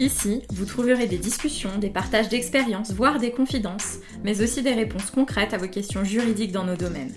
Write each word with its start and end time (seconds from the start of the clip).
Ici, 0.00 0.42
vous 0.50 0.64
trouverez 0.64 1.06
des 1.06 1.18
discussions, 1.18 1.78
des 1.78 1.88
partages 1.88 2.28
d'expériences, 2.28 2.92
voire 2.92 3.20
des 3.20 3.30
confidences, 3.30 3.98
mais 4.24 4.42
aussi 4.42 4.60
des 4.60 4.72
réponses 4.72 5.12
concrètes 5.12 5.54
à 5.54 5.56
vos 5.56 5.68
questions 5.68 6.02
juridiques 6.02 6.50
dans 6.50 6.64
nos 6.64 6.74
domaines. 6.74 7.14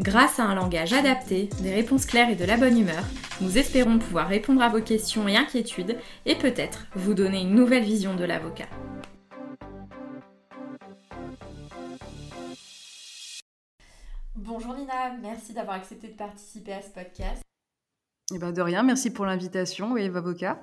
Grâce 0.00 0.40
à 0.40 0.44
un 0.44 0.56
langage 0.56 0.92
adapté, 0.92 1.48
des 1.60 1.72
réponses 1.72 2.04
claires 2.04 2.28
et 2.28 2.34
de 2.34 2.44
la 2.44 2.56
bonne 2.56 2.78
humeur, 2.78 3.04
nous 3.40 3.58
espérons 3.58 4.00
pouvoir 4.00 4.26
répondre 4.26 4.60
à 4.60 4.68
vos 4.68 4.80
questions 4.80 5.28
et 5.28 5.36
inquiétudes 5.36 5.98
et 6.24 6.34
peut-être 6.34 6.86
vous 6.96 7.14
donner 7.14 7.42
une 7.42 7.54
nouvelle 7.54 7.84
vision 7.84 8.16
de 8.16 8.24
l'avocat. 8.24 8.68
Bonjour 14.34 14.74
Nina, 14.74 15.14
merci 15.22 15.52
d'avoir 15.52 15.76
accepté 15.76 16.08
de 16.08 16.16
participer 16.16 16.72
à 16.72 16.82
ce 16.82 16.90
podcast. 16.90 17.42
Eh 18.34 18.38
ben 18.38 18.50
de 18.50 18.60
rien, 18.60 18.82
merci 18.82 19.10
pour 19.10 19.26
l'invitation, 19.26 19.92
Wave 19.92 20.16
Avocat. 20.16 20.58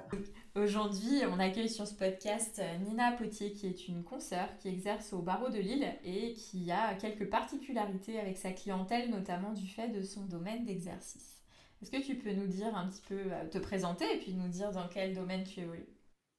Aujourd'hui, 0.56 1.24
on 1.32 1.40
accueille 1.40 1.70
sur 1.70 1.88
ce 1.88 1.96
podcast 1.96 2.62
euh, 2.64 2.78
Nina 2.78 3.12
Potier, 3.14 3.54
qui 3.54 3.66
est 3.66 3.88
une 3.88 4.04
consoeur 4.04 4.48
qui 4.60 4.68
exerce 4.68 5.12
au 5.12 5.24
barreau 5.24 5.50
de 5.50 5.58
Lille 5.58 5.88
et 6.06 6.36
qui 6.36 6.70
a 6.72 6.94
quelques 6.94 7.28
particularités 7.28 8.20
avec 8.20 8.38
sa 8.38 8.52
clientèle, 8.52 9.10
notamment 9.10 9.52
du 9.54 9.68
fait 9.68 9.90
de 9.90 10.04
son 10.04 10.28
domaine 10.28 10.64
d'exercice. 10.64 11.42
Est-ce 11.82 11.90
que 11.90 12.06
tu 12.06 12.18
peux 12.20 12.34
nous 12.34 12.46
dire 12.46 12.76
un 12.76 12.88
petit 12.88 13.02
peu, 13.10 13.18
euh, 13.18 13.50
te 13.50 13.58
présenter 13.58 14.06
et 14.14 14.20
puis 14.20 14.36
nous 14.36 14.48
dire 14.48 14.72
dans 14.72 14.88
quel 14.88 15.16
domaine 15.16 15.44
tu 15.44 15.62
évolues? 15.62 15.90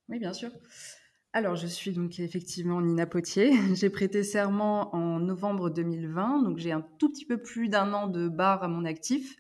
Oui, 0.09 0.21
bien 0.21 0.33
sûr. 0.33 0.51
Alors, 1.33 1.57
je 1.57 1.67
suis 1.67 1.91
donc 1.91 2.21
effectivement 2.21 2.81
Nina 2.81 3.07
Potier. 3.07 3.53
J'ai 3.75 3.91
prêté 3.91 4.23
serment 4.23 4.95
en 4.95 5.19
novembre 5.19 5.71
2020, 5.71 6.45
donc 6.45 6.59
j'ai 6.59 6.71
un 6.71 6.87
tout 7.01 7.11
petit 7.11 7.27
peu 7.27 7.39
plus 7.43 7.69
d'un 7.69 7.93
an 7.93 8.07
de 8.07 8.29
bar 8.29 8.63
à 8.63 8.69
mon 8.69 8.85
actif. 8.85 9.35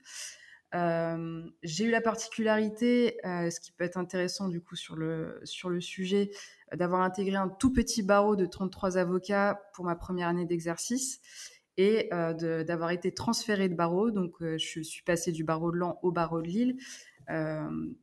Euh, 0.74 1.42
j'ai 1.62 1.84
eu 1.84 1.90
la 1.90 2.00
particularité, 2.00 3.18
euh, 3.24 3.50
ce 3.50 3.60
qui 3.60 3.72
peut 3.72 3.84
être 3.84 3.96
intéressant 3.96 4.48
du 4.48 4.60
coup 4.60 4.74
sur 4.74 4.96
le, 4.96 5.40
sur 5.44 5.70
le 5.70 5.80
sujet, 5.80 6.30
d'avoir 6.74 7.02
intégré 7.02 7.36
un 7.36 7.48
tout 7.48 7.72
petit 7.72 8.02
barreau 8.02 8.34
de 8.34 8.46
33 8.46 8.98
avocats 8.98 9.62
pour 9.72 9.84
ma 9.84 9.94
première 9.94 10.28
année 10.28 10.46
d'exercice 10.46 11.20
et 11.76 12.08
euh, 12.12 12.64
d'avoir 12.64 12.90
été 12.90 13.12
transférée 13.12 13.68
de 13.68 13.74
barreau. 13.74 14.10
Donc, 14.10 14.34
je 14.40 14.80
suis 14.82 15.02
passée 15.04 15.32
du 15.32 15.44
barreau 15.44 15.70
de 15.70 15.76
Lens 15.76 15.96
au 16.02 16.12
barreau 16.12 16.42
de 16.42 16.48
Lille 16.48 16.76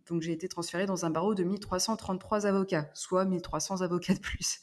donc 0.08 0.24
j'ai 0.24 0.32
été 0.32 0.48
transférée 0.48 0.88
dans 0.88 1.06
un 1.06 1.12
barreau 1.12 1.36
de 1.36 1.44
1333 1.44 2.48
avocats, 2.48 2.90
soit 2.96 3.24
1300 3.24 3.82
avocats 3.82 4.16
de 4.16 4.20
plus. 4.20 4.62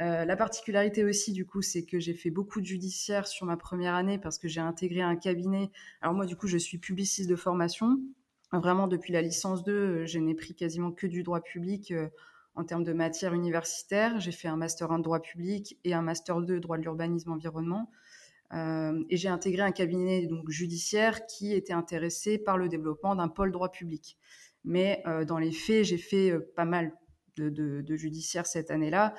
Euh, 0.00 0.24
la 0.24 0.36
particularité 0.36 1.04
aussi, 1.04 1.32
du 1.32 1.46
coup, 1.46 1.62
c'est 1.62 1.84
que 1.84 2.00
j'ai 2.00 2.14
fait 2.14 2.30
beaucoup 2.30 2.60
de 2.60 2.66
judiciaire 2.66 3.26
sur 3.26 3.46
ma 3.46 3.56
première 3.56 3.94
année 3.94 4.18
parce 4.18 4.38
que 4.38 4.48
j'ai 4.48 4.60
intégré 4.60 5.02
un 5.02 5.16
cabinet. 5.16 5.70
Alors 6.00 6.14
moi, 6.14 6.26
du 6.26 6.36
coup, 6.36 6.48
je 6.48 6.58
suis 6.58 6.78
publiciste 6.78 7.30
de 7.30 7.36
formation. 7.36 7.98
Vraiment, 8.52 8.88
depuis 8.88 9.12
la 9.12 9.22
licence 9.22 9.64
2, 9.64 10.06
je 10.06 10.18
n'ai 10.18 10.34
pris 10.34 10.54
quasiment 10.54 10.92
que 10.92 11.06
du 11.06 11.22
droit 11.22 11.40
public 11.40 11.92
euh, 11.92 12.08
en 12.54 12.64
termes 12.64 12.84
de 12.84 12.92
matière 12.92 13.34
universitaire. 13.34 14.20
J'ai 14.20 14.32
fait 14.32 14.48
un 14.48 14.56
master 14.56 14.92
1 14.92 14.98
de 14.98 15.04
droit 15.04 15.20
public 15.20 15.78
et 15.84 15.94
un 15.94 16.02
master 16.02 16.40
2 16.40 16.60
droit 16.60 16.76
de 16.76 16.82
l'urbanisme 16.82 17.32
environnement. 17.32 17.90
Euh, 18.52 19.02
et 19.10 19.16
j'ai 19.16 19.28
intégré 19.28 19.62
un 19.62 19.72
cabinet 19.72 20.26
donc 20.26 20.48
judiciaire 20.50 21.26
qui 21.26 21.52
était 21.52 21.72
intéressé 21.72 22.38
par 22.38 22.56
le 22.56 22.68
développement 22.68 23.16
d'un 23.16 23.28
pôle 23.28 23.50
droit 23.50 23.70
public. 23.70 24.18
Mais 24.64 25.02
euh, 25.06 25.24
dans 25.24 25.38
les 25.38 25.52
faits, 25.52 25.84
j'ai 25.84 25.98
fait 25.98 26.30
euh, 26.30 26.52
pas 26.54 26.64
mal 26.64 26.92
de, 27.36 27.96
judiciaire 27.96 28.46
cette 28.46 28.70
année-là, 28.70 29.14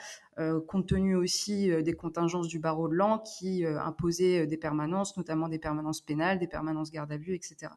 compte 0.68 0.88
tenu 0.88 1.16
aussi 1.16 1.70
des 1.84 1.94
contingences 1.94 2.48
du 2.48 2.60
barreau 2.60 2.88
de 2.88 2.94
Lens 2.94 3.22
qui 3.38 3.66
imposaient 3.66 4.48
des 4.48 4.58
permanences, 4.58 5.16
notamment 5.18 5.48
des 5.48 5.60
permanences 5.60 6.02
pénales, 6.02 6.40
des 6.40 6.48
permanences 6.48 6.92
garde 6.92 7.12
à 7.12 7.18
vue, 7.18 7.36
etc. 7.36 7.72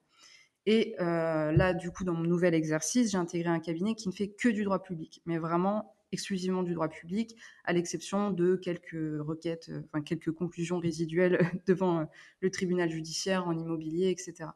Et 0.67 0.95
là, 0.99 1.75
du 1.75 1.91
coup, 1.91 2.05
dans 2.05 2.15
mon 2.15 2.25
nouvel 2.25 2.55
exercice, 2.55 3.13
j'ai 3.13 3.19
intégré 3.19 3.51
un 3.51 3.61
cabinet 3.61 3.95
qui 3.95 4.09
ne 4.09 4.15
fait 4.15 4.29
que 4.29 4.49
du 4.49 4.65
droit 4.65 4.83
public, 4.83 5.23
mais 5.27 5.39
vraiment 5.39 5.95
exclusivement 6.13 6.63
du 6.63 6.75
droit 6.75 6.89
public, 6.89 7.37
à 7.65 7.73
l'exception 7.73 8.31
de 8.31 8.57
quelques 8.57 9.21
requêtes, 9.21 9.69
euh, 9.71 9.83
enfin 9.87 10.03
quelques 10.03 10.33
conclusions 10.33 10.79
résiduelles 10.79 11.39
devant 11.67 12.01
euh, 12.01 12.05
le 12.41 12.51
tribunal 12.51 12.91
judiciaire 12.91 13.47
en 13.47 13.57
immobilier, 13.57 14.11
etc. 14.11 14.51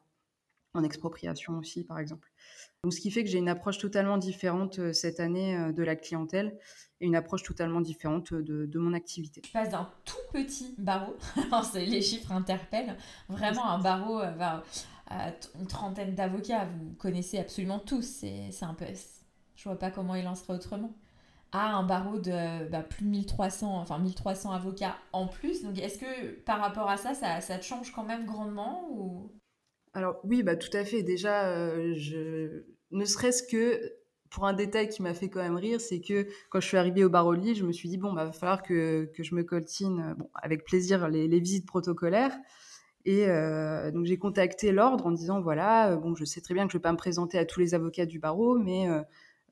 En 0.75 0.83
expropriation 0.83 1.57
aussi, 1.59 1.83
par 1.83 1.99
exemple. 1.99 2.31
Donc, 2.83 2.93
ce 2.93 2.99
qui 2.99 3.11
fait 3.11 3.23
que 3.23 3.29
j'ai 3.29 3.37
une 3.37 3.49
approche 3.49 3.77
totalement 3.77 4.17
différente 4.17 4.79
euh, 4.79 4.91
cette 4.91 5.19
année 5.19 5.71
de 5.71 5.83
la 5.83 5.95
clientèle 5.95 6.57
et 6.99 7.05
une 7.05 7.15
approche 7.15 7.43
totalement 7.43 7.79
différente 7.79 8.33
de, 8.33 8.79
mon 8.79 8.93
activité. 8.93 9.41
Je 9.45 9.51
passe 9.51 9.69
d'un 9.69 9.89
tout 10.03 10.17
petit 10.31 10.73
barreau, 10.77 11.15
les 11.75 12.01
chiffres 12.01 12.31
interpellent, 12.31 12.97
vraiment 13.29 13.69
un 13.69 13.79
barreau, 13.79 14.21
une 14.21 15.67
trentaine 15.67 16.15
d'avocats, 16.15 16.65
vous 16.65 16.93
connaissez 16.97 17.37
absolument 17.37 17.79
tous, 17.79 18.01
c'est 18.01 18.63
un 18.63 18.73
peu... 18.73 18.85
Je 19.55 19.63
vois 19.69 19.77
pas 19.77 19.91
comment 19.91 20.15
il 20.15 20.27
en 20.27 20.35
serait 20.35 20.53
autrement 20.53 20.93
à 21.53 21.75
un 21.75 21.83
barreau 21.83 22.17
de 22.17 22.67
bah, 22.69 22.81
plus 22.81 23.05
de 23.05 23.09
1300, 23.09 23.77
enfin 23.77 23.99
1300 23.99 24.51
avocats 24.51 24.97
en 25.13 25.27
plus. 25.27 25.63
Donc 25.63 25.77
est-ce 25.77 25.99
que 25.99 26.31
par 26.41 26.59
rapport 26.59 26.89
à 26.89 26.97
ça, 26.97 27.13
ça, 27.13 27.39
ça 27.41 27.57
te 27.57 27.63
change 27.63 27.91
quand 27.91 28.03
même 28.03 28.25
grandement. 28.25 29.29
Alors 29.93 30.19
oui, 30.23 30.43
bah, 30.43 30.55
tout 30.55 30.75
à 30.75 30.83
fait. 30.85 31.03
Déjà, 31.03 31.49
euh, 31.49 31.93
je... 31.95 32.63
ne 32.91 33.05
serait-ce 33.05 33.43
que 33.43 33.93
pour 34.31 34.47
un 34.47 34.53
détail 34.53 34.89
qui 34.89 35.03
m'a 35.03 35.13
fait 35.13 35.29
quand 35.29 35.41
même 35.41 35.55
rire, 35.55 35.79
c'est 35.79 36.01
que 36.01 36.27
quand 36.49 36.59
je 36.59 36.67
suis 36.67 36.77
arrivée 36.77 37.03
au 37.03 37.33
Lille, 37.33 37.55
je 37.55 37.65
me 37.65 37.71
suis 37.71 37.87
dit, 37.87 37.97
bon, 37.97 38.13
bah, 38.13 38.25
va 38.25 38.31
falloir 38.31 38.63
que, 38.63 39.05
que 39.15 39.21
je 39.21 39.35
me 39.35 39.43
coltine, 39.43 39.99
euh, 39.99 40.13
bon, 40.15 40.29
avec 40.33 40.63
plaisir, 40.63 41.07
les, 41.07 41.27
les 41.27 41.39
visites 41.39 41.67
protocolaires. 41.67 42.35
Et 43.05 43.27
euh, 43.27 43.91
donc 43.91 44.05
j'ai 44.05 44.17
contacté 44.17 44.71
l'ordre 44.71 45.05
en 45.05 45.11
disant, 45.11 45.41
voilà, 45.41 45.95
bon, 45.97 46.15
je 46.15 46.25
sais 46.25 46.41
très 46.41 46.53
bien 46.53 46.65
que 46.65 46.71
je 46.71 46.77
ne 46.77 46.79
vais 46.79 46.83
pas 46.83 46.91
me 46.93 46.97
présenter 46.97 47.37
à 47.37 47.45
tous 47.45 47.59
les 47.59 47.75
avocats 47.75 48.05
du 48.05 48.17
barreau, 48.17 48.57
mais 48.57 48.87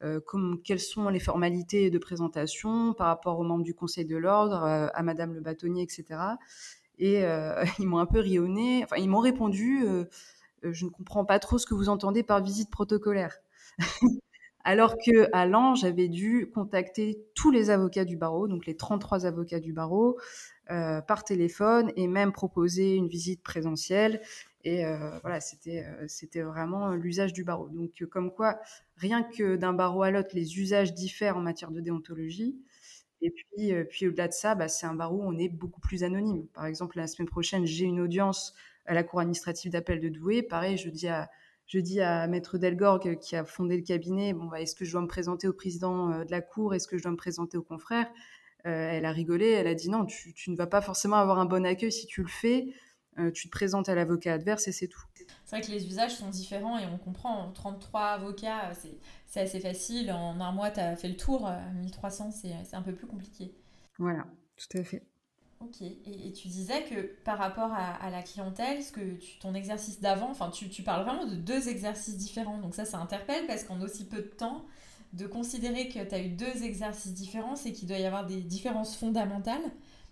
euh, 0.03 0.19
quelles 0.63 0.79
sont 0.79 1.09
les 1.09 1.19
formalités 1.19 1.89
de 1.89 1.97
présentation 1.97 2.93
par 2.93 3.07
rapport 3.07 3.39
aux 3.39 3.43
membres 3.43 3.65
du 3.65 3.75
Conseil 3.75 4.05
de 4.05 4.15
l'ordre, 4.15 4.63
à 4.63 5.03
Madame 5.03 5.33
le 5.33 5.41
bâtonnier, 5.41 5.83
etc. 5.83 6.05
Et 7.01 7.25
euh, 7.25 7.63
ils 7.79 7.87
m'ont 7.87 7.97
un 7.97 8.05
peu 8.05 8.19
rionné. 8.19 8.83
Enfin, 8.85 8.95
ils 8.95 9.09
m'ont 9.09 9.19
répondu 9.19 9.83
Je 10.63 10.85
ne 10.85 10.89
comprends 10.89 11.25
pas 11.25 11.39
trop 11.39 11.57
ce 11.57 11.65
que 11.65 11.73
vous 11.73 11.89
entendez 11.89 12.23
par 12.23 12.41
visite 12.41 12.71
protocolaire. 12.71 13.37
Alors 14.63 14.95
que 14.97 15.27
à 15.33 15.47
Lens, 15.47 15.81
j'avais 15.81 16.07
dû 16.07 16.49
contacter 16.53 17.19
tous 17.33 17.49
les 17.49 17.71
avocats 17.71 18.05
du 18.05 18.15
barreau, 18.15 18.47
donc 18.47 18.67
les 18.67 18.77
33 18.77 19.25
avocats 19.25 19.59
du 19.59 19.73
barreau, 19.73 20.19
par 20.67 21.25
téléphone 21.25 21.91
et 21.97 22.07
même 22.07 22.31
proposer 22.31 22.95
une 22.95 23.09
visite 23.09 23.43
présentielle. 23.43 24.21
Et 24.63 24.85
euh, 24.85 25.17
voilà, 25.21 25.39
c'était 25.39 25.85
euh, 25.85 26.05
c'était 26.07 26.41
vraiment 26.41 26.91
l'usage 26.93 27.33
du 27.33 27.43
barreau. 27.43 27.69
Donc, 27.69 28.03
comme 28.11 28.31
quoi, 28.31 28.59
rien 28.95 29.23
que 29.23 29.55
d'un 29.55 29.73
barreau 29.73 30.03
à 30.03 30.11
l'autre, 30.11 30.29
les 30.33 30.59
usages 30.59 30.93
diffèrent 30.93 31.37
en 31.37 31.41
matière 31.41 31.71
de 31.71 31.81
déontologie. 31.81 32.55
Et 33.21 33.31
puis, 33.31 33.73
euh, 33.73 33.83
puis 33.83 34.07
au-delà 34.07 34.27
de 34.27 34.33
ça, 34.33 34.55
bah, 34.55 34.67
c'est 34.67 34.85
un 34.85 34.95
barreau 34.95 35.17
où 35.17 35.23
on 35.23 35.37
est 35.37 35.49
beaucoup 35.49 35.81
plus 35.81 36.03
anonyme. 36.03 36.47
Par 36.53 36.65
exemple, 36.65 36.97
la 36.97 37.07
semaine 37.07 37.27
prochaine, 37.29 37.65
j'ai 37.65 37.85
une 37.85 37.99
audience 37.99 38.53
à 38.85 38.93
la 38.93 39.03
Cour 39.03 39.19
administrative 39.19 39.71
d'appel 39.71 39.99
de 39.99 40.09
Douai. 40.09 40.41
Pareil, 40.41 40.77
je 40.77 40.89
dis 40.89 41.07
à, 41.07 41.29
je 41.67 41.79
dis 41.79 42.01
à 42.01 42.27
Maître 42.27 42.57
Delgorgue, 42.57 43.19
qui 43.19 43.35
a 43.35 43.45
fondé 43.45 43.77
le 43.77 43.83
cabinet, 43.83 44.33
bon, 44.33 44.45
bah, 44.45 44.61
est-ce 44.61 44.75
que 44.75 44.85
je 44.85 44.91
dois 44.91 45.01
me 45.01 45.07
présenter 45.07 45.47
au 45.47 45.53
président 45.53 46.23
de 46.23 46.31
la 46.31 46.41
Cour? 46.41 46.73
Est-ce 46.73 46.87
que 46.87 46.97
je 46.97 47.03
dois 47.03 47.11
me 47.11 47.17
présenter 47.17 47.57
au 47.57 47.63
confrère? 47.63 48.07
Elle 48.63 49.05
a 49.05 49.11
rigolé, 49.11 49.49
elle 49.49 49.65
a 49.65 49.73
dit 49.73 49.89
non, 49.89 50.05
tu, 50.05 50.51
ne 50.51 50.55
vas 50.55 50.67
pas 50.67 50.81
forcément 50.81 51.15
avoir 51.15 51.39
un 51.39 51.45
bon 51.45 51.65
accueil 51.65 51.91
si 51.91 52.05
tu 52.05 52.21
le 52.21 52.27
fais. 52.27 52.67
Euh, 53.19 53.31
tu 53.31 53.47
te 53.47 53.51
présentes 53.51 53.89
à 53.89 53.95
l'avocat 53.95 54.33
adverse 54.33 54.67
et 54.67 54.71
c'est 54.71 54.87
tout. 54.87 55.03
C'est 55.45 55.57
vrai 55.57 55.61
que 55.61 55.71
les 55.71 55.85
usages 55.85 56.15
sont 56.15 56.29
différents 56.29 56.77
et 56.77 56.85
on 56.85 56.97
comprend. 56.97 57.51
33 57.51 58.01
avocats, 58.01 58.69
euh, 58.69 58.89
c'est 59.27 59.41
assez 59.41 59.59
facile. 59.59 60.11
En 60.11 60.39
un 60.39 60.51
mois, 60.51 60.71
tu 60.71 60.79
as 60.79 60.95
fait 60.95 61.09
le 61.09 61.17
tour. 61.17 61.51
1300, 61.81 62.29
euh, 62.45 62.49
c'est 62.63 62.75
un 62.75 62.81
peu 62.81 62.93
plus 62.93 63.07
compliqué. 63.07 63.53
Voilà, 63.99 64.25
tout 64.55 64.77
à 64.77 64.83
fait. 64.83 65.05
Ok, 65.59 65.81
et, 65.81 66.33
tu 66.33 66.47
disais 66.47 66.83
que 66.85 67.01
par 67.23 67.37
rapport 67.37 67.71
à, 67.71 68.09
la 68.09 68.23
clientèle, 68.23 68.81
ce 68.81 68.91
que 68.91 69.19
ton 69.39 69.53
exercice 69.53 70.01
d'avant, 70.01 70.31
enfin 70.31 70.49
tu, 70.49 70.69
tu, 70.69 70.81
parles 70.81 71.03
vraiment 71.05 71.27
de 71.27 71.35
deux 71.35 71.69
exercices 71.69 72.17
différents, 72.17 72.57
donc 72.57 72.73
ça 72.73 72.83
ça 72.83 72.97
interpelle 72.97 73.45
parce 73.45 73.63
qu'en 73.63 73.79
aussi 73.81 74.07
peu 74.07 74.23
de 74.23 74.27
temps, 74.27 74.65
de 75.13 75.27
considérer 75.27 75.87
que 75.87 76.03
tu 76.03 76.15
as 76.15 76.19
eu 76.19 76.29
deux 76.29 76.63
exercices 76.63 77.13
différents, 77.13 77.55
c'est 77.55 77.73
qu'il 77.73 77.87
doit 77.87 77.99
y 77.99 78.05
avoir 78.05 78.25
des 78.25 78.41
différences 78.41 78.95
fondamentales 78.95 79.61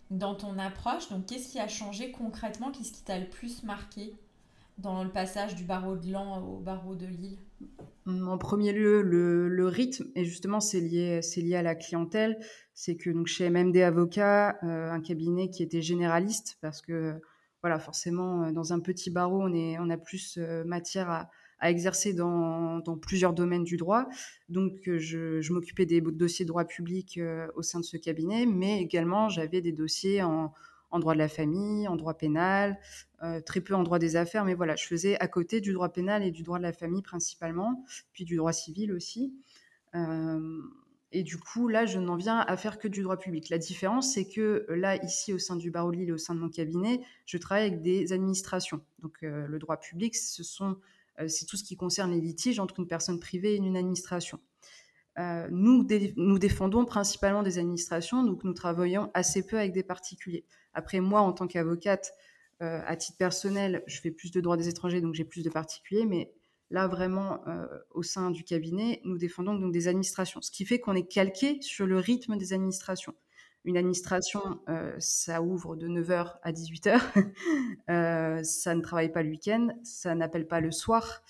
dans 0.09 0.35
ton 0.35 0.57
approche. 0.57 1.09
Donc, 1.09 1.25
qu'est-ce 1.25 1.51
qui 1.51 1.59
a 1.59 1.67
changé 1.67 2.11
concrètement 2.11 2.71
Qu'est-ce 2.71 2.91
qui 2.91 3.03
t'a 3.03 3.19
le 3.19 3.27
plus 3.27 3.63
marqué 3.63 4.13
dans 4.77 5.03
le 5.03 5.09
passage 5.09 5.56
du 5.56 5.63
barreau 5.63 5.97
de 5.97 6.11
Lens 6.11 6.44
au 6.44 6.59
barreau 6.59 6.95
de 6.95 7.06
Lille? 7.06 7.38
En 8.07 8.38
premier 8.38 8.71
lieu, 8.71 9.01
le, 9.01 9.67
rythme, 9.67 10.07
et 10.15 10.25
justement, 10.25 10.59
c'est 10.59 10.79
lié, 10.79 11.19
lié 11.38 11.56
à 11.56 11.61
la 11.61 11.75
clientèle. 11.75 12.39
C'est 12.73 12.95
que 12.95 13.09
donc, 13.09 13.27
chez 13.27 13.50
MMD 13.50 13.77
Avocat, 13.77 14.57
euh, 14.63 14.89
un 14.89 15.01
cabinet 15.01 15.50
qui 15.50 15.63
était 15.63 15.81
généraliste, 15.81 16.57
parce 16.61 16.81
que 16.81 17.19
voilà, 17.61 17.77
forcément, 17.77 18.44
euh, 18.44 18.51
dans 18.51 18.73
un 18.73 18.79
petit 18.79 19.09
barreau, 19.09 19.41
on, 19.41 19.53
est, 19.53 19.77
on 19.79 19.89
a 19.89 19.97
plus 19.97 20.38
euh, 20.38 20.63
matière 20.63 21.09
à, 21.09 21.29
à 21.59 21.69
exercer 21.69 22.13
dans, 22.13 22.81
plusieurs 23.01 23.33
domaines 23.33 23.63
du 23.63 23.77
droit. 23.77 24.07
Donc, 24.50 24.73
je, 24.85 25.51
m'occupais 25.51 25.85
des 25.85 26.01
dossiers 26.01 26.45
de 26.45 26.50
droit 26.50 26.65
public 26.65 27.19
au 27.56 27.61
sein 27.61 27.79
de 27.79 27.85
ce 27.85 27.97
cabinet, 27.97 28.45
mais 28.45 28.81
également 28.81 29.29
j'avais 29.29 29.61
des 29.61 29.71
dossiers 29.71 30.23
en, 30.23 30.53
droit 31.00 31.13
de 31.13 31.19
la 31.19 31.29
famille, 31.29 31.88
en 31.88 31.95
droit 31.95 32.15
pénal, 32.15 32.79
très 33.45 33.61
peu 33.61 33.75
en 33.75 33.83
droit 33.83 34.00
des 34.00 34.15
affaires, 34.15 34.45
mais 34.45 34.56
voilà, 34.56 34.75
je 34.75 34.85
faisais 34.85 35.19
à 35.19 35.27
côté 35.27 35.61
du 35.61 35.73
droit 35.73 35.89
pénal 35.89 36.23
et 36.23 36.31
du 36.31 36.44
droit 36.44 36.57
de 36.57 36.63
la 36.63 36.73
famille 36.73 37.01
principalement, 37.01 37.83
puis 38.13 38.25
du 38.25 38.38
droit 38.38 38.53
civil 38.53 38.94
aussi. 38.94 39.33
Et 41.11 41.23
du 41.23 41.38
coup, 41.38 41.67
là, 41.67 41.85
je 41.88 41.97
n'en 41.97 42.15
viens 42.15 42.39
à 42.39 42.56
faire 42.56 42.77
que 42.77 42.88
du 42.88 43.01
droit 43.01 43.17
public. 43.17 43.50
La 43.50 43.57
différence, 43.57 44.13
c'est 44.13 44.27
que 44.27 44.67
euh, 44.69 44.75
là, 44.75 45.03
ici, 45.03 45.33
au 45.33 45.39
sein 45.39 45.56
du 45.56 45.71
barreau 45.71 45.91
de 45.91 45.97
Lille 45.97 46.09
et 46.09 46.11
au 46.11 46.19
sein 46.19 46.35
de 46.35 46.39
mon 46.39 46.50
cabinet, 46.50 47.01
je 47.25 47.38
travaille 47.39 47.65
avec 47.65 47.81
des 47.81 48.13
administrations. 48.13 48.81
Donc, 49.00 49.17
euh, 49.23 49.47
le 49.47 49.57
droit 49.57 49.77
public, 49.77 50.15
ce 50.15 50.44
sont, 50.44 50.71
euh, 50.71 50.75
c'est 51.27 51.45
tout 51.45 51.57
ce 51.57 51.63
qui 51.63 51.75
concerne 51.75 52.12
les 52.12 52.21
litiges 52.21 52.60
entre 52.60 52.80
une 52.80 52.88
personne 52.88 53.19
privée 53.19 53.54
et 53.54 53.57
une 53.57 53.77
administration. 53.77 54.39
nous, 55.18 55.88
nous 56.16 56.39
défendons 56.39 56.86
principalement 56.86 57.44
des 57.44 57.57
administrations, 57.57 58.24
donc 58.24 58.44
nous 58.44 58.54
travaillons 58.54 59.12
assez 59.13 59.45
peu 59.45 59.57
avec 59.57 59.74
des 59.74 59.83
particuliers. 59.83 60.45
Après, 60.74 61.00
moi, 61.00 61.21
en 61.21 61.33
tant 61.33 61.48
qu'avocate, 61.48 62.13
à 62.60 62.95
titre 62.95 63.18
personnel, 63.18 63.83
je 63.88 64.00
fais 64.00 64.12
plus 64.12 64.31
de 64.31 64.42
droits 64.42 64.57
des 64.57 64.69
étrangers, 64.69 65.01
donc 65.01 65.16
j'ai 65.16 65.25
plus 65.25 65.44
de 65.44 65.50
particuliers, 65.50 66.06
mais 66.06 66.31
Là, 66.71 66.88
vraiment, 66.88 67.42
euh, 67.48 67.66
au 67.89 68.04
sein 68.04 68.30
du 68.30 68.44
cabinet, 68.44 69.01
nous 69.04 69.18
défendons 69.18 69.56
donc 69.56 69.71
des 69.71 69.88
administrations, 69.88 70.39
ce 70.42 70.51
qui 70.51 70.66
fait 70.66 70.80
qu'on 70.80 70.94
est 70.94 71.07
calqué 71.07 71.60
sur 71.62 71.88
le 71.88 71.98
rythme 71.98 72.38
des 72.38 72.54
administrations. 72.54 73.16
Une 73.65 73.77
administration, 73.77 74.61
euh, 74.69 74.95
ça 75.00 75.41
ouvre 75.41 75.75
de 75.75 75.88
9h 75.88 76.38
à 76.41 76.51
18h, 76.51 77.01
euh, 77.89 78.44
ça 78.44 78.75
ne 78.75 78.81
travaille 78.81 79.11
pas 79.11 79.21
le 79.21 79.29
week-end, 79.29 79.69
ça 79.83 80.15
n'appelle 80.15 80.47
pas 80.47 80.61
le 80.61 80.71
soir. 80.71 81.21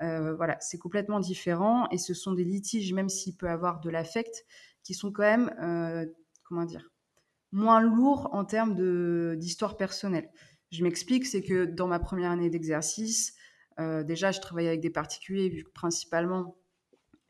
voilà, 0.00 0.56
c'est 0.60 0.78
complètement 0.78 1.20
différent 1.20 1.88
et 1.90 1.98
ce 1.98 2.14
sont 2.14 2.32
des 2.32 2.44
litiges, 2.44 2.92
même 2.92 3.08
s'il 3.08 3.36
peut 3.36 3.48
avoir 3.48 3.80
de 3.80 3.90
l'affect, 3.90 4.44
qui 4.82 4.92
sont 4.92 5.12
quand 5.12 5.22
même, 5.22 5.50
comment 6.42 6.64
dire, 6.64 6.90
moins 7.52 7.80
lourds 7.80 8.28
en 8.32 8.44
termes 8.44 8.74
d'histoire 9.36 9.76
personnelle. 9.76 10.28
Je 10.72 10.82
m'explique, 10.82 11.24
c'est 11.24 11.42
que 11.42 11.64
dans 11.64 11.86
ma 11.86 12.00
première 12.00 12.32
année 12.32 12.50
d'exercice, 12.50 13.34
euh, 13.80 14.02
déjà, 14.02 14.30
je 14.32 14.40
travaillais 14.40 14.68
avec 14.68 14.80
des 14.80 14.90
particuliers, 14.90 15.48
vu 15.48 15.64
que 15.64 15.70
principalement, 15.70 16.56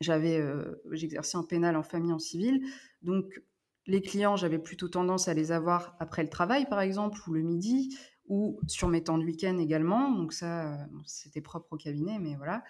j'avais, 0.01 0.39
euh, 0.39 0.81
j'exerçais 0.91 1.37
en 1.37 1.43
pénal, 1.43 1.75
en 1.75 1.83
famille, 1.83 2.11
en 2.11 2.19
civil. 2.19 2.61
Donc, 3.01 3.41
les 3.87 4.01
clients, 4.01 4.35
j'avais 4.35 4.59
plutôt 4.59 4.87
tendance 4.87 5.27
à 5.27 5.33
les 5.33 5.51
avoir 5.51 5.95
après 5.99 6.23
le 6.23 6.29
travail, 6.29 6.67
par 6.67 6.81
exemple, 6.81 7.19
ou 7.27 7.33
le 7.33 7.41
midi, 7.41 7.97
ou 8.27 8.59
sur 8.67 8.87
mes 8.87 9.03
temps 9.03 9.17
de 9.17 9.25
week-end 9.25 9.57
également. 9.57 10.11
Donc, 10.11 10.33
ça, 10.33 10.73
euh, 10.73 10.85
c'était 11.05 11.41
propre 11.41 11.73
au 11.73 11.77
cabinet, 11.77 12.17
mais 12.19 12.35
voilà. 12.35 12.63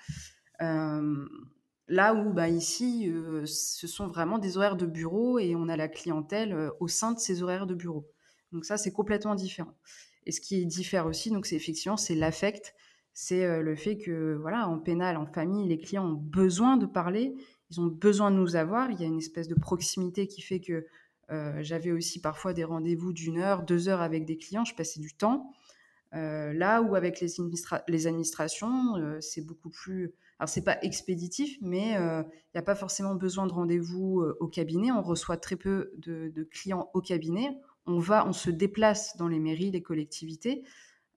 là 1.87 2.13
où, 2.13 2.33
bah, 2.33 2.49
ici, 2.49 3.11
ce 3.45 3.87
sont 3.87 4.07
vraiment 4.07 4.39
des 4.39 4.57
horaires 4.57 4.75
de 4.75 4.85
bureau 4.85 5.39
et 5.39 5.55
on 5.55 5.69
a 5.69 5.77
la 5.77 5.87
clientèle 5.87 6.71
au 6.79 6.87
sein 6.87 7.11
de 7.11 7.19
ces 7.19 7.43
horaires 7.43 7.67
de 7.67 7.75
bureau. 7.75 8.07
Donc, 8.51 8.65
ça, 8.65 8.77
c'est 8.77 8.91
complètement 8.91 9.35
différent. 9.35 9.73
Et 10.25 10.31
ce 10.31 10.41
qui 10.41 10.65
diffère 10.65 11.05
aussi, 11.05 11.29
donc, 11.29 11.45
c'est 11.45 11.55
effectivement, 11.55 11.97
c'est 11.97 12.15
l'affect 12.15 12.73
c'est 13.17 13.61
le 13.61 13.75
fait 13.77 13.97
que, 13.97 14.35
voilà, 14.35 14.67
en 14.67 14.77
pénal, 14.77 15.15
en 15.15 15.25
famille, 15.25 15.69
les 15.69 15.77
clients 15.77 16.05
ont 16.05 16.21
besoin 16.21 16.75
de 16.75 16.85
parler, 16.85 17.33
ils 17.71 17.79
ont 17.79 17.87
besoin 17.87 18.29
de 18.29 18.35
nous 18.35 18.57
avoir. 18.57 18.91
Il 18.91 18.99
y 18.99 19.03
a 19.05 19.07
une 19.07 19.19
espèce 19.19 19.47
de 19.47 19.55
proximité 19.55 20.27
qui 20.27 20.41
fait 20.41 20.59
que 20.59 20.85
j'avais 21.29 21.91
aussi 21.91 22.21
parfois 22.21 22.53
des 22.53 22.63
rendez-vous 22.63 23.13
d'une 23.13 23.39
heure, 23.39 23.63
deux 23.63 23.89
heures 23.89 24.01
avec 24.01 24.25
des 24.25 24.37
clients, 24.37 24.65
je 24.65 24.75
passais 24.75 24.99
du 24.99 25.13
temps. 25.13 25.51
là 26.11 26.81
où 26.81 26.95
avec 26.95 27.19
les, 27.19 28.07
administrations, 28.07 29.19
c'est 29.21 29.41
beaucoup 29.45 29.69
plus. 29.69 30.13
Alors, 30.37 30.49
c'est 30.49 30.63
pas 30.63 30.77
expéditif, 30.81 31.57
mais 31.61 31.91
il 31.91 32.25
n'y 32.53 32.59
a 32.59 32.63
pas 32.63 32.75
forcément 32.75 33.15
besoin 33.15 33.47
de 33.47 33.53
rendez-vous 33.53 34.23
au 34.39 34.47
cabinet. 34.47 34.91
On 34.91 35.01
reçoit 35.01 35.37
très 35.37 35.55
peu 35.55 35.91
de, 35.97 36.47
clients 36.51 36.89
au 36.93 37.01
cabinet. 37.01 37.57
On 37.87 37.99
va, 37.99 38.27
on 38.27 38.33
se 38.33 38.49
déplace 38.49 39.15
dans 39.17 39.27
les 39.27 39.39
mairies, 39.39 39.71
les 39.71 39.83
collectivités. 39.83 40.63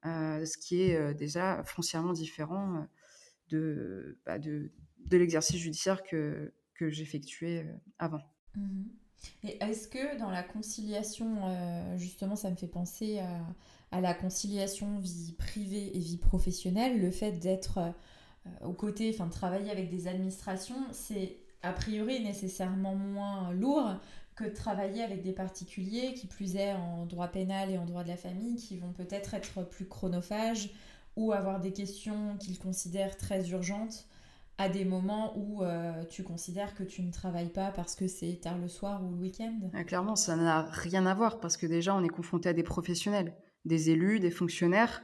Euh, 0.06 0.44
ce 0.44 0.56
qui 0.56 0.82
est 0.82 0.96
euh, 0.96 1.12
déjà 1.12 1.62
foncièrement 1.64 2.12
différent 2.12 2.87
euh, 3.52 4.16
bah, 4.25 4.38
de, 4.38 4.70
l'exercice 5.11 5.56
judiciaire 5.56 6.04
que, 6.04 6.52
que 6.75 6.88
j'effectuais 6.88 7.66
avant. 7.99 8.20
Mmh 8.54 8.84
et 9.44 9.62
est-ce 9.62 9.88
que 9.88 10.18
dans 10.18 10.30
la 10.30 10.42
conciliation, 10.42 11.96
justement, 11.96 12.36
ça 12.36 12.50
me 12.50 12.56
fait 12.56 12.68
penser 12.68 13.20
à, 13.90 14.00
la 14.00 14.14
conciliation 14.14 14.98
vie 14.98 15.34
privée 15.38 15.96
et 15.96 15.98
vie 15.98 16.18
professionnelle, 16.18 17.00
le 17.00 17.10
fait 17.10 17.32
d'être 17.32 17.80
aux 18.64 18.72
côtés, 18.72 19.10
enfin 19.12 19.26
de 19.26 19.32
travailler 19.32 19.70
avec 19.70 19.90
des 19.90 20.06
administrations, 20.06 20.86
c'est 20.92 21.36
a 21.62 21.72
priori 21.72 22.22
nécessairement 22.22 22.94
moins 22.94 23.52
lourd 23.52 23.96
que 24.36 24.44
de 24.44 24.54
travailler 24.54 25.02
avec 25.02 25.22
des 25.22 25.32
particuliers, 25.32 26.14
qui 26.14 26.26
plus 26.26 26.56
est 26.56 26.72
en 26.72 27.06
droit 27.06 27.28
pénal 27.28 27.70
et 27.70 27.78
en 27.78 27.84
droit 27.84 28.04
de 28.04 28.08
la 28.08 28.16
famille, 28.16 28.56
qui 28.56 28.76
vont 28.76 28.92
peut-être 28.92 29.34
être 29.34 29.68
plus 29.68 29.86
chronophages 29.86 30.70
ou 31.16 31.32
avoir 31.32 31.58
des 31.58 31.72
questions 31.72 32.36
qu'ils 32.38 32.58
considèrent 32.58 33.16
très 33.16 33.50
urgentes 33.50 34.06
à 34.58 34.69
des 34.69 34.84
moments 34.84 35.38
où 35.38 35.62
euh, 35.62 36.05
tu 36.10 36.25
considères 36.25 36.75
que 36.75 36.82
tu 36.82 37.02
ne 37.02 37.12
travailles 37.12 37.52
pas 37.52 37.70
parce 37.70 37.94
que 37.94 38.08
c'est 38.08 38.40
tard 38.43 38.58
le 38.58 38.66
soir 38.66 39.05
ou 39.05 39.10
le 39.12 39.20
week-end 39.20 39.56
ah, 39.72 39.84
Clairement, 39.84 40.16
ça 40.16 40.34
n'a 40.34 40.62
rien 40.62 41.06
à 41.06 41.14
voir 41.14 41.38
parce 41.38 41.56
que 41.56 41.66
déjà, 41.66 41.94
on 41.94 42.02
est 42.02 42.08
confronté 42.08 42.49
à 42.49 42.52
des 42.52 42.64
professionnels, 42.64 43.37
des 43.64 43.90
élus, 43.90 44.19
des 44.19 44.32
fonctionnaires. 44.32 45.02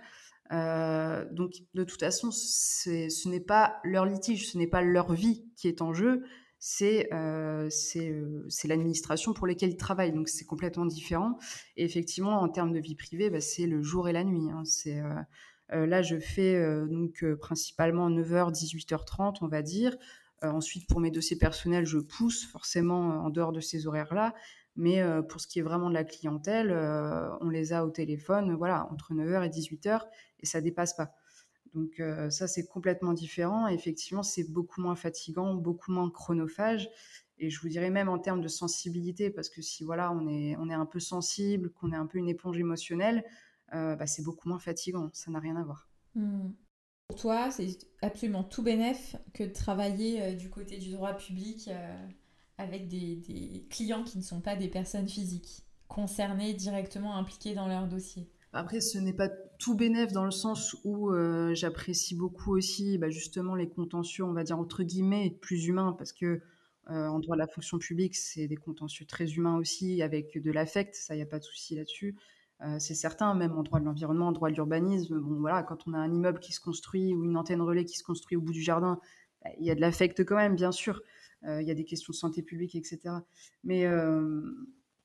Euh, 0.53 1.25
donc, 1.33 1.53
de 1.75 1.85
toute 1.85 2.01
façon, 2.01 2.33
ce 2.33 3.29
n'est 3.29 3.41
pas 3.41 3.81
leur 3.85 4.07
litige, 4.07 4.51
ce 4.51 4.59
n'est 4.59 4.67
pas 4.67 4.83
leur 4.83 5.13
vie 5.13 5.49
qui 5.57 5.69
est 5.69 5.81
en 5.83 5.95
jeu, 5.95 6.25
c'est 6.59 7.13
euh, 7.13 7.69
c'est 7.71 8.69
l'administration 8.69 9.35
pour 9.35 9.47
laquelle 9.47 9.71
ils 9.71 9.77
travaillent. 9.77 10.13
Donc 10.13 10.29
c'est 10.29 10.47
complètement 10.47 10.87
différent. 10.87 11.39
Et 11.77 11.85
effectivement, 11.85 12.41
en 12.41 12.49
termes 12.49 12.73
de 12.73 12.81
vie 12.81 12.97
privée, 12.97 13.31
bah, 13.31 13.41
c'est 13.41 13.67
le 13.67 13.83
jour 13.83 14.09
et 14.09 14.13
la 14.13 14.25
nuit. 14.25 14.49
Hein. 14.51 14.65
Là, 15.71 16.03
je 16.03 16.19
fais 16.19 16.61
donc 16.87 17.25
principalement 17.41 18.11
9h, 18.11 18.53
18h30, 18.53 19.39
on 19.41 19.49
va 19.49 19.63
dire. 19.63 19.97
ensuite, 20.43 20.87
pour 20.89 21.01
mes 21.01 21.11
dossiers 21.11 21.39
personnels, 21.39 21.87
je 21.87 21.99
pousse 21.99 22.45
forcément 22.47 23.25
en 23.25 23.31
dehors 23.31 23.53
de 23.53 23.61
ces 23.61 23.87
horaires-là. 23.87 24.35
Mais 24.77 25.03
pour 25.29 25.41
ce 25.41 25.47
qui 25.47 25.61
est 25.61 25.63
vraiment 25.63 25.89
de 25.89 25.95
la 25.95 26.05
clientèle, 26.05 26.73
on 27.41 27.49
les 27.49 27.73
a 27.73 27.85
au 27.85 27.91
téléphone, 27.91 28.55
voilà, 28.55 28.89
entre 28.91 29.15
9h 29.15 29.45
et 29.45 29.49
18h, 29.49 30.01
et 30.41 30.47
ça 30.47 30.61
dépasse 30.61 30.95
pas. 30.95 31.15
Donc 31.75 32.01
ça, 32.31 32.47
c'est 32.47 32.67
complètement 32.67 33.13
différent. 33.13 33.67
effectivement, 33.69 34.23
c'est 34.23 34.51
beaucoup 34.51 34.81
moins 34.81 34.97
fatigant, 34.97 35.55
beaucoup 35.55 35.93
moins 35.93 36.11
chronophage. 36.11 36.89
Et 37.39 37.51
je 37.51 37.61
vous 37.61 37.69
dirais 37.69 37.91
même 37.91 38.09
en 38.09 38.19
termes 38.19 38.41
de 38.41 38.49
sensibilité, 38.49 39.31
parce 39.31 39.49
que 39.49 39.61
si 39.61 39.83
voilà, 39.83 40.13
on 40.13 40.29
est, 40.29 40.57
on 40.57 40.71
est 40.71 40.75
un 40.75 40.87
peu 40.87 41.01
sensible, 41.01 41.71
qu'on 41.71 41.93
est 41.93 41.97
un 41.97 42.07
peu 42.07 42.19
une 42.19 42.29
éponge 42.29 42.59
émotionnelle, 42.59 43.25
bah, 43.73 44.07
c'est 44.07 44.23
beaucoup 44.23 44.49
moins 44.49 44.59
fatigant. 44.59 45.11
Ça 45.13 45.31
n'a 45.31 45.41
rien 45.41 45.57
à 45.57 45.65
voir. 45.65 45.89
Mmh. 46.15 46.51
Pour 47.09 47.19
toi, 47.19 47.51
c'est 47.51 47.77
absolument 48.03 48.45
tout 48.45 48.63
bénef 48.63 49.17
que 49.35 49.45
de 49.45 49.53
travailler 49.53 50.35
du 50.35 50.49
côté 50.49 50.79
du 50.79 50.91
droit 50.91 51.15
public 51.15 51.69
avec 52.57 52.89
des, 52.89 53.17
des 53.17 53.67
clients 53.69 54.05
qui 54.05 54.19
ne 54.19 54.23
sont 54.23 54.41
pas 54.41 54.57
des 54.57 54.69
personnes 54.69 55.09
physiques, 55.09 55.65
concernées 55.89 56.55
directement 56.55 57.17
impliquées 57.17 57.55
dans 57.55 57.69
leur 57.69 57.89
dossier. 57.89 58.29
Après, 58.53 58.81
ce 58.81 58.99
n'est 58.99 59.13
pas 59.13 59.29
tout 59.59 59.75
bénéf 59.75 60.13
dans 60.13 60.25
le 60.25 60.31
sens 60.31 60.77
où 60.85 61.11
euh, 61.11 61.55
j'apprécie 61.55 62.15
beaucoup 62.15 62.57
aussi 62.57 62.99
bah, 62.99 63.11
justement 63.11 63.55
les 63.55 63.69
contentieux, 63.69 64.25
on 64.25 64.33
va 64.33 64.45
dire 64.45 64.59
entre 64.59 64.85
guillemets, 64.85 65.37
plus 65.41 65.67
humains, 65.67 65.95
parce 65.99 66.13
que 66.13 66.41
euh, 66.91 67.07
en 67.09 67.19
droit 67.19 67.35
de 67.35 67.41
la 67.41 67.47
fonction 67.47 67.79
publique, 67.79 68.15
c'est 68.15 68.47
des 68.47 68.57
contentieux 68.57 69.07
très 69.07 69.33
humains 69.33 69.57
aussi, 69.57 70.03
avec 70.03 70.41
de 70.41 70.53
l'affect, 70.53 70.95
ça, 70.95 71.15
il 71.15 71.19
n'y 71.19 71.23
a 71.23 71.27
pas 71.27 71.39
de 71.39 71.45
souci 71.45 71.75
là-dessus. 71.75 72.17
Euh, 72.61 72.79
c'est 72.79 72.95
certain, 72.95 73.35
même 73.35 73.53
en 73.59 73.63
droit 73.63 73.81
de 73.81 73.85
l'environnement, 73.85 74.29
en 74.29 74.33
droit 74.33 74.49
de 74.49 74.55
l'urbanisme, 74.55 75.19
bon 75.19 75.41
voilà, 75.41 75.63
quand 75.63 75.87
on 75.87 75.93
a 75.93 75.99
un 75.99 76.13
immeuble 76.13 76.39
qui 76.39 76.53
se 76.53 76.61
construit 76.61 77.15
ou 77.15 77.25
une 77.25 77.37
antenne 77.37 77.61
relais 77.61 77.85
qui 77.85 77.99
se 77.99 78.05
construit 78.05 78.37
au 78.37 78.41
bout 78.41 78.53
du 78.53 78.63
jardin, 78.63 79.01
bah, 79.43 79.51
il 79.59 79.67
y 79.67 79.71
a 79.71 79.75
de 79.75 79.81
l'affect 79.81 80.25
quand 80.25 80.37
même, 80.37 80.55
bien 80.55 80.73
sûr. 80.73 81.03
Il 81.47 81.67
y 81.67 81.71
a 81.71 81.75
des 81.75 81.85
questions 81.85 82.13
de 82.13 82.17
santé 82.17 82.43
publique, 82.43 82.75
etc. 82.75 83.17
Mais 83.65 83.87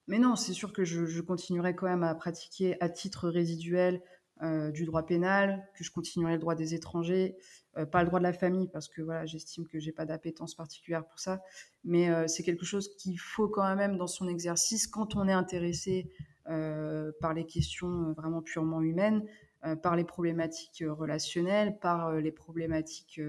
mais 0.10 0.18
non, 0.18 0.36
c'est 0.36 0.54
sûr 0.54 0.74
que 0.74 0.84
je, 0.84 1.22
continuerai 1.22 1.76
quand 1.76 1.86
même 1.86 2.02
à 2.02 2.16
pratiquer 2.16 2.76
à 2.82 2.90
titre 2.90 3.30
résiduel 3.30 4.02
euh, 4.42 4.72
du 4.72 4.86
droit 4.86 5.06
pénal, 5.06 5.70
que 5.76 5.84
je 5.84 5.92
continuerai 5.92 6.34
le 6.34 6.40
droit 6.40 6.56
des 6.56 6.74
étrangers, 6.74 7.38
euh, 7.78 7.86
pas 7.86 8.02
le 8.02 8.08
droit 8.08 8.18
de 8.18 8.24
la 8.24 8.34
famille 8.34 8.68
parce 8.68 8.88
que 8.88 9.04
voilà, 9.04 9.28
j'estime 9.28 9.68
que 9.68 9.80
j'ai 9.80 9.92
pas 9.92 10.06
d'appétence 10.06 10.56
particulière 10.56 11.06
pour 11.06 11.20
ça, 11.20 11.44
mais 11.84 12.10
euh, 12.10 12.26
c'est 12.28 12.42
quelque 12.42 12.66
chose 12.66 12.90
qu'il 12.98 13.20
faut 13.20 13.50
quand 13.50 13.76
même 13.76 13.98
dans 13.98 14.08
son 14.08 14.28
exercice 14.28 14.88
quand 14.88 15.16
on 15.16 15.28
est 15.28 15.34
intéressé 15.34 16.10
par 17.20 17.34
les 17.34 17.46
questions 17.46 18.14
vraiment 18.14 18.42
purement 18.42 18.82
humaines, 18.82 19.24
par 19.84 19.96
les 19.96 20.04
problématiques 20.04 20.84
relationnelles, 20.88 21.78
par 21.80 22.14
les 22.14 22.32
problématiques 22.32 23.22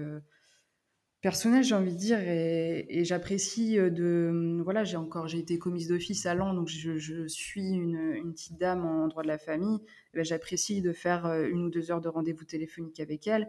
personnel, 1.21 1.63
j'ai 1.63 1.75
envie 1.75 1.93
de 1.93 1.97
dire, 1.97 2.19
et, 2.19 3.03
j'apprécie 3.05 3.77
euh, 3.79 3.89
de. 3.89 4.61
Voilà, 4.63 4.83
j'ai 4.83 4.97
encore, 4.97 5.27
j'ai 5.27 5.39
été 5.39 5.57
commise 5.59 5.87
d'office 5.87 6.25
à 6.25 6.35
Lens, 6.35 6.55
donc 6.55 6.67
je, 6.67 7.27
suis 7.27 7.69
une, 7.69 8.31
petite 8.33 8.57
dame 8.57 8.85
en 8.85 9.07
droit 9.07 9.23
de 9.23 9.27
la 9.27 9.37
famille. 9.37 9.79
Eh 10.13 10.17
ben, 10.17 10.25
j'apprécie 10.25 10.81
de 10.81 10.91
faire 10.91 11.25
euh, 11.25 11.47
une 11.47 11.63
ou 11.63 11.69
deux 11.69 11.91
heures 11.91 12.01
de 12.01 12.09
rendez-vous 12.09 12.45
téléphonique 12.45 12.99
avec 12.99 13.27
elle. 13.27 13.47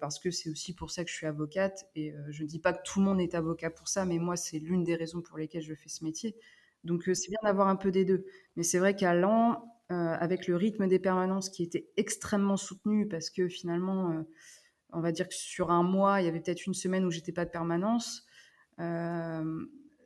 parce 0.00 0.20
que 0.20 0.30
c'est 0.30 0.50
aussi 0.50 0.72
pour 0.72 0.92
ça 0.92 1.04
que 1.04 1.10
je 1.10 1.16
suis 1.16 1.26
avocate. 1.26 1.86
Et 1.96 2.14
je 2.30 2.42
ne 2.44 2.48
dis 2.48 2.60
pas 2.60 2.72
que 2.72 2.82
tout 2.84 3.00
le 3.00 3.06
monde 3.06 3.20
est 3.20 3.34
avocat 3.34 3.70
pour 3.70 3.88
ça, 3.88 4.04
mais 4.04 4.18
moi, 4.18 4.36
c'est 4.36 4.58
l'une 4.58 4.84
des 4.84 4.94
raisons 4.94 5.20
pour 5.20 5.36
lesquelles 5.36 5.62
je 5.62 5.74
fais 5.74 5.88
ce 5.88 6.04
métier. 6.04 6.36
Donc, 6.84 7.04
c'est 7.04 7.28
bien 7.28 7.38
d'avoir 7.42 7.68
un 7.68 7.76
peu 7.76 7.90
des 7.90 8.04
deux. 8.04 8.24
Mais 8.56 8.62
c'est 8.62 8.78
vrai 8.78 8.94
qu'à 8.94 9.14
Lan, 9.14 9.64
avec 9.88 10.48
le 10.48 10.56
rythme 10.56 10.88
des 10.88 10.98
permanences 10.98 11.50
qui 11.50 11.62
était 11.62 11.88
extrêmement 11.96 12.56
soutenu, 12.56 13.06
parce 13.08 13.30
que 13.30 13.48
finalement, 13.48 14.24
on 14.92 15.00
va 15.00 15.12
dire 15.12 15.28
que 15.28 15.34
sur 15.34 15.70
un 15.70 15.82
mois, 15.82 16.20
il 16.20 16.24
y 16.24 16.28
avait 16.28 16.40
peut-être 16.40 16.66
une 16.66 16.74
semaine 16.74 17.04
où 17.04 17.10
j'étais 17.10 17.32
pas 17.32 17.44
de 17.44 17.50
permanence. 17.50 18.26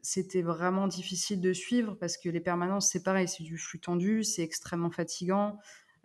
c'était 0.02 0.42
vraiment 0.42 0.88
difficile 0.88 1.40
de 1.40 1.52
suivre 1.52 1.94
parce 1.94 2.16
que 2.16 2.28
les 2.28 2.40
permanences, 2.40 2.90
c'est 2.90 3.02
pareil, 3.02 3.28
c'est 3.28 3.42
du 3.42 3.58
flux 3.58 3.80
tendu, 3.80 4.24
c'est 4.24 4.42
extrêmement 4.42 4.90
fatigant. 4.90 5.58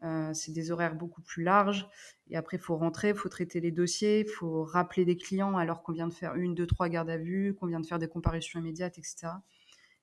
Euh, 0.03 0.33
c'est 0.33 0.51
des 0.51 0.71
horaires 0.71 0.95
beaucoup 0.95 1.21
plus 1.21 1.43
larges. 1.43 1.87
Et 2.29 2.35
après, 2.35 2.57
il 2.57 2.59
faut 2.59 2.75
rentrer, 2.75 3.09
il 3.09 3.15
faut 3.15 3.29
traiter 3.29 3.61
les 3.61 3.71
dossiers, 3.71 4.21
il 4.21 4.29
faut 4.29 4.63
rappeler 4.63 5.05
des 5.05 5.15
clients 5.15 5.57
alors 5.57 5.81
qu'on 5.81 5.93
vient 5.93 6.07
de 6.07 6.13
faire 6.13 6.35
une, 6.35 6.55
deux, 6.55 6.67
trois 6.67 6.89
gardes 6.89 7.09
à 7.09 7.17
vue, 7.17 7.55
qu'on 7.55 7.67
vient 7.67 7.79
de 7.79 7.85
faire 7.85 7.99
des 7.99 8.07
comparutions 8.07 8.59
immédiates, 8.59 8.97
etc. 8.97 9.27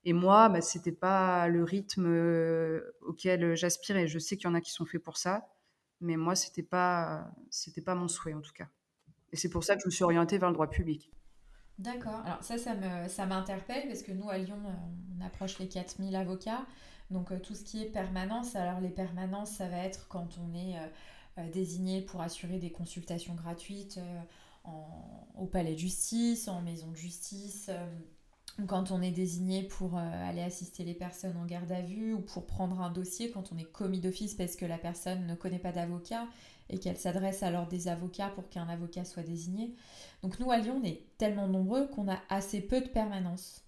Et 0.04 0.12
moi, 0.12 0.48
bah, 0.48 0.60
ce 0.60 0.78
n'était 0.78 0.92
pas 0.92 1.48
le 1.48 1.62
rythme 1.62 2.06
euh, 2.06 2.80
auquel 3.02 3.54
j'aspirais. 3.54 4.06
Je 4.06 4.18
sais 4.18 4.36
qu'il 4.36 4.48
y 4.48 4.50
en 4.50 4.54
a 4.54 4.60
qui 4.60 4.72
sont 4.72 4.86
faits 4.86 5.02
pour 5.02 5.18
ça, 5.18 5.48
mais 6.00 6.16
moi, 6.16 6.34
ce 6.34 6.48
n'était 6.48 6.62
pas, 6.62 7.30
pas 7.84 7.94
mon 7.94 8.08
souhait 8.08 8.34
en 8.34 8.40
tout 8.40 8.52
cas. 8.52 8.68
Et 9.32 9.36
c'est 9.36 9.50
pour 9.50 9.64
ça 9.64 9.76
que 9.76 9.82
je 9.82 9.86
me 9.86 9.90
suis 9.90 10.04
orientée 10.04 10.38
vers 10.38 10.48
le 10.48 10.54
droit 10.54 10.68
public. 10.68 11.12
D'accord. 11.78 12.20
Alors 12.26 12.42
ça, 12.42 12.56
ça, 12.58 13.26
m'interpelle 13.26 13.86
parce 13.88 14.02
que 14.02 14.12
nous, 14.12 14.28
à 14.28 14.38
Lyon, 14.38 14.58
on 15.18 15.24
approche 15.24 15.58
les 15.58 15.68
4000 15.68 16.14
avocats. 16.14 16.66
Donc 17.10 17.32
euh, 17.32 17.38
tout 17.38 17.54
ce 17.54 17.64
qui 17.64 17.82
est 17.82 17.86
permanence, 17.86 18.54
alors 18.54 18.80
les 18.80 18.90
permanences, 18.90 19.52
ça 19.52 19.68
va 19.68 19.78
être 19.78 20.06
quand 20.08 20.38
on 20.38 20.54
est 20.54 20.76
euh, 20.76 20.86
euh, 21.38 21.50
désigné 21.50 22.02
pour 22.02 22.20
assurer 22.20 22.58
des 22.58 22.70
consultations 22.70 23.34
gratuites 23.34 24.00
au 25.36 25.46
palais 25.46 25.72
de 25.72 25.78
justice, 25.78 26.46
en 26.46 26.60
maison 26.60 26.90
de 26.90 26.96
justice, 26.96 27.70
quand 28.66 28.90
on 28.90 29.02
est 29.02 29.10
désigné 29.10 29.62
pour 29.62 29.96
aller 29.96 30.42
assister 30.42 30.84
les 30.84 30.94
personnes 30.94 31.36
en 31.36 31.46
garde 31.46 31.70
à 31.72 31.82
vue 31.82 32.14
ou 32.14 32.20
pour 32.20 32.46
prendre 32.46 32.80
un 32.80 32.90
dossier 32.90 33.30
quand 33.30 33.52
on 33.52 33.58
est 33.58 33.70
commis 33.70 34.00
d'office 34.00 34.34
parce 34.34 34.56
que 34.56 34.64
la 34.64 34.78
personne 34.78 35.26
ne 35.26 35.34
connaît 35.34 35.58
pas 35.58 35.72
d'avocat 35.72 36.26
et 36.68 36.78
qu'elle 36.78 36.96
s'adresse 36.96 37.42
alors 37.42 37.66
des 37.66 37.88
avocats 37.88 38.28
pour 38.28 38.48
qu'un 38.48 38.68
avocat 38.68 39.04
soit 39.04 39.22
désigné. 39.22 39.74
Donc 40.22 40.38
nous 40.38 40.50
à 40.50 40.58
Lyon, 40.58 40.80
on 40.82 40.86
est 40.86 41.02
tellement 41.18 41.48
nombreux 41.48 41.88
qu'on 41.88 42.08
a 42.08 42.18
assez 42.28 42.60
peu 42.60 42.80
de 42.80 42.88
permanence 42.88 43.64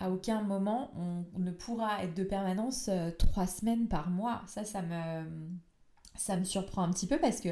à 0.00 0.10
aucun 0.10 0.42
moment 0.42 0.90
on 0.94 1.24
ne 1.38 1.50
pourra 1.50 2.02
être 2.04 2.14
de 2.14 2.24
permanence 2.24 2.88
euh, 2.88 3.10
trois 3.18 3.46
semaines 3.46 3.88
par 3.88 4.10
mois. 4.10 4.42
Ça, 4.46 4.64
ça 4.64 4.82
me, 4.82 5.24
ça 6.14 6.36
me 6.36 6.44
surprend 6.44 6.82
un 6.82 6.90
petit 6.90 7.06
peu 7.06 7.18
parce 7.18 7.40
que 7.40 7.50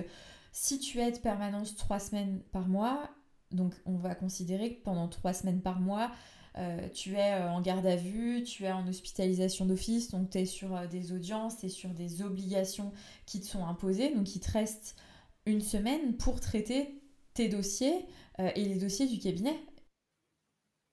si 0.52 0.78
tu 0.78 1.00
es 1.00 1.12
de 1.12 1.18
permanence 1.18 1.76
trois 1.76 1.98
semaines 1.98 2.40
par 2.52 2.68
mois, 2.68 3.10
donc 3.50 3.74
on 3.84 3.96
va 3.96 4.14
considérer 4.14 4.74
que 4.74 4.82
pendant 4.82 5.08
trois 5.08 5.32
semaines 5.32 5.60
par 5.60 5.80
mois, 5.80 6.10
euh, 6.58 6.88
tu 6.94 7.14
es 7.14 7.34
euh, 7.34 7.50
en 7.50 7.60
garde 7.60 7.86
à 7.86 7.96
vue, 7.96 8.42
tu 8.42 8.64
es 8.64 8.72
en 8.72 8.86
hospitalisation 8.86 9.66
d'office, 9.66 10.10
donc 10.10 10.30
tu 10.30 10.38
es 10.38 10.46
sur 10.46 10.88
des 10.88 11.12
audiences, 11.12 11.58
tu 11.58 11.66
es 11.66 11.68
sur 11.68 11.90
des 11.90 12.22
obligations 12.22 12.92
qui 13.26 13.40
te 13.40 13.46
sont 13.46 13.64
imposées, 13.64 14.14
donc 14.14 14.34
il 14.34 14.40
te 14.40 14.50
reste 14.50 14.96
une 15.44 15.60
semaine 15.60 16.16
pour 16.16 16.40
traiter 16.40 17.00
tes 17.34 17.48
dossiers 17.48 18.06
et 18.38 18.64
les 18.64 18.76
dossiers 18.76 19.06
du 19.06 19.18
cabinet. 19.18 19.56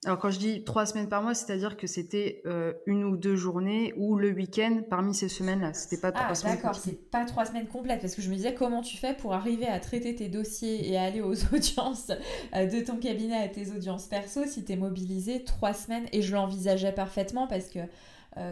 Alors 0.05 0.19
quand 0.19 0.31
je 0.31 0.39
dis 0.39 0.63
trois 0.63 0.85
semaines 0.85 1.07
par 1.07 1.21
mois, 1.21 1.33
c'est-à-dire 1.33 1.77
que 1.77 1.87
c'était 1.87 2.41
euh, 2.45 2.73
une 2.85 3.05
ou 3.05 3.15
deux 3.15 3.35
journées 3.35 3.93
ou 3.95 4.17
le 4.17 4.31
week-end 4.31 4.81
parmi 4.89 5.13
ces 5.13 5.29
semaines-là. 5.29 5.73
C'était 5.73 6.01
pas 6.01 6.11
trois 6.11 6.27
ah, 6.29 6.35
semaines. 6.35 6.55
D'accord, 6.55 6.75
c'est 6.75 7.09
pas 7.09 7.23
trois 7.25 7.45
semaines 7.45 7.67
complètes 7.67 8.01
parce 8.01 8.15
que 8.15 8.21
je 8.21 8.29
me 8.29 8.35
disais 8.35 8.53
comment 8.53 8.81
tu 8.81 8.97
fais 8.97 9.13
pour 9.13 9.33
arriver 9.33 9.67
à 9.67 9.79
traiter 9.79 10.13
tes 10.15 10.27
dossiers 10.27 10.89
et 10.89 10.97
aller 10.97 11.21
aux 11.21 11.35
audiences 11.53 12.11
euh, 12.55 12.65
de 12.65 12.83
ton 12.83 12.97
cabinet 12.97 13.37
à 13.37 13.47
tes 13.47 13.71
audiences 13.71 14.07
perso 14.07 14.45
si 14.45 14.65
tu 14.65 14.73
es 14.73 14.75
mobilisé 14.75 15.43
trois 15.43 15.73
semaines? 15.73 16.05
Et 16.11 16.21
je 16.21 16.33
l'envisageais 16.33 16.91
parfaitement 16.91 17.47
parce 17.47 17.67
que 17.67 17.79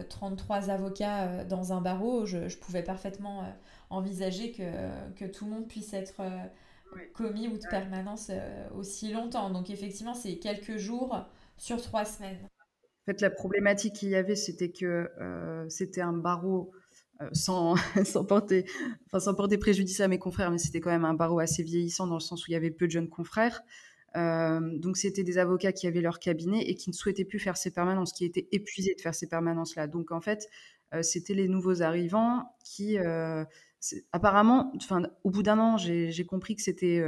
33 0.08 0.68
euh, 0.68 0.72
avocats 0.72 1.44
dans 1.44 1.72
un 1.72 1.80
barreau, 1.80 2.24
je, 2.24 2.48
je 2.48 2.56
pouvais 2.56 2.82
parfaitement 2.82 3.44
envisager 3.90 4.52
que, 4.52 4.62
que, 5.16 5.24
tout 5.24 5.44
le 5.44 5.50
monde 5.50 5.66
puisse 5.66 5.92
être 5.92 6.22
commis 7.14 7.48
ou 7.48 7.58
de 7.58 7.68
permanence 7.68 8.30
aussi 8.76 9.12
longtemps. 9.12 9.50
Donc 9.50 9.70
effectivement, 9.70 10.14
c'est 10.14 10.36
quelques 10.36 10.76
jours 10.76 11.26
sur 11.62 11.80
trois 11.80 12.04
semaines. 12.04 12.40
En 12.42 13.04
fait, 13.06 13.20
la 13.20 13.30
problématique 13.30 13.94
qu'il 13.94 14.08
y 14.08 14.16
avait, 14.16 14.34
c'était 14.34 14.72
que 14.72 15.08
euh, 15.20 15.68
c'était 15.68 16.00
un 16.00 16.12
barreau 16.12 16.72
euh, 17.20 17.28
sans, 17.32 17.76
sans, 18.04 18.24
porter, 18.24 18.64
enfin, 19.06 19.20
sans 19.20 19.34
porter 19.34 19.58
préjudice 19.58 20.00
à 20.00 20.08
mes 20.08 20.18
confrères, 20.18 20.50
mais 20.50 20.58
c'était 20.58 20.80
quand 20.80 20.90
même 20.90 21.04
un 21.04 21.14
barreau 21.14 21.38
assez 21.38 21.62
vieillissant 21.62 22.08
dans 22.08 22.14
le 22.14 22.20
sens 22.20 22.42
où 22.42 22.50
il 22.50 22.54
y 22.54 22.56
avait 22.56 22.72
peu 22.72 22.86
de 22.86 22.90
jeunes 22.90 23.08
confrères. 23.08 23.62
Euh, 24.16 24.76
donc, 24.78 24.96
c'était 24.96 25.22
des 25.22 25.38
avocats 25.38 25.72
qui 25.72 25.86
avaient 25.86 26.00
leur 26.00 26.18
cabinet 26.18 26.62
et 26.68 26.74
qui 26.74 26.90
ne 26.90 26.94
souhaitaient 26.94 27.24
plus 27.24 27.38
faire 27.38 27.56
ces 27.56 27.70
permanences, 27.70 28.12
qui 28.12 28.24
étaient 28.24 28.48
épuisés 28.50 28.94
de 28.96 29.00
faire 29.00 29.14
ces 29.14 29.28
permanences-là. 29.28 29.86
Donc, 29.86 30.10
en 30.10 30.20
fait, 30.20 30.48
c'était 31.00 31.32
les 31.32 31.48
nouveaux 31.48 31.80
arrivants 31.80 32.54
qui, 32.62 32.98
apparemment, 34.12 34.70
au 35.24 35.30
bout 35.30 35.42
d'un 35.42 35.58
an, 35.58 35.76
j'ai 35.78 36.26
compris 36.26 36.54
que 36.54 36.60
c'était 36.60 37.02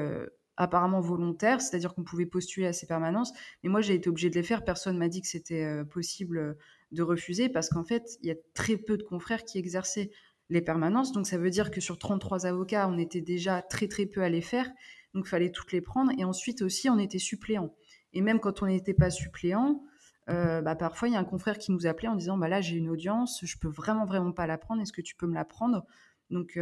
apparemment 0.56 1.00
volontaire, 1.00 1.60
c'est-à-dire 1.60 1.94
qu'on 1.94 2.04
pouvait 2.04 2.26
postuler 2.26 2.66
à 2.66 2.72
ces 2.72 2.86
permanences. 2.86 3.32
Mais 3.62 3.70
moi, 3.70 3.80
j'ai 3.80 3.94
été 3.94 4.08
obligée 4.08 4.30
de 4.30 4.34
les 4.34 4.42
faire. 4.42 4.64
Personne 4.64 4.96
m'a 4.96 5.08
dit 5.08 5.20
que 5.20 5.26
c'était 5.26 5.64
euh, 5.64 5.84
possible 5.84 6.38
euh, 6.38 6.54
de 6.92 7.02
refuser 7.02 7.48
parce 7.48 7.68
qu'en 7.68 7.84
fait, 7.84 8.18
il 8.22 8.28
y 8.28 8.30
a 8.30 8.36
très 8.54 8.76
peu 8.76 8.96
de 8.96 9.02
confrères 9.02 9.44
qui 9.44 9.58
exerçaient 9.58 10.10
les 10.50 10.60
permanences. 10.60 11.12
Donc, 11.12 11.26
ça 11.26 11.38
veut 11.38 11.50
dire 11.50 11.70
que 11.70 11.80
sur 11.80 11.98
33 11.98 12.46
avocats, 12.46 12.88
on 12.88 12.98
était 12.98 13.20
déjà 13.20 13.62
très, 13.62 13.88
très 13.88 14.06
peu 14.06 14.22
à 14.22 14.28
les 14.28 14.42
faire. 14.42 14.70
Donc, 15.14 15.26
il 15.26 15.28
fallait 15.28 15.50
toutes 15.50 15.72
les 15.72 15.80
prendre. 15.80 16.12
Et 16.18 16.24
ensuite 16.24 16.62
aussi, 16.62 16.88
on 16.88 16.98
était 16.98 17.18
suppléant. 17.18 17.74
Et 18.12 18.20
même 18.20 18.38
quand 18.38 18.62
on 18.62 18.66
n'était 18.66 18.94
pas 18.94 19.10
suppléant, 19.10 19.82
euh, 20.30 20.62
bah, 20.62 20.76
parfois, 20.76 21.08
il 21.08 21.14
y 21.14 21.16
a 21.16 21.20
un 21.20 21.24
confrère 21.24 21.58
qui 21.58 21.72
nous 21.72 21.86
appelait 21.86 22.08
en 22.08 22.14
disant 22.14 22.38
bah, 22.38 22.48
Là, 22.48 22.60
j'ai 22.60 22.76
une 22.76 22.88
audience, 22.88 23.40
je 23.42 23.58
peux 23.58 23.68
vraiment, 23.68 24.04
vraiment 24.04 24.32
pas 24.32 24.46
la 24.46 24.58
prendre. 24.58 24.80
Est-ce 24.82 24.92
que 24.92 25.02
tu 25.02 25.16
peux 25.16 25.26
me 25.26 25.34
la 25.34 25.44
prendre? 25.44 25.84
Donc, 26.30 26.58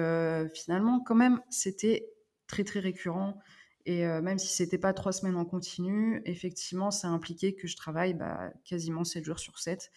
finalement, 0.54 1.00
quand 1.00 1.14
même, 1.14 1.40
c'était 1.50 2.06
très, 2.46 2.64
très 2.64 2.80
récurrent. 2.80 3.38
Et 3.84 4.04
même 4.06 4.38
si 4.38 4.48
c'était 4.48 4.78
pas 4.78 4.92
trois 4.92 5.12
semaines 5.12 5.36
en 5.36 5.44
continu, 5.44 6.22
effectivement, 6.24 6.90
ça 6.90 7.08
impliquait 7.08 7.54
que 7.54 7.66
je 7.66 7.76
travaille 7.76 8.14
bah, 8.14 8.52
quasiment 8.64 9.04
7 9.04 9.24
jours 9.24 9.38
sur 9.38 9.58
7 9.58 9.90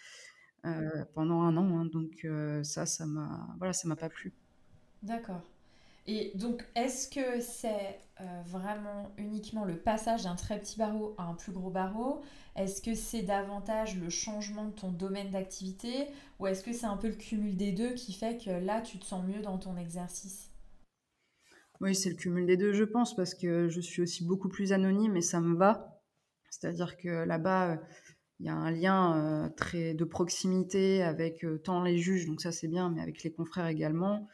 pendant 1.13 1.41
un 1.41 1.55
an. 1.55 1.77
Hein. 1.77 1.85
donc 1.85 2.27
ça, 2.63 2.85
ça 2.85 3.05
m'a 3.05 3.47
voilà, 3.57 3.73
ça 3.73 3.87
m'a 3.87 3.95
pas 3.95 4.09
plu. 4.09 4.33
D'accord. 5.03 5.41
Et 6.07 6.31
donc, 6.35 6.63
est-ce 6.75 7.07
que 7.09 7.41
c'est 7.41 7.99
vraiment 8.45 9.11
uniquement 9.17 9.65
le 9.65 9.77
passage 9.77 10.23
d'un 10.23 10.35
très 10.35 10.59
petit 10.59 10.77
barreau 10.77 11.15
à 11.17 11.23
un 11.23 11.33
plus 11.33 11.51
gros 11.51 11.71
barreau? 11.71 12.21
Est-ce 12.55 12.81
que 12.81 12.93
c'est 12.93 13.23
davantage 13.23 13.97
le 13.97 14.09
changement 14.09 14.65
de 14.65 14.71
ton 14.71 14.91
domaine 14.91 15.31
d'activité? 15.31 16.07
Ou 16.39 16.47
est-ce 16.47 16.63
que 16.63 16.73
c'est 16.73 16.85
un 16.85 16.97
peu 16.97 17.07
le 17.07 17.15
cumul 17.15 17.57
des 17.57 17.71
deux 17.71 17.93
qui 17.93 18.13
fait 18.13 18.37
que 18.37 18.51
là, 18.51 18.81
tu 18.81 18.99
te 18.99 19.05
sens 19.05 19.25
mieux 19.25 19.41
dans 19.41 19.57
ton 19.57 19.77
exercice? 19.77 20.49
Oui, 21.81 21.95
c'est 21.95 22.09
le 22.09 22.15
cumul 22.15 22.45
des 22.45 22.57
deux, 22.57 22.73
je 22.73 22.83
pense, 22.83 23.15
parce 23.15 23.35
que 23.35 23.67
je 23.69 23.81
suis 23.81 24.01
aussi 24.01 24.25
beaucoup 24.25 24.49
plus 24.49 24.71
anonyme 24.71 25.17
et 25.17 25.21
ça 25.21 25.41
me 25.41 25.55
va. 25.55 26.01
C'est-à-dire 26.49 26.97
que 26.97 27.25
là-bas, 27.25 27.71
euh, 27.71 27.75
il 28.39 28.45
y 28.45 28.49
a 28.49 28.55
un 28.55 28.71
lien 28.71 29.17
euh, 29.17 29.49
très 29.49 29.93
de 29.93 30.05
proximité 30.05 31.03
avec 31.03 31.43
euh, 31.43 31.57
tant 31.57 31.83
les 31.83 31.97
juges, 31.97 32.25
donc 32.25 32.41
ça 32.41 32.51
c'est 32.51 32.67
bien, 32.67 32.89
mais 32.89 33.01
avec 33.01 33.23
les 33.23 33.31
confrères 33.31 33.67
également. 33.67 34.27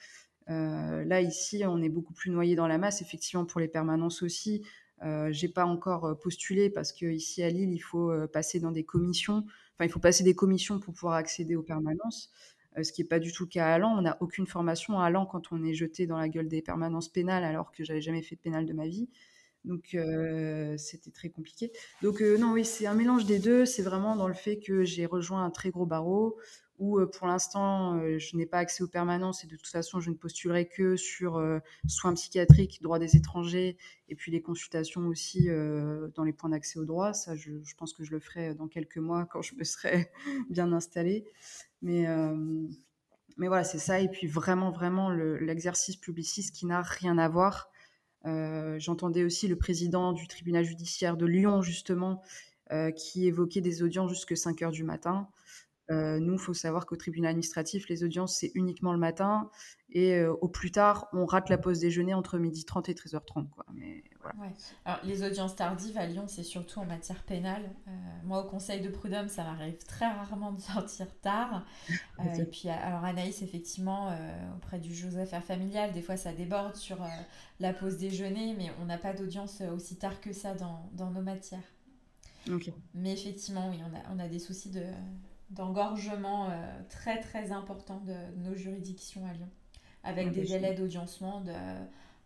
là, 0.48 1.22
ici, 1.22 1.64
on 1.66 1.82
est 1.82 1.90
beaucoup 1.90 2.14
plus 2.14 2.30
noyé 2.30 2.56
dans 2.56 2.68
la 2.68 2.78
masse, 2.78 3.02
effectivement, 3.02 3.46
pour 3.46 3.60
les 3.62 3.70
permanences 3.70 4.22
aussi. 4.22 4.64
j'ai 5.30 5.48
pas 5.48 5.66
encore 5.66 6.20
postulé 6.20 6.70
parce 6.70 6.92
que 6.92 7.06
ici 7.06 7.42
à 7.42 7.50
Lille, 7.50 7.72
il 7.74 7.80
faut 7.80 8.12
passer 8.34 8.60
dans 8.60 8.72
des 8.72 8.84
commissions. 8.84 9.46
Enfin, 9.76 9.86
il 9.86 9.90
faut 9.90 10.02
passer 10.02 10.24
des 10.24 10.36
commissions 10.36 10.80
pour 10.80 10.94
pouvoir 10.94 11.16
accéder 11.16 11.56
aux 11.56 11.64
permanences. 11.64 12.32
Euh, 12.78 12.84
ce 12.84 12.92
qui 12.92 13.02
n'est 13.02 13.08
pas 13.08 13.20
du 13.20 13.32
tout 13.32 13.44
le 13.44 13.50
cas 13.50 13.76
à. 13.76 13.80
On 13.80 14.02
n'a 14.02 14.18
aucune 14.22 14.48
formation 14.48 15.00
à 15.00 15.10
Lan 15.10 15.26
quand 15.26 15.52
on 15.52 15.64
est 15.64 15.74
jeté 15.74 16.08
dans 16.08 16.18
la 16.18 16.30
gueule 16.30 16.48
des 16.48 16.62
permanences 16.62 17.10
pénales 17.10 17.44
alors 17.44 17.72
que 17.72 17.84
j'avais 17.84 18.02
jamais 18.02 18.22
fait 18.22 18.36
de 18.36 18.42
pénal 18.42 18.66
de 18.66 18.74
ma 18.74 18.88
vie. 18.88 19.10
Donc 19.66 19.94
euh, 19.94 20.76
c'était 20.78 21.12
très 21.12 21.30
compliqué. 21.30 21.72
Donc 22.02 22.22
euh, 22.22 22.38
non, 22.38 22.54
oui, 22.54 22.66
c'est 22.66 22.88
un 22.88 22.96
mélange 22.96 23.26
des 23.26 23.40
deux. 23.40 23.66
C'est 23.66 23.84
vraiment 23.84 24.16
dans 24.16 24.28
le 24.28 24.34
fait 24.34 24.60
que 24.60 24.84
j'ai 24.84 25.06
rejoint 25.06 25.44
un 25.44 25.52
très 25.52 25.70
gros 25.70 25.86
barreau 25.86 26.38
où 26.80 27.00
pour 27.14 27.28
l'instant 27.28 28.02
je 28.18 28.36
n'ai 28.36 28.48
pas 28.48 28.58
accès 28.58 28.84
aux 28.84 28.88
permanences 28.88 29.44
et 29.44 29.48
de 29.48 29.56
toute 29.56 29.68
façon 29.68 30.00
je 30.00 30.10
ne 30.10 30.16
postulerai 30.16 30.68
que 30.68 30.96
sur 30.96 31.40
soins 31.88 32.16
psychiatriques, 32.16 32.82
droit 32.82 32.98
des 32.98 33.16
étrangers 33.16 33.78
et 34.10 34.16
puis 34.16 34.32
les 34.32 34.42
consultations 34.42 35.06
aussi 35.06 35.48
dans 36.16 36.24
les 36.24 36.34
points 36.34 36.50
d'accès 36.50 36.80
au 36.80 36.86
droit. 36.86 37.14
Ça, 37.14 37.36
je, 37.36 37.52
je, 37.62 37.76
pense 37.76 37.94
que 37.94 38.04
je 38.04 38.10
le 38.10 38.20
ferai 38.20 38.56
dans 38.56 38.68
quelques 38.68 38.98
mois 38.98 39.28
quand 39.28 39.44
je 39.44 39.54
me 39.54 39.64
serai 39.64 40.10
bien 40.50 40.74
installée. 40.74 41.24
Mais, 41.82 42.08
euh, 42.08 42.68
mais 43.38 43.48
voilà, 43.48 43.64
c'est 43.64 43.80
ça. 43.80 44.00
Et 44.00 44.08
puis 44.08 44.28
vraiment, 44.28 44.72
vraiment, 44.72 45.10
l'exercice 45.10 45.96
publiciste 45.96 46.56
qui 46.56 46.66
n'a 46.66 46.82
rien 46.82 47.18
à 47.18 47.28
voir. 47.28 47.70
Euh, 48.26 48.78
j'entendais 48.80 49.24
aussi 49.24 49.48
le 49.48 49.56
président 49.56 50.14
du 50.14 50.28
tribunal 50.28 50.64
judiciaire 50.64 51.18
de 51.18 51.26
Lyon, 51.26 51.62
justement, 51.62 52.22
euh, 52.72 52.92
qui 52.92 53.28
évoquait 53.28 53.62
des 53.62 53.84
audiences 53.84 54.12
jusqu'à 54.12 54.36
5 54.36 54.62
heures 54.62 54.72
du 54.72 54.84
matin. 54.84 55.28
Euh, 55.90 56.20
nous, 56.20 56.34
il 56.34 56.40
faut 56.40 56.54
savoir 56.54 56.86
qu'au 56.86 56.96
tribunal 56.96 57.32
administratif, 57.32 57.90
les 57.90 58.04
audiences, 58.04 58.38
c'est 58.38 58.52
uniquement 58.56 58.94
le 58.94 59.00
matin. 59.00 59.50
Et 59.94 60.14
euh, 60.14 60.34
au 60.40 60.48
plus 60.48 60.72
tard, 60.72 61.10
on 61.12 61.26
rate 61.26 61.50
la 61.50 61.58
pause 61.58 61.80
déjeuner 61.80 62.14
entre 62.14 62.38
12h30 62.38 62.90
et 62.90 62.94
13h30. 62.94 63.50
Quoi. 63.50 63.66
Mais, 63.74 64.04
voilà. 64.22 64.54
Alors, 64.86 65.00
les 65.04 65.24
audiences 65.24 65.56
tardives 65.56 65.98
à 65.98 66.06
Lyon, 66.06 66.26
c'est 66.28 66.44
surtout 66.44 66.80
en 66.80 66.86
matière 66.86 67.24
pénale. 67.24 67.64
Euh, 67.88 67.92
moi, 68.24 68.46
au 68.46 68.48
conseil 68.48 68.80
de 68.80 68.88
prud'homme, 68.88 69.28
ça 69.28 69.44
m'arrive 69.44 69.78
très 69.80 70.08
rarement 70.10 70.54
de 70.54 70.62
sortir 70.62 71.08
tard. 71.20 71.66
et 72.38 72.46
puis, 72.46 72.70
alors 72.70 73.04
Anaïs, 73.04 73.42
effectivement, 73.42 74.16
auprès 74.56 74.80
du 74.80 74.94
juge 74.94 75.16
aux 75.16 75.18
affaires 75.18 75.44
familiales, 75.44 75.92
des 75.92 76.02
fois, 76.02 76.16
ça 76.16 76.32
déborde 76.32 76.76
sur 76.76 77.00
la 77.60 77.74
pause 77.74 77.98
déjeuner, 77.98 78.56
mais 78.58 78.72
on 78.82 78.86
n'a 78.86 78.98
pas 78.98 79.14
d'audience 79.14 79.62
aussi 79.76 79.98
tard 79.98 80.22
que 80.22 80.32
ça 80.32 80.54
dans, 80.54 80.90
dans 80.94 81.10
nos 81.12 81.22
matières. 81.22 81.60
Mais 82.94 83.14
effectivement, 83.14 83.70
oui, 83.70 83.78
on 83.82 83.96
a, 83.96 84.16
on 84.16 84.20
a 84.20 84.28
des 84.28 84.40
soucis 84.40 84.70
de, 84.70 84.84
d'engorgement 85.52 86.50
euh, 86.50 86.82
très 86.90 87.20
très 87.20 87.52
important 87.52 88.02
de, 88.06 88.16
nos 88.38 88.56
juridictions 88.56 89.26
à 89.26 89.34
Lyon, 89.34 89.50
avec 90.04 90.28
ah, 90.30 90.32
des 90.32 90.44
délais 90.44 90.74
d'audiencement 90.74 91.42
de 91.42 91.54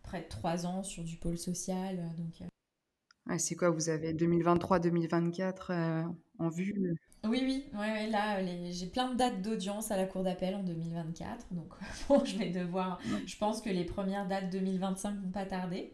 près 0.04 0.22
de 0.22 0.28
3 0.30 0.66
ans 0.66 0.84
sur 0.84 1.04
du 1.04 1.18
pôle 1.18 1.38
social. 1.38 2.00
Euh, 2.00 2.22
donc, 2.22 2.42
euh. 2.42 3.38
c'est 3.38 3.56
quoi 3.56 3.72
Vous 3.72 3.90
avez 3.90 4.14
2023-2024 4.14 6.06
en 6.38 6.50
vue? 6.50 6.96
Oui, 7.28 7.42
oui, 7.44 7.66
ouais, 7.80 8.08
là, 8.08 8.46
j'ai 8.70 8.86
plein 8.86 9.10
de 9.12 9.18
dates 9.18 9.42
d'audience 9.42 9.90
à 9.90 9.98
la 9.98 10.06
Cour 10.06 10.24
d'appel 10.24 10.54
en 10.54 10.64
2024. 10.64 11.48
Donc, 11.52 11.74
bon, 12.10 12.24
je 12.24 12.38
vais 12.38 12.52
devoir. 12.52 13.00
Je 13.26 13.36
pense 13.38 13.62
que 13.62 13.70
les 13.70 13.84
premières 13.84 14.28
dates 14.28 14.52
2025 14.52 15.16
vont 15.16 15.32
pas 15.32 15.46
tarder. 15.46 15.92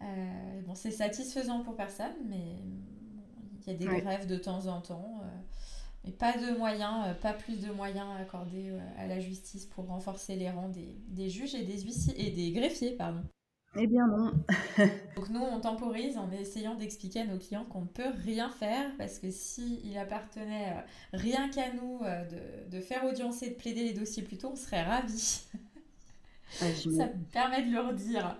bon, 0.00 0.76
c'est 0.76 0.92
satisfaisant 0.92 1.64
pour 1.64 1.74
personne, 1.74 2.14
mais 2.28 2.60
il 3.66 3.72
y 3.72 3.74
a 3.74 3.76
des 3.76 4.00
grèves 4.00 4.28
de 4.28 4.36
temps 4.36 4.68
en 4.68 4.80
temps. 4.80 5.20
Pas 6.12 6.32
de 6.32 6.56
moyens, 6.56 7.06
euh, 7.06 7.14
pas 7.14 7.32
plus 7.32 7.60
de 7.60 7.70
moyens 7.72 8.08
accordés 8.20 8.70
euh, 8.70 8.80
à 8.98 9.06
la 9.06 9.20
justice 9.20 9.66
pour 9.66 9.86
renforcer 9.86 10.36
les 10.36 10.50
rangs 10.50 10.70
des, 10.70 11.28
juges 11.28 11.54
et 11.54 11.64
des 11.64 11.80
huissiers 11.82 12.14
et 12.26 12.30
des 12.30 12.52
greffiers, 12.52 12.92
pardon. 12.92 13.22
Eh 13.76 13.86
bien 13.86 14.06
non. 14.06 14.32
Donc 15.16 15.28
nous, 15.28 15.40
on 15.40 15.60
temporise 15.60 16.16
en 16.16 16.30
essayant 16.30 16.74
d'expliquer 16.74 17.20
à 17.20 17.26
nos 17.26 17.38
clients 17.38 17.66
qu'on 17.66 17.82
ne 17.82 17.86
peut 17.86 18.10
rien 18.24 18.50
faire 18.50 18.90
parce 18.96 19.18
que 19.18 19.30
s'il 19.30 19.84
il 19.86 19.98
appartenait 19.98 20.72
euh, 20.72 20.80
rien 21.12 21.48
qu'à 21.50 21.72
nous 21.72 22.00
de, 22.00 22.70
de, 22.70 22.80
faire 22.80 23.04
audiencer 23.04 23.46
et 23.46 23.50
de 23.50 23.56
plaider 23.56 23.84
les 23.84 23.92
dossiers 23.92 24.22
plus 24.22 24.38
tôt, 24.38 24.50
on 24.52 24.56
serait 24.56 24.82
ravis. 24.82 25.44
Ah, 26.62 26.64
ça 26.74 27.08
permet 27.30 27.62
de 27.62 27.72
leur 27.72 27.92
dire 27.92 28.38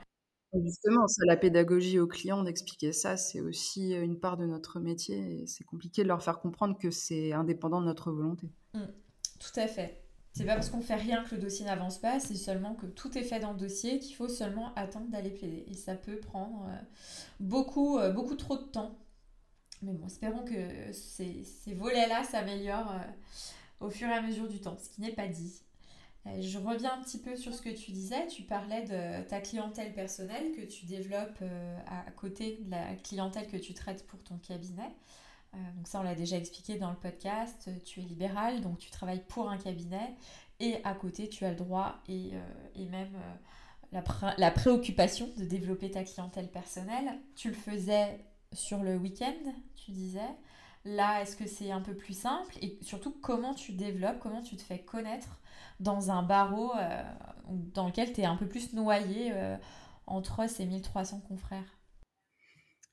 Justement, 0.54 1.06
c'est 1.08 1.26
la 1.26 1.36
pédagogie 1.36 1.98
aux 1.98 2.06
clients 2.06 2.42
d'expliquer 2.42 2.92
ça, 2.92 3.16
c'est 3.16 3.40
aussi 3.40 3.92
une 3.92 4.18
part 4.18 4.38
de 4.38 4.46
notre 4.46 4.80
métier 4.80 5.42
et 5.42 5.46
c'est 5.46 5.64
compliqué 5.64 6.02
de 6.02 6.08
leur 6.08 6.22
faire 6.22 6.40
comprendre 6.40 6.78
que 6.78 6.90
c'est 6.90 7.32
indépendant 7.32 7.80
de 7.80 7.86
notre 7.86 8.10
volonté. 8.10 8.48
Mmh, 8.72 8.80
tout 9.38 9.60
à 9.60 9.66
fait. 9.66 10.02
C'est 10.32 10.44
pas 10.44 10.54
parce 10.54 10.70
qu'on 10.70 10.80
fait 10.80 10.94
rien 10.94 11.24
que 11.24 11.34
le 11.34 11.40
dossier 11.40 11.66
n'avance 11.66 11.98
pas, 11.98 12.20
c'est 12.20 12.36
seulement 12.36 12.74
que 12.74 12.86
tout 12.86 13.18
est 13.18 13.24
fait 13.24 13.40
dans 13.40 13.52
le 13.52 13.58
dossier 13.58 13.98
qu'il 13.98 14.14
faut 14.14 14.28
seulement 14.28 14.72
attendre 14.74 15.08
d'aller 15.08 15.30
plaider. 15.30 15.64
Et 15.66 15.74
ça 15.74 15.96
peut 15.96 16.16
prendre 16.16 16.66
beaucoup, 17.40 17.98
beaucoup 18.14 18.36
trop 18.36 18.56
de 18.56 18.62
temps. 18.62 18.98
Mais 19.82 19.92
bon, 19.92 20.06
espérons 20.06 20.44
que 20.44 20.92
ces, 20.92 21.42
ces 21.42 21.74
volets-là 21.74 22.24
s'améliorent 22.24 22.94
au 23.80 23.90
fur 23.90 24.08
et 24.08 24.12
à 24.12 24.22
mesure 24.22 24.48
du 24.48 24.60
temps, 24.60 24.76
ce 24.78 24.88
qui 24.90 25.00
n'est 25.00 25.12
pas 25.12 25.28
dit. 25.28 25.62
Euh, 26.28 26.40
je 26.40 26.58
reviens 26.58 26.94
un 26.94 27.02
petit 27.02 27.18
peu 27.18 27.36
sur 27.36 27.54
ce 27.54 27.62
que 27.62 27.70
tu 27.70 27.92
disais. 27.92 28.26
Tu 28.28 28.42
parlais 28.42 28.82
de 28.82 29.26
ta 29.28 29.40
clientèle 29.40 29.92
personnelle 29.92 30.52
que 30.52 30.62
tu 30.62 30.86
développes 30.86 31.38
euh, 31.42 31.78
à 31.86 32.10
côté 32.12 32.58
de 32.62 32.70
la 32.70 32.94
clientèle 32.96 33.48
que 33.48 33.56
tu 33.56 33.74
traites 33.74 34.06
pour 34.06 34.22
ton 34.22 34.36
cabinet. 34.38 34.90
Euh, 35.54 35.58
donc 35.76 35.86
ça, 35.86 36.00
on 36.00 36.02
l'a 36.02 36.14
déjà 36.14 36.36
expliqué 36.36 36.76
dans 36.76 36.90
le 36.90 36.96
podcast. 36.96 37.70
Tu 37.84 38.00
es 38.00 38.02
libéral, 38.02 38.60
donc 38.60 38.78
tu 38.78 38.90
travailles 38.90 39.24
pour 39.28 39.48
un 39.48 39.58
cabinet. 39.58 40.14
Et 40.60 40.82
à 40.84 40.94
côté, 40.94 41.28
tu 41.28 41.44
as 41.44 41.50
le 41.50 41.56
droit 41.56 42.02
et, 42.08 42.32
même 42.76 43.16
la, 43.92 44.02
la, 44.38 44.50
préoccupation 44.50 45.30
de 45.36 45.44
développer 45.44 45.90
ta 45.90 46.02
clientèle 46.02 46.50
personnelle. 46.50 47.20
Tu 47.36 47.48
le 47.48 47.54
faisais 47.54 48.24
sur 48.52 48.82
le 48.82 48.96
week-end, 48.96 49.52
tu 49.76 49.92
disais. 49.92 50.20
Là, 50.84 51.22
est-ce 51.22 51.36
que 51.36 51.46
c'est 51.46 51.70
un 51.70 51.80
peu 51.80 51.94
plus 51.94 52.14
simple? 52.14 52.56
Et 52.62 52.78
surtout, 52.82 53.12
comment 53.20 53.54
tu 53.54 53.72
développes, 53.72 54.18
comment 54.20 54.42
tu 54.42 54.56
te 54.56 54.62
fais 54.62 54.80
connaître 54.80 55.40
dans 55.80 56.10
un 56.10 56.22
barreau 56.22 56.72
euh, 56.76 57.02
dans 57.48 57.86
lequel 57.86 58.12
tu 58.12 58.20
es 58.20 58.24
un 58.24 58.36
peu 58.36 58.46
plus 58.46 58.72
noyé 58.72 59.32
euh, 59.32 59.56
entre 60.06 60.48
ces 60.48 60.66
1300 60.66 61.20
confrères? 61.28 61.78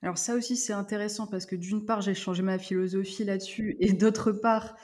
Alors 0.02 0.18
ça 0.18 0.34
aussi 0.34 0.56
c'est 0.56 0.74
intéressant 0.74 1.26
parce 1.26 1.46
que 1.46 1.56
d'une 1.56 1.84
part 1.84 2.02
j'ai 2.02 2.14
changé 2.14 2.42
ma 2.42 2.58
philosophie 2.58 3.24
là-dessus 3.24 3.76
et 3.80 3.92
d'autre 3.94 4.30
part 4.30 4.76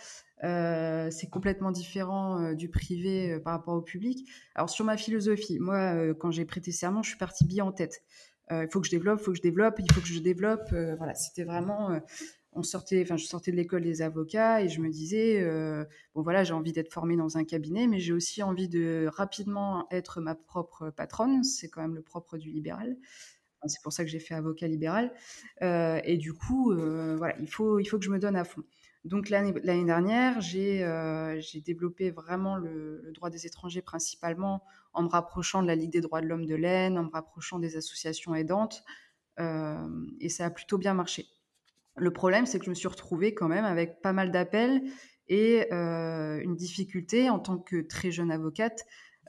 euh, 0.43 1.11
c'est 1.11 1.29
complètement 1.29 1.71
différent 1.71 2.55
du 2.55 2.69
privé 2.69 3.39
par 3.41 3.53
rapport 3.53 3.75
au 3.75 3.83
public. 3.83 4.29
Alors 4.55 4.71
sur 4.71 4.85
ma 4.85 4.97
philosophie, 4.97 5.59
moi 5.61 6.15
quand 6.15 6.31
j'ai 6.31 6.45
prêté 6.45 6.73
serment, 6.73 7.03
je 7.03 7.11
suis 7.11 7.19
partie 7.19 7.45
bien 7.45 7.65
en 7.65 7.73
tête. 7.73 8.03
Il 8.51 8.69
faut 8.71 8.81
que 8.81 8.87
je 8.87 8.91
développe, 8.91 9.21
il 9.21 9.25
faut 9.25 9.31
que 9.31 9.37
je 9.37 9.43
développe, 9.43 9.77
il 9.79 9.93
faut 9.93 10.01
que 10.01 10.07
je 10.07 10.19
développe. 10.19 10.75
voilà, 10.99 11.15
c'était 11.15 11.45
vraiment 11.45 12.01
on 12.55 12.63
sortait, 12.63 13.03
enfin, 13.03 13.17
je 13.17 13.25
sortais 13.25 13.51
de 13.51 13.57
l'école 13.57 13.83
des 13.83 14.03
avocats 14.03 14.63
et 14.63 14.69
je 14.69 14.81
me 14.81 14.91
disais, 14.91 15.41
euh, 15.41 15.85
bon 16.15 16.23
voilà, 16.23 16.45
j'ai 16.45 16.53
envie 16.53 16.73
d'être 16.73 16.93
formée 16.93 17.17
dans 17.17 17.39
un 17.39 17.45
cabinet, 17.45 17.87
mais 17.87 17.99
j'ai 17.99 18.13
aussi 18.13 18.43
envie 18.43 18.69
de 18.69 19.09
rapidement 19.11 19.87
être 19.91 20.21
ma 20.21 20.35
propre 20.35 20.91
patronne. 20.91 21.45
C'est 21.45 21.69
quand 21.71 21.81
même 21.81 21.95
le 21.95 22.03
propre 22.03 22.37
du 22.37 22.51
libéral. 22.51 22.97
c'est 23.67 23.83
pour 23.83 23.93
ça 23.93 24.05
que 24.05 24.11
j'ai 24.11 24.19
fait 24.19 24.35
avocat 24.35 24.69
libéral. 24.69 25.13
Euh, 25.63 26.01
et 26.05 26.19
du 26.19 26.35
coup, 26.35 26.73
euh, 26.73 27.17
voilà, 27.17 27.39
il 27.41 27.49
faut, 27.49 27.79
il 27.79 27.87
faut 27.87 27.99
que 27.99 28.05
je 28.05 28.11
me 28.11 28.19
donne 28.19 28.37
à 28.37 28.45
fond. 28.45 28.63
Donc 29.05 29.31
l'année 29.31 29.85
dernière, 29.85 30.41
j'ai 30.41 30.85
développé 31.65 32.11
vraiment 32.11 32.57
le, 32.57 33.01
le, 33.03 33.13
droit 33.13 33.31
des 33.31 33.47
étrangers 33.47 33.83
principalement 33.83 34.63
en 34.93 35.03
me 35.05 35.09
rapprochant 35.09 35.63
de 35.63 35.67
la 35.67 35.75
Ligue 35.75 35.91
des 35.91 36.01
droits 36.03 36.21
de 36.21 36.27
l'homme 36.27 36.47
de 36.47 36.55
l'Aisne, 36.55 36.99
en 36.99 37.05
me 37.05 37.11
rapprochant 37.11 37.59
des 37.59 37.77
associations 37.77 38.35
aidantes, 38.35 38.85
et 39.39 40.29
ça 40.29 40.47
a 40.47 40.51
plutôt 40.51 40.79
bien 40.79 40.95
marché. 40.95 41.27
Le 41.97 42.11
problème, 42.11 42.47
c'est 42.47 42.59
que 42.59 42.65
je 42.65 42.71
me 42.71 42.75
suis 42.75 42.89
retrouvée 42.89 43.35
quand 43.35 43.49
même 43.49 43.65
avec 43.65 44.01
pas 44.01 44.13
mal 44.13 44.31
d'appels 44.31 44.83
et 45.29 45.73
euh, 45.73 46.41
une 46.43 46.57
difficulté 46.57 47.29
en 47.29 47.39
tant 47.39 47.59
que 47.59 47.81
très 47.83 48.11
jeune 48.11 48.31
avocate 48.31 48.85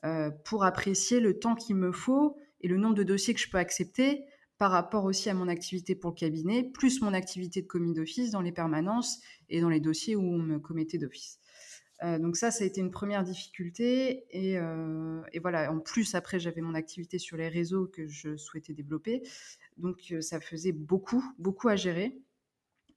euh, 0.05 0.31
pour 0.45 0.63
apprécier 0.63 1.19
le 1.19 1.39
temps 1.39 1.55
qu'il 1.55 1.75
me 1.75 1.91
faut 1.91 2.37
et 2.61 2.67
le 2.67 2.77
nombre 2.77 2.95
de 2.95 3.03
dossiers 3.03 3.33
que 3.33 3.39
je 3.39 3.49
peux 3.49 3.57
accepter 3.57 4.23
par 4.57 4.71
rapport 4.71 5.03
aussi 5.03 5.29
à 5.29 5.33
mon 5.33 5.49
activité 5.49 5.95
pour 5.95 6.11
le 6.11 6.15
cabinet, 6.15 6.63
plus 6.73 7.01
mon 7.01 7.13
activité 7.13 7.61
de 7.61 7.67
commis 7.67 7.93
d'office 7.93 8.31
dans 8.31 8.41
les 8.41 8.53
permanences 8.53 9.19
et 9.49 9.59
dans 9.59 9.69
les 9.69 9.81
dossiers 9.81 10.15
où 10.15 10.21
on 10.21 10.39
me 10.39 10.59
commettait 10.59 10.97
d'office. 10.97 11.39
Euh, 12.03 12.17
donc 12.17 12.37
ça, 12.37 12.49
ça 12.49 12.63
a 12.63 12.67
été 12.67 12.79
une 12.79 12.91
première 12.91 13.23
difficulté. 13.23 14.25
Et, 14.31 14.53
et 14.53 15.39
voilà, 15.39 15.71
en 15.71 15.79
plus, 15.79 16.15
après, 16.15 16.39
j'avais 16.39 16.61
mon 16.61 16.75
activité 16.75 17.19
sur 17.19 17.35
les 17.35 17.49
réseaux 17.49 17.87
que 17.87 18.07
je 18.07 18.37
souhaitais 18.37 18.73
développer. 18.73 19.21
Donc 19.77 20.13
ça 20.21 20.39
faisait 20.39 20.71
beaucoup, 20.71 21.23
beaucoup 21.39 21.67
à 21.67 21.75
gérer. 21.75 22.17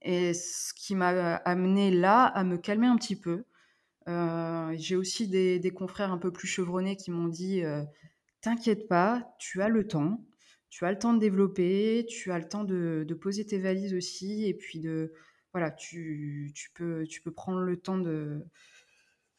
Et 0.01 0.33
ce 0.33 0.73
qui 0.73 0.95
m'a 0.95 1.35
amené 1.37 1.91
là 1.91 2.25
à 2.25 2.43
me 2.43 2.57
calmer 2.57 2.87
un 2.87 2.97
petit 2.97 3.15
peu. 3.15 3.43
Euh, 4.07 4.73
j'ai 4.77 4.95
aussi 4.95 5.27
des, 5.27 5.71
confrères 5.71 6.11
un 6.11 6.17
peu 6.17 6.31
plus 6.31 6.47
chevronnés 6.47 6.95
qui 6.95 7.11
m'ont 7.11 7.27
dit 7.27 7.63
euh, 7.63 7.83
T'inquiète 8.41 8.87
pas, 8.87 9.35
tu 9.39 9.61
as 9.61 9.67
le 9.69 9.85
temps, 9.87 10.23
tu 10.69 10.85
as 10.85 10.91
le 10.91 10.99
temps 10.99 11.13
de 11.13 11.19
développer, 11.19 12.05
tu 12.07 12.31
as 12.31 12.39
le 12.39 12.47
temps 12.47 12.63
de, 12.63 13.05
poser 13.19 13.45
tes 13.45 13.57
valises 13.57 13.93
aussi, 13.93 14.47
et 14.47 14.53
puis 14.53 14.79
de 14.79 15.13
voilà, 15.53 15.71
tu, 15.71 16.53
peux, 16.75 17.05
prendre 17.35 17.59
le 17.59 17.77
temps 17.77 17.97
de, 17.97 18.45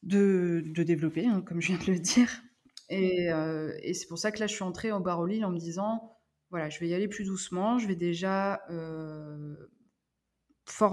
de, 0.03 0.83
développer, 0.83 1.27
hein, 1.27 1.42
comme 1.42 1.61
je 1.61 1.68
viens 1.68 1.79
de 1.79 1.92
le 1.92 1.99
dire. 1.99 2.42
Et, 2.90 3.33
euh, 3.33 3.73
c'est 3.94 4.09
pour 4.09 4.18
ça 4.18 4.33
que 4.33 4.40
là, 4.40 4.47
je 4.47 4.55
suis 4.55 4.64
entrée 4.64 4.92
au 4.92 5.01
Baroli 5.01 5.44
en 5.44 5.51
me 5.51 5.59
disant 5.59 6.16
voilà, 6.51 6.71
je 6.71 6.81
vais 6.81 6.88
y 6.88 6.94
aller 6.94 7.09
plus 7.09 7.27
doucement, 7.27 7.79
je 7.79 7.87
vais 7.87 7.97
déjà 7.97 8.62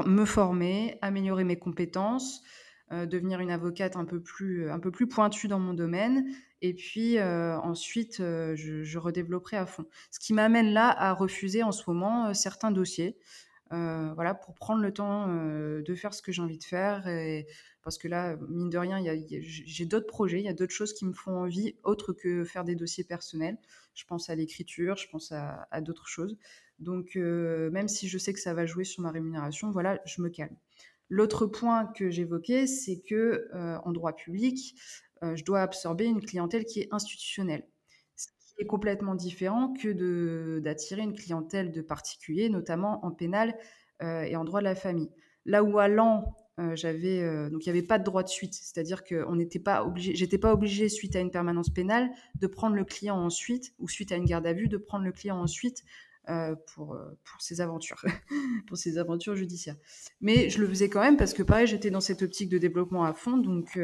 me 0.06 0.26
former, 0.26 0.98
améliorer 1.02 1.44
mes 1.44 1.58
compétences, 1.58 2.44
euh, 2.92 3.08
devenir 3.08 3.40
une 3.40 3.50
avocate 3.50 3.96
un 3.96 4.06
peu 4.06 4.22
plus, 4.22 4.70
un 4.70 4.80
peu 4.80 4.92
plus 4.92 5.08
pointue 5.08 5.48
dans 5.48 5.60
mon 5.60 5.74
domaine. 5.74 6.26
Et 6.62 6.74
puis 6.74 7.18
euh, 7.18 7.58
ensuite, 7.60 8.20
euh, 8.20 8.56
je, 8.56 8.98
redévelopperai 8.98 9.58
à 9.58 9.66
fond. 9.66 9.86
Ce 10.12 10.20
qui 10.20 10.34
m'amène 10.34 10.72
là 10.72 10.90
à 10.90 11.14
refuser 11.14 11.64
en 11.64 11.72
ce 11.72 11.84
moment 11.88 12.34
certains 12.34 12.72
dossiers. 12.72 13.18
Voilà, 13.72 14.34
pour 14.34 14.54
prendre 14.56 14.82
le 14.82 14.94
temps 14.94 15.28
de 15.28 15.96
faire 15.96 16.14
ce 16.14 16.22
que 16.22 16.32
j'ai 16.32 16.42
envie 16.42 16.58
de 16.58 16.64
faire. 16.64 17.08
Parce 17.86 18.00
que 18.00 18.08
là, 18.08 18.36
mine 18.50 18.72
de 18.72 18.80
rien, 18.80 19.04
j'ai 19.30 19.86
d'autres 19.86 20.08
projets, 20.08 20.40
il 20.40 20.46
y 20.46 20.50
a 20.50 20.54
d'autres 20.54 20.74
choses 20.74 20.92
qui 20.94 21.06
me 21.06 21.14
font 21.14 21.44
envie, 21.44 21.76
autres 21.84 22.14
que 22.14 22.44
faire 22.44 22.64
des 22.64 22.74
dossiers 22.74 23.04
personnels. 23.04 23.60
Je 23.94 24.06
pense 24.06 24.28
à 24.30 24.36
l'écriture, 24.36 24.98
je 24.98 25.08
pense 25.08 25.32
à, 25.32 25.82
d'autres 25.82 26.08
choses. 26.08 26.36
Donc, 26.80 27.16
euh, 27.16 27.70
même 27.70 27.88
si 27.88 28.08
je 28.08 28.18
sais 28.18 28.34
que 28.34 28.40
ça 28.40 28.56
va 28.56 28.66
jouer 28.66 28.86
sur 28.86 29.04
ma 29.04 29.12
rémunération, 29.12 29.70
voilà, 29.70 30.02
je 30.06 30.24
me 30.24 30.30
calme. 30.30 30.56
L'autre 31.10 31.46
point 31.46 31.86
que 31.86 32.10
j'évoquais, 32.10 32.66
c'est 32.66 33.02
que 33.02 33.48
euh, 33.54 33.78
en 33.84 33.92
droit 33.92 34.14
public, 34.14 34.76
euh, 35.22 35.36
je 35.36 35.46
dois 35.46 35.62
absorber 35.62 36.06
une 36.06 36.22
clientèle 36.22 36.66
qui 36.66 36.82
est 36.82 36.88
institutionnelle, 36.92 37.68
est 38.58 38.66
complètement 38.66 39.16
différent 39.16 39.74
que 39.74 40.60
d'attirer 40.60 41.02
une 41.02 41.14
clientèle 41.14 41.72
de 41.72 41.82
particuliers, 41.82 42.50
notamment 42.50 43.06
en 43.06 43.12
pénal 43.12 43.58
et 44.02 44.36
en 44.36 44.44
droit 44.44 44.60
de 44.60 44.66
la 44.66 44.76
famille. 44.76 45.10
Là 45.46 45.64
où 45.64 45.80
à 45.80 45.88
l'an, 45.88 46.36
j'avais 46.74 47.50
donc 47.50 47.66
il 47.66 47.72
n'y 47.72 47.78
avait 47.78 47.88
pas 47.88 48.00
de 48.00 48.04
droit 48.04 48.24
de 48.24 48.30
suite, 48.30 48.54
c'est-à-dire 48.54 49.04
qu'on 49.04 49.36
n'était 49.36 49.60
pas 49.60 49.84
obligé, 49.84 50.16
j'étais 50.16 50.38
pas 50.38 50.54
obligée 50.54 50.90
suite 50.90 51.16
à 51.16 51.20
une 51.20 51.32
permanence 51.32 51.70
pénale 51.70 52.10
de 52.40 52.48
prendre 52.48 52.76
le 52.76 52.86
client 52.86 53.18
ensuite 53.18 53.74
ou 53.80 53.90
suite 53.90 54.12
à 54.12 54.16
une 54.16 54.26
garde 54.26 54.48
à 54.48 54.54
vue 54.54 54.68
de 54.68 54.78
prendre 54.78 55.06
le 55.06 55.12
client 55.12 55.38
ensuite 55.38 55.84
pour 56.68 56.98
pour 57.24 57.42
ses 57.42 57.62
aventures, 57.62 58.04
pour 58.68 58.78
ses 58.78 58.98
aventures 58.98 59.36
judiciaires. 59.36 59.78
Mais 60.22 60.50
je 60.50 60.60
le 60.60 60.68
faisais 60.68 60.90
quand 60.90 61.02
même 61.02 61.18
parce 61.18 61.34
que 61.34 61.44
pareil, 61.44 61.68
j'étais 61.68 61.92
dans 61.92 62.02
cette 62.02 62.22
optique 62.22 62.50
de 62.50 62.58
développement 62.58 63.04
à 63.04 63.14
fond, 63.14 63.38
donc 63.38 63.78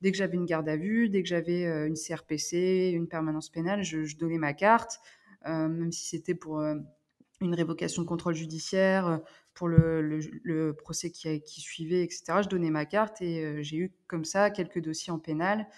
dès 0.00 0.10
que 0.10 0.16
j'avais 0.16 0.36
une 0.36 0.46
garde 0.46 0.68
à 0.68 0.76
vue, 0.76 1.08
dès 1.08 1.22
que 1.22 1.28
j'avais 1.28 1.64
une 1.86 1.94
CRPC, 1.94 2.92
une 2.94 3.08
permanence 3.08 3.50
pénale, 3.50 3.82
je, 3.82 4.16
donnais 4.16 4.38
ma 4.38 4.52
carte, 4.52 5.00
même 5.46 5.92
si 5.92 6.06
c'était 6.06 6.34
pour 6.34 6.60
une 6.60 7.54
révocation 7.54 8.02
de 8.02 8.06
contrôle 8.06 8.34
judiciaire, 8.34 9.20
pour 9.54 9.68
le, 9.68 10.72
procès 10.72 11.10
qui, 11.10 11.40
qui, 11.42 11.60
suivait, 11.60 12.02
etc. 12.02 12.42
Je 12.42 12.48
donnais 12.48 12.70
ma 12.70 12.86
carte 12.86 13.22
et 13.22 13.62
j'ai 13.62 13.76
eu 13.76 13.92
comme 14.06 14.24
ça 14.24 14.50
quelques 14.50 14.80
dossiers 14.80 15.12
en 15.12 15.18
pénal, 15.18 15.68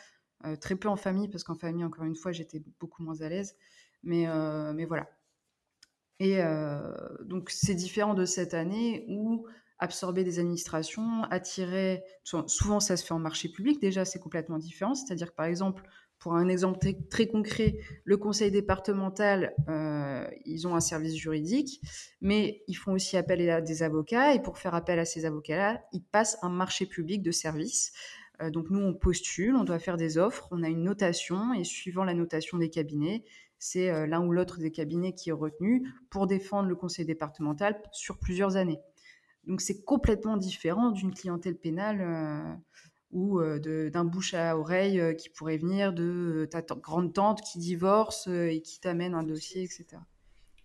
très 0.61 0.76
peu 0.76 0.88
en 0.88 0.96
famille, 0.96 1.29
parce 1.29 1.44
qu'en 1.44 1.55
famille, 1.55 1.85
encore 1.85 2.05
une 2.05 2.16
fois, 2.16 2.33
j'étais 2.33 2.62
beaucoup 2.81 3.02
moins 3.02 3.20
à 3.20 3.29
l'aise. 3.29 3.57
Mais, 4.02 4.26
mais 4.74 4.85
voilà. 4.85 5.09
Et 6.18 6.38
donc, 7.24 7.50
c'est 7.50 7.74
différent 7.74 8.14
de 8.14 8.24
cette 8.24 8.55
année 8.55 9.05
où 9.09 9.46
absorber 9.78 10.24
des 10.24 10.38
administrations, 10.38 11.24
attirer. 11.24 12.02
Souvent, 12.24 12.80
ça 12.80 12.96
se 12.96 13.04
fait 13.04 13.14
en 13.14 13.18
marché 13.18 13.48
public. 13.48 13.80
Déjà, 13.80 14.04
c'est 14.04 14.18
complètement 14.18 14.58
différent. 14.58 14.94
C'est-à-dire 14.94 15.30
que, 15.30 15.36
par 15.36 15.46
exemple, 15.46 15.82
pour 16.18 16.34
un 16.34 16.48
exemple 16.48 16.78
très, 17.10 17.26
concret, 17.26 17.78
le 18.04 18.16
conseil 18.16 18.50
départemental, 18.50 19.54
euh, 19.68 20.26
ils 20.44 20.66
ont 20.66 20.74
un 20.74 20.80
service 20.80 21.14
juridique, 21.14 21.80
mais 22.20 22.62
ils 22.68 22.74
font 22.74 22.92
aussi 22.92 23.16
appel 23.16 23.48
à 23.50 23.60
des 23.60 23.82
avocats. 23.82 24.34
Et 24.34 24.40
pour 24.40 24.58
faire 24.58 24.74
appel 24.74 24.98
à 24.98 25.04
ces 25.04 25.26
avocats-là, 25.26 25.84
ils 25.92 26.02
passent 26.02 26.38
un 26.42 26.48
marché 26.48 26.86
public 26.86 27.22
de 27.22 27.30
services. 27.30 27.92
Euh, 28.40 28.50
donc, 28.50 28.70
nous, 28.70 28.80
on 28.80 28.94
postule, 28.94 29.54
on 29.56 29.64
doit 29.64 29.78
faire 29.78 29.96
des 29.96 30.18
offres, 30.18 30.48
on 30.50 30.62
a 30.62 30.68
une 30.68 30.84
notation, 30.84 31.52
et 31.52 31.64
suivant 31.64 32.04
la 32.04 32.14
notation 32.14 32.58
des 32.58 32.70
cabinets, 32.70 33.24
c'est 33.58 33.90
euh, 33.90 34.06
l'un 34.06 34.24
ou 34.24 34.32
l'autre 34.32 34.58
des 34.58 34.70
cabinets 34.70 35.14
qui 35.14 35.30
est 35.30 35.34
retenu 35.34 35.88
pour 36.10 36.26
défendre 36.26 36.68
le 36.68 36.76
conseil 36.76 37.04
départemental 37.04 37.80
sur 37.92 38.18
plusieurs 38.18 38.56
années. 38.56 38.80
Donc 39.46 39.61
c'est 39.61 39.85
complètement 39.85 40.37
différent 40.37 40.90
d'une 40.90 41.14
clientèle 41.14 41.56
pénale 41.56 42.00
euh, 42.00 42.54
ou 43.12 43.40
euh, 43.40 43.90
d'un 43.90 44.04
bouche 44.04 44.35
à 44.35 44.59
oreille 44.59 45.00
euh, 45.00 45.14
qui 45.14 45.28
pourrait 45.28 45.56
venir 45.56 45.92
de 45.92 46.48
ta 46.50 46.62
grande 46.62 47.12
tante 47.12 47.42
qui 47.42 47.59
divorce 47.59 48.26
et 48.26 48.61
qui 48.61 48.80
t'amène 48.80 49.14
un 49.14 49.22
dossier, 49.22 49.62
etc. 49.62 50.02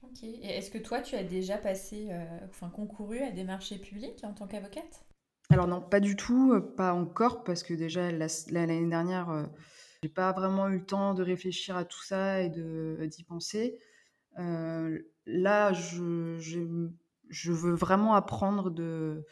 Ok. 0.04 0.24
Et 0.24 0.58
est-ce 0.58 0.72
que 0.72 0.80
toi, 0.80 1.02
tu 1.02 1.16
as 1.16 1.24
déjà 1.24 1.58
passé, 1.58 2.10
enfin 2.50 2.70
concouru 2.70 3.20
à 3.20 3.32
des 3.32 3.44
marchés 3.44 3.78
publics 3.78 4.24
en 4.24 4.34
tant 4.34 4.48
qu'avocate? 4.48 5.06
Alors 5.50 5.68
non, 5.68 5.80
pas 5.80 6.00
du 6.00 6.16
tout, 6.16 6.60
pas 6.76 6.94
encore, 6.94 7.44
parce 7.44 7.62
que 7.62 7.74
déjà 7.74 8.12
l'année 8.12 8.86
dernière, 8.88 9.48
j'ai 10.02 10.10
pas 10.10 10.32
vraiment 10.34 10.68
eu 10.70 10.80
le 10.80 10.86
temps 10.86 11.14
de 11.14 11.24
réfléchir 11.24 11.78
à 11.78 11.86
tout 11.86 12.02
ça 12.02 12.42
et 12.42 12.50
d'y 12.50 13.24
penser. 13.24 13.78
là, 14.36 15.72
je, 15.72 16.38
je 17.32 17.52
veux 17.52 17.74
vraiment 17.74 18.14
apprendre 18.14 18.70
de, 18.70 19.26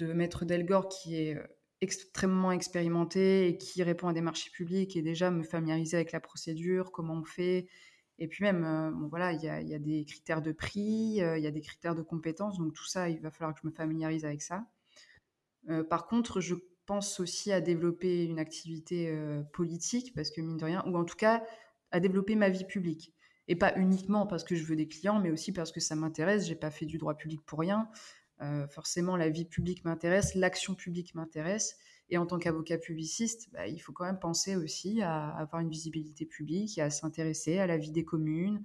Maître 0.00 0.44
Delgor 0.44 0.88
qui 0.88 1.16
est 1.16 1.36
euh, 1.36 1.46
extrêmement 1.80 2.52
expérimenté 2.52 3.48
et 3.48 3.56
qui 3.56 3.82
répond 3.82 4.08
à 4.08 4.12
des 4.12 4.20
marchés 4.20 4.50
publics 4.50 4.96
et 4.96 5.02
déjà 5.02 5.30
me 5.30 5.44
familiariser 5.44 5.96
avec 5.96 6.12
la 6.12 6.20
procédure, 6.20 6.90
comment 6.90 7.14
on 7.14 7.24
fait. 7.24 7.68
Et 8.18 8.28
puis 8.28 8.44
même, 8.44 8.64
euh, 8.64 8.90
voilà, 9.08 9.32
il 9.32 9.42
y 9.42 9.48
a, 9.48 9.60
y 9.60 9.74
a, 9.74 9.78
des 9.78 10.04
critères 10.04 10.42
de 10.42 10.52
prix, 10.52 11.22
euh, 11.22 11.38
il 11.38 11.44
y 11.44 11.46
a 11.46 11.50
des 11.50 11.60
critères 11.60 11.94
de 11.94 12.02
compétences, 12.02 12.58
donc 12.58 12.72
tout 12.72 12.86
ça, 12.86 13.08
il 13.08 13.20
va 13.20 13.30
falloir 13.30 13.54
que 13.54 13.60
je 13.62 13.68
me 13.68 13.72
familiarise 13.72 14.24
avec 14.24 14.42
ça. 14.42 14.66
par 15.90 16.06
contre, 16.06 16.40
je 16.40 16.54
pense 16.86 17.20
aussi 17.20 17.52
à 17.52 17.60
développer 17.60 18.24
une 18.24 18.38
activité 18.38 19.12
politique, 19.52 20.14
parce 20.14 20.30
que 20.30 20.40
mine 20.40 20.56
de 20.56 20.64
rien, 20.64 20.84
ou 20.86 20.96
en 20.96 21.04
tout 21.04 21.16
cas 21.16 21.44
à 21.90 22.00
développer 22.00 22.36
ma 22.36 22.48
vie 22.48 22.64
publique. 22.64 23.15
Et 23.48 23.56
pas 23.56 23.76
uniquement 23.76 24.26
parce 24.26 24.44
que 24.44 24.54
je 24.54 24.64
veux 24.64 24.76
des 24.76 24.88
clients, 24.88 25.20
mais 25.20 25.30
aussi 25.30 25.52
parce 25.52 25.72
que 25.72 25.80
ça 25.80 25.94
m'intéresse. 25.94 26.46
J'ai 26.46 26.56
pas 26.56 26.70
fait 26.70 26.86
du 26.86 26.98
droit 26.98 27.14
public 27.14 27.40
pour 27.46 27.60
rien. 27.60 27.88
Euh, 28.42 28.66
forcément, 28.68 29.16
la 29.16 29.28
vie 29.28 29.44
publique 29.44 29.84
m'intéresse, 29.84 30.34
l'action 30.34 30.74
publique 30.74 31.14
m'intéresse. 31.14 31.76
Et 32.10 32.18
en 32.18 32.26
tant 32.26 32.38
qu'avocat 32.38 32.78
publiciste, 32.78 33.48
bah, 33.52 33.66
il 33.66 33.78
faut 33.78 33.92
quand 33.92 34.04
même 34.04 34.18
penser 34.18 34.56
aussi 34.56 35.02
à 35.02 35.28
avoir 35.30 35.60
une 35.60 35.70
visibilité 35.70 36.24
publique 36.24 36.78
et 36.78 36.82
à 36.82 36.90
s'intéresser 36.90 37.58
à 37.58 37.66
la 37.66 37.78
vie 37.78 37.90
des 37.90 38.04
communes, 38.04 38.62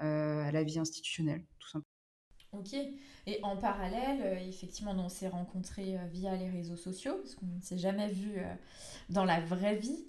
euh, 0.00 0.42
à 0.42 0.52
la 0.52 0.62
vie 0.62 0.78
institutionnelle, 0.78 1.44
tout 1.58 1.68
simplement. 1.68 1.83
Ok. 2.58 2.76
Et 3.26 3.40
en 3.42 3.56
parallèle, 3.56 4.20
euh, 4.22 4.48
effectivement, 4.48 4.94
on 4.98 5.08
s'est 5.08 5.28
rencontrés 5.28 5.96
euh, 5.96 6.06
via 6.12 6.36
les 6.36 6.50
réseaux 6.50 6.76
sociaux, 6.76 7.14
parce 7.22 7.34
qu'on 7.34 7.46
ne 7.46 7.60
s'est 7.60 7.78
jamais 7.78 8.08
vu 8.08 8.32
euh, 8.36 8.42
dans 9.08 9.24
la 9.24 9.40
vraie 9.40 9.76
vie, 9.76 10.04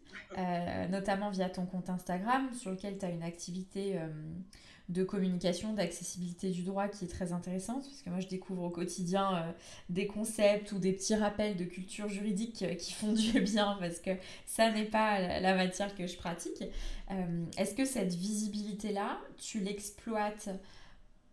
notamment 0.89 1.29
via 1.29 1.49
ton 1.49 1.65
compte 1.65 1.89
Instagram, 1.89 2.49
sur 2.53 2.71
lequel 2.71 2.97
tu 2.97 3.05
as 3.05 3.09
une 3.09 3.23
activité 3.23 3.99
de 4.87 5.03
communication, 5.03 5.73
d'accessibilité 5.73 6.51
du 6.51 6.63
droit 6.63 6.87
qui 6.87 7.05
est 7.05 7.09
très 7.09 7.33
intéressante, 7.33 7.83
parce 7.83 8.01
que 8.01 8.09
moi 8.09 8.21
je 8.21 8.27
découvre 8.27 8.63
au 8.63 8.69
quotidien 8.69 9.53
des 9.89 10.07
concepts 10.07 10.71
ou 10.71 10.79
des 10.79 10.93
petits 10.93 11.15
rappels 11.15 11.57
de 11.57 11.65
culture 11.65 12.07
juridique 12.07 12.65
qui 12.77 12.93
font 12.93 13.11
du 13.11 13.41
bien, 13.41 13.77
parce 13.79 13.99
que 13.99 14.11
ça 14.45 14.71
n'est 14.71 14.85
pas 14.85 15.39
la 15.39 15.55
matière 15.55 15.93
que 15.95 16.07
je 16.07 16.15
pratique. 16.15 16.63
Est-ce 17.57 17.75
que 17.75 17.85
cette 17.85 18.13
visibilité-là, 18.13 19.19
tu 19.37 19.59
l'exploites 19.59 20.49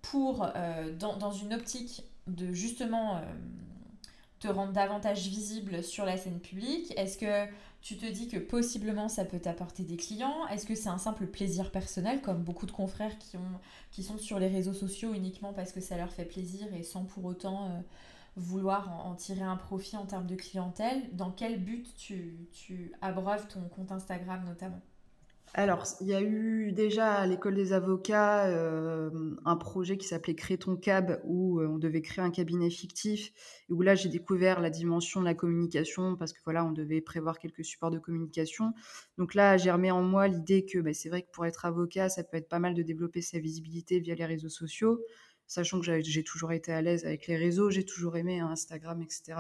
pour, 0.03 0.47
euh, 0.55 0.95
dans, 0.97 1.33
une 1.33 1.55
optique 1.55 2.05
de 2.27 2.53
justement 2.53 3.17
euh, 3.17 3.21
te 4.41 4.49
rendre 4.49 4.73
davantage 4.73 5.29
visible 5.29 5.83
sur 5.83 6.05
la 6.05 6.17
scène 6.17 6.41
publique 6.41 6.93
Est-ce 6.97 7.17
que 7.17 7.51
tu 7.81 7.97
te 7.97 8.07
dis 8.07 8.29
que 8.29 8.37
possiblement 8.37 9.09
ça 9.09 9.25
peut 9.25 9.39
t'apporter 9.39 9.85
des 9.85 9.97
clients? 9.97 10.47
Est-ce 10.49 10.67
que 10.67 10.75
c'est 10.75 10.89
un 10.89 10.99
simple 10.99 11.27
plaisir 11.27 11.71
personnel, 11.71 12.21
comme 12.21 12.43
beaucoup 12.43 12.67
de 12.67 12.73
confrères 12.73 13.19
qui, 13.19 13.37
ont, 13.37 13.61
qui 13.91 14.03
sont 14.03 14.19
sur 14.19 14.39
les 14.39 14.49
réseaux 14.49 14.75
sociaux 14.75 15.15
uniquement 15.15 15.53
parce 15.53 15.73
que 15.73 15.81
ça 15.81 15.97
leur 15.97 16.13
fait 16.13 16.25
plaisir 16.25 16.67
et 16.75 16.83
sans 16.83 17.05
pour 17.05 17.25
autant 17.25 17.67
euh, 17.67 17.81
vouloir 18.37 19.07
en, 19.07 19.15
tirer 19.15 19.43
un 19.43 19.57
profit 19.57 19.97
en 19.97 20.07
termes 20.07 20.27
de 20.27 20.37
clientèle? 20.37 21.09
Dans 21.13 21.31
quel 21.31 21.63
but 21.63 21.87
tu, 21.97 22.49
tu 22.53 22.93
abreuves 23.01 23.47
ton 23.49 23.63
compte 23.69 23.93
Instagram 23.93 24.45
notamment? 24.45 24.81
Alors, 25.55 25.85
il 26.01 26.07
y 26.07 26.15
a 26.15 26.23
eu 26.23 26.73
déjà 26.73 27.13
à 27.13 27.27
l'école 27.27 27.55
des 27.55 27.75
avocats 27.75 28.47
euh, 28.47 29.11
un 29.45 29.57
projet 29.57 29.99
qui 29.99 30.09
s'appelait 30.09 30.35
Crée 30.35 30.57
ton 30.57 30.77
cab, 30.77 31.21
où 31.25 31.61
euh, 31.61 31.67
on 31.67 31.77
devait 31.77 32.01
créer 32.01 32.25
un 32.25 32.31
cabinet 32.31 32.71
fictif, 32.71 33.33
et 33.69 33.73
où 33.75 33.83
là 33.83 33.95
j'ai 33.95 34.09
découvert 34.09 34.63
la 34.63 34.71
dimension 34.71 35.21
de 35.21 35.27
la 35.27 35.35
communication, 35.35 36.17
parce 36.17 36.33
que 36.33 36.39
voilà, 36.45 36.65
on 36.65 36.73
devait 36.73 37.03
prévoir 37.03 37.39
quelques 37.39 37.67
supports 37.67 37.91
de 37.91 37.99
communication. 37.99 38.73
Donc 39.19 39.35
là, 39.35 39.59
j'ai 39.59 39.71
remis 39.71 39.91
en 39.91 40.03
moi 40.03 40.27
l'idée 40.27 40.65
que 40.65 40.79
bah, 40.79 40.95
c'est 40.95 41.11
vrai 41.11 41.21
que 41.21 41.31
pour 41.31 41.45
être 41.45 41.67
avocat, 41.67 42.09
ça 42.09 42.25
peut 42.25 42.39
être 42.39 42.49
pas 42.49 42.59
mal 42.59 42.73
de 42.73 42.83
développer 42.83 43.21
sa 43.21 43.39
visibilité 43.39 44.01
via 44.01 44.15
les 44.15 44.25
réseaux 44.25 44.49
sociaux, 44.49 45.05
sachant 45.47 45.81
que 45.81 46.01
j'ai 46.01 46.25
toujours 46.25 46.53
été 46.53 46.73
à 46.73 46.81
l'aise 46.81 47.05
avec 47.05 47.27
les 47.27 47.37
réseaux, 47.37 47.69
j'ai 47.69 47.85
toujours 47.85 48.17
aimé 48.17 48.41
hein, 48.41 48.49
Instagram, 48.49 49.03
etc. 49.03 49.39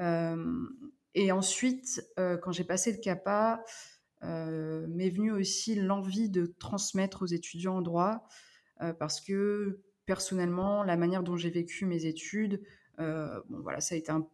Euh, 0.00 0.66
et 1.14 1.30
ensuite, 1.30 2.02
quand 2.16 2.52
j'ai 2.52 2.64
passé 2.64 2.90
le 2.90 2.98
CAPA, 2.98 3.62
m'est 4.22 5.10
venue 5.10 5.32
aussi 5.32 5.74
l'envie 5.74 6.28
de 6.30 6.46
transmettre 6.58 7.22
aux 7.22 7.26
étudiants 7.26 7.76
en 7.76 7.82
droit, 7.82 8.26
euh, 8.80 8.92
parce 8.92 9.20
que 9.20 9.80
personnellement, 10.06 10.82
la 10.82 10.96
manière 10.96 11.22
dont 11.22 11.36
j'ai 11.36 11.50
vécu 11.50 11.86
mes 11.86 12.06
études, 12.06 12.62
euh, 12.98 13.40
bon, 13.48 13.60
voilà, 13.60 13.80
ça 13.80 13.94
a 13.94 13.98
été 13.98 14.10
un, 14.10 14.26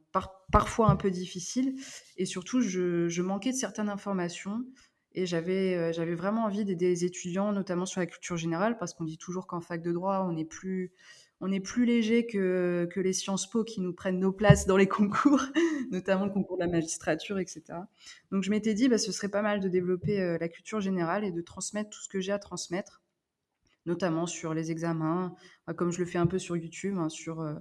parfois 0.50 0.90
un 0.90 0.96
peu 0.96 1.10
difficile, 1.10 1.76
et 2.16 2.24
surtout, 2.24 2.60
je, 2.60 3.22
manquais 3.22 3.52
de 3.52 3.56
certaines 3.56 3.88
informations, 3.88 4.64
et 5.12 5.26
j'avais 5.26 5.92
j'avais 5.92 6.14
vraiment 6.14 6.44
envie 6.44 6.64
d'aider 6.64 6.88
les 6.88 7.04
étudiants, 7.04 7.52
notamment 7.52 7.86
sur 7.86 8.00
la 8.00 8.06
culture 8.06 8.36
générale, 8.36 8.78
parce 8.78 8.94
qu'on 8.94 9.04
dit 9.04 9.18
toujours 9.18 9.46
qu'en 9.46 9.60
fac 9.60 9.82
de 9.82 9.92
droit, 9.92 10.26
on 10.28 10.36
est 10.36 10.44
plus 10.44 10.92
on 11.40 11.52
est 11.52 11.60
plus 11.60 11.84
léger 11.84 12.26
que, 12.26 12.88
les 12.96 13.12
Sciences 13.12 13.48
Po 13.48 13.62
qui 13.62 13.80
nous 13.80 13.92
prennent 13.92 14.18
nos 14.18 14.32
places 14.32 14.66
dans 14.66 14.76
les 14.76 14.88
concours, 14.88 15.40
notamment 15.90 16.26
le 16.26 16.32
concours 16.32 16.56
de 16.56 16.64
la 16.64 16.70
magistrature, 16.70 17.38
etc. 17.38 17.62
Donc 18.32 18.42
je 18.42 18.50
m'étais 18.50 18.74
dit, 18.74 18.88
bah, 18.88 18.98
ce 18.98 19.12
serait 19.12 19.28
pas 19.28 19.42
mal 19.42 19.60
de 19.60 19.68
développer 19.68 20.20
euh, 20.20 20.38
la 20.38 20.48
culture 20.48 20.80
générale 20.80 21.24
et 21.24 21.30
de 21.30 21.40
transmettre 21.40 21.90
tout 21.90 22.00
ce 22.00 22.08
que 22.08 22.20
j'ai 22.20 22.32
à 22.32 22.38
transmettre, 22.38 23.02
notamment 23.86 24.26
sur 24.26 24.52
les 24.52 24.70
examens, 24.72 25.34
euh, 25.68 25.74
comme 25.74 25.92
je 25.92 26.00
le 26.00 26.06
fais 26.06 26.18
un 26.18 26.26
peu 26.26 26.38
sur 26.38 26.56
YouTube, 26.56 26.96
hein, 26.98 27.08
sur 27.08 27.40
euh, 27.40 27.54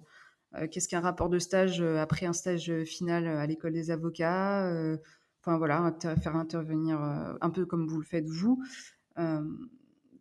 qu'est-ce 0.72 0.88
qu'un 0.88 1.02
rapport 1.02 1.30
de 1.30 1.38
stage 1.38 1.82
après 1.82 2.26
un 2.26 2.34
stage 2.34 2.84
final 2.84 3.28
à 3.28 3.46
l'école 3.46 3.74
des 3.74 3.92
avocats. 3.92 4.98
Enfin 5.42 5.58
voilà, 5.58 5.94
faire 6.22 6.36
intervenir 6.36 7.00
un 7.00 7.50
peu 7.50 7.66
comme 7.66 7.86
vous 7.86 8.00
le 8.00 8.06
faites 8.06 8.28
vous 8.28 8.64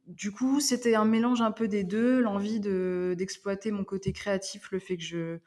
du 0.06 0.30
coup, 0.30 0.60
c'était 0.60 0.94
un 0.94 1.04
mélange 1.04 1.40
un 1.42 1.50
peu 1.50 1.66
des 1.66 1.82
deux, 1.82 2.20
l'envie 2.20 2.60
d'exploiter 2.60 3.70
mon 3.72 3.84
côté 3.84 4.12
créatif, 4.12 4.70
le 4.70 4.78
fait 4.78 4.96
que 4.96 5.02
je 5.02 5.38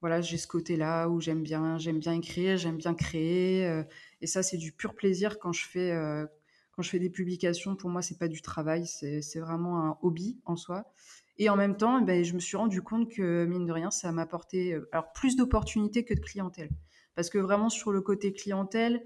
voilà, 0.00 0.20
j'ai 0.20 0.38
ce 0.38 0.46
côté-là 0.46 1.08
où 1.08 1.20
j'aime 1.20 1.42
bien 1.42 1.76
j'aime 1.78 1.98
bien 1.98 2.12
écrire, 2.12 2.56
j'aime 2.56 2.76
bien 2.76 2.94
créer 2.94 3.66
euh, 3.66 3.82
et 4.20 4.28
ça 4.28 4.44
c'est 4.44 4.56
du 4.56 4.70
pur 4.70 4.94
plaisir 4.94 5.40
quand 5.40 5.52
je 5.52 5.66
fais 5.66 5.90
euh, 5.90 6.24
quand 6.70 6.82
je 6.82 6.90
fais 6.90 7.00
des 7.00 7.10
publications, 7.10 7.74
pour 7.74 7.90
moi 7.90 8.02
c'est 8.02 8.18
pas 8.18 8.28
du 8.28 8.40
travail, 8.42 8.86
c'est 8.86 9.40
vraiment 9.40 9.84
un 9.84 9.98
hobby 10.02 10.40
en 10.44 10.56
soi. 10.56 10.92
Et 11.40 11.48
en 11.48 11.56
même 11.56 11.76
temps, 11.76 12.00
ben, 12.00 12.24
je 12.24 12.34
me 12.34 12.40
suis 12.40 12.56
rendu 12.56 12.82
compte 12.82 13.10
que, 13.10 13.44
mine 13.44 13.64
de 13.66 13.72
rien, 13.72 13.90
ça 13.90 14.10
m'apportait 14.12 14.76
alors 14.92 15.12
plus 15.12 15.36
d'opportunités 15.36 16.04
que 16.04 16.14
de 16.14 16.20
clientèle. 16.20 16.68
Parce 17.14 17.30
que 17.30 17.38
vraiment, 17.38 17.68
sur 17.68 17.92
le 17.92 18.00
côté 18.00 18.32
clientèle, 18.32 19.02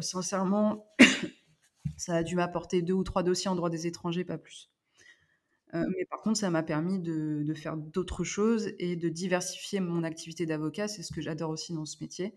sincèrement, 0.00 0.86
ça 1.96 2.14
a 2.14 2.22
dû 2.22 2.36
m'apporter 2.36 2.82
deux 2.82 2.94
ou 2.94 3.04
trois 3.04 3.22
dossiers 3.22 3.50
en 3.50 3.54
droit 3.54 3.70
des 3.70 3.86
étrangers, 3.86 4.24
pas 4.24 4.38
plus. 4.38 4.70
Euh, 5.74 5.84
mais 5.96 6.04
par 6.04 6.20
contre, 6.20 6.38
ça 6.38 6.50
m'a 6.50 6.62
permis 6.62 7.00
de, 7.00 7.52
faire 7.54 7.76
d'autres 7.76 8.24
choses 8.24 8.72
et 8.78 8.96
de 8.96 9.08
diversifier 9.08 9.80
mon 9.80 10.04
activité 10.04 10.46
d'avocat. 10.46 10.88
C'est 10.88 11.02
ce 11.02 11.12
que 11.12 11.20
j'adore 11.20 11.50
aussi 11.50 11.72
dans 11.72 11.84
ce 11.84 11.96
métier. 12.00 12.34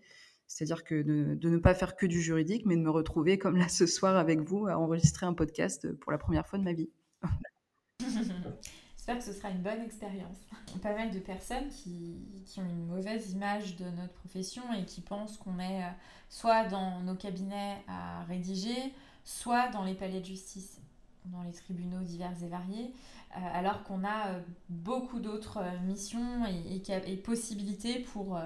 C'est-à-dire 0.48 0.82
que 0.82 1.02
de, 1.02 1.48
ne 1.48 1.58
pas 1.58 1.74
faire 1.74 1.94
que 1.94 2.06
du 2.06 2.20
juridique, 2.20 2.64
mais 2.66 2.76
de 2.76 2.82
me 2.82 2.90
retrouver 2.90 3.38
comme 3.38 3.56
là 3.56 3.68
ce 3.68 3.86
soir 3.86 4.16
avec 4.16 4.40
vous 4.40 4.66
à 4.66 4.78
enregistrer 4.78 5.26
un 5.26 5.34
podcast 5.34 5.92
pour 5.92 6.10
la 6.10 6.18
première 6.18 6.46
fois 6.46 6.58
de 6.58 6.64
ma 6.64 6.72
vie. 6.72 6.90
J'espère 8.00 9.18
que 9.18 9.24
ce 9.24 9.32
sera 9.32 9.50
une 9.50 9.62
bonne 9.62 9.82
expérience. 9.82 10.38
Pas 10.82 10.94
mal 10.94 11.10
de 11.10 11.18
personnes 11.18 11.68
qui, 11.68 12.42
qui, 12.44 12.60
ont 12.60 12.68
une 12.68 12.86
mauvaise 12.86 13.30
image 13.30 13.76
de 13.76 13.84
notre 13.84 14.12
profession 14.14 14.62
et 14.74 14.84
qui 14.84 15.00
pensent 15.00 15.36
qu'on 15.36 15.58
est 15.58 15.82
euh, 15.82 15.90
soit 16.28 16.64
dans 16.64 17.00
nos 17.00 17.14
cabinets 17.14 17.76
à 17.86 18.24
rédiger, 18.24 18.92
soit 19.28 19.68
dans 19.68 19.84
les 19.84 19.92
palais 19.92 20.20
de 20.20 20.24
justice, 20.24 20.80
dans 21.26 21.42
les 21.42 21.52
tribunaux 21.52 22.00
divers 22.00 22.32
et 22.42 22.48
variés. 22.48 22.94
Euh, 23.36 23.40
alors 23.52 23.82
qu'on 23.82 24.02
a 24.02 24.28
euh, 24.28 24.40
beaucoup 24.70 25.20
d'autres 25.20 25.58
euh, 25.58 25.78
missions 25.80 26.46
et, 26.46 27.16
possibilités 27.18 27.98
pour 27.98 28.40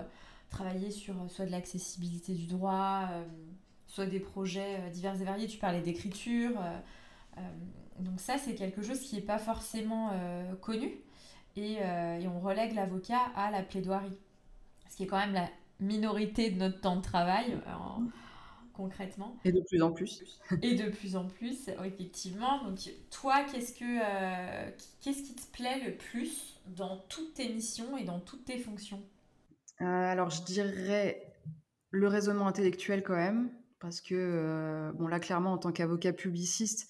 travailler 0.51 0.91
sur 0.91 1.15
soit 1.31 1.47
de 1.47 1.53
l'accessibilité 1.53 2.35
du 2.35 2.47
droit, 2.47 3.09
soit 3.87 4.07
des 4.07 4.19
projets 4.19 4.91
divers 4.91 5.21
et 5.21 5.25
variés. 5.25 5.47
Tu 5.47 5.59
parlais 5.59 5.81
d'écriture. 5.81 6.53
donc 8.01 8.21
ça, 8.21 8.37
c'est 8.37 8.55
quelque 8.55 8.83
chose 8.83 9.01
qui 9.01 9.15
n'est 9.15 9.23
pas 9.23 9.39
forcément 9.39 10.11
connu. 10.61 10.93
Et, 11.57 11.79
on 12.27 12.41
relègue 12.41 12.75
l'avocat 12.75 13.23
à 13.35 13.51
la 13.51 13.63
plaidoirie. 13.63 14.13
Ce 14.91 14.97
qui 14.97 15.05
est 15.05 15.07
quand 15.07 15.19
même 15.19 15.33
la 15.33 15.49
minorité 15.81 16.51
de 16.51 16.59
notre 16.59 16.81
temps 16.81 16.97
de 16.97 17.03
travail 17.03 17.59
concrètement. 18.73 19.37
Et 19.45 19.53
de 19.53 19.61
plus 19.61 19.83
en 19.83 19.93
plus. 19.93 20.23
et 20.63 20.75
de 20.75 20.91
plus 20.91 21.17
en 21.17 21.27
plus, 21.27 21.69
effectivement. 21.85 22.65
Donc 22.65 22.79
toi, 23.11 23.45
qu'est-ce 23.45 23.73
que 23.73 23.85
euh, 23.85 24.71
qu'est-ce 25.01 25.23
qui 25.23 25.35
te 25.35 25.47
plaît 25.53 25.81
le 25.85 25.97
plus 25.97 26.61
dans 26.67 26.99
toutes 27.09 27.35
tes 27.35 27.49
missions 27.49 27.97
et 27.97 28.05
dans 28.05 28.21
toutes 28.21 28.45
tes 28.45 28.59
fonctions? 28.59 29.03
Euh, 29.81 29.85
Alors 29.85 30.31
je 30.31 30.43
dirais 30.43 31.35
le 31.91 32.09
raisonnement 32.09 32.47
intellectuel 32.47 33.03
quand 33.03 33.17
même, 33.17 33.51
parce 33.81 34.01
que 34.01 34.15
euh, 34.15 34.93
bon 34.93 35.09
là 35.09 35.21
clairement 35.21 35.53
en 35.53 35.59
tant 35.59 35.73
qu'avocat 35.73 36.13
publiciste, 36.13 36.89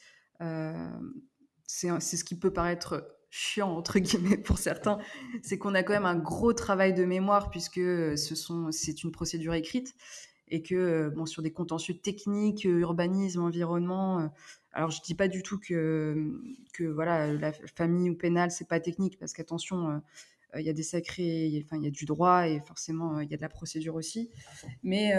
c'est 1.66 1.88
ce 2.00 2.24
qui 2.24 2.38
peut 2.38 2.52
paraître 2.52 3.16
chiant 3.30 3.70
entre 3.76 3.98
guillemets 3.98 4.36
pour 4.36 4.58
certains, 4.58 4.98
c'est 5.42 5.58
qu'on 5.58 5.74
a 5.74 5.82
quand 5.82 5.94
même 5.94 6.04
un 6.04 6.18
gros 6.18 6.52
travail 6.52 6.92
de 6.92 7.04
mémoire 7.04 7.50
puisque 7.50 7.76
ce 7.76 8.34
sont 8.34 8.70
c'est 8.70 9.02
une 9.04 9.10
procédure 9.10 9.54
écrite 9.54 9.94
et 10.52 10.62
que 10.62 10.74
euh, 10.74 11.10
bon, 11.10 11.24
sur 11.24 11.42
des 11.42 11.50
contentieux 11.50 11.94
techniques, 11.94 12.66
euh, 12.66 12.80
urbanisme, 12.80 13.40
environnement, 13.40 14.20
euh, 14.20 14.26
alors 14.72 14.90
je 14.90 15.00
dis 15.00 15.14
pas 15.14 15.26
du 15.26 15.42
tout 15.42 15.58
que, 15.58 16.30
que 16.74 16.84
voilà, 16.84 17.32
la 17.32 17.52
famille 17.52 18.10
ou 18.10 18.14
pénal, 18.14 18.50
c'est 18.50 18.68
pas 18.68 18.78
technique, 18.78 19.18
parce 19.18 19.32
qu'attention, 19.32 20.02
il 20.58 20.62
y 20.62 20.68
a 20.70 20.72
des 20.72 20.82
sacrés, 20.82 21.62
enfin 21.64 21.76
il 21.78 21.84
y 21.84 21.86
a 21.86 21.90
du 21.90 22.04
droit 22.04 22.48
et 22.48 22.60
forcément 22.60 23.20
il 23.20 23.30
y 23.30 23.34
a 23.34 23.36
de 23.36 23.42
la 23.42 23.50
procédure 23.50 23.94
aussi. 23.94 24.30
Mais 24.82 25.12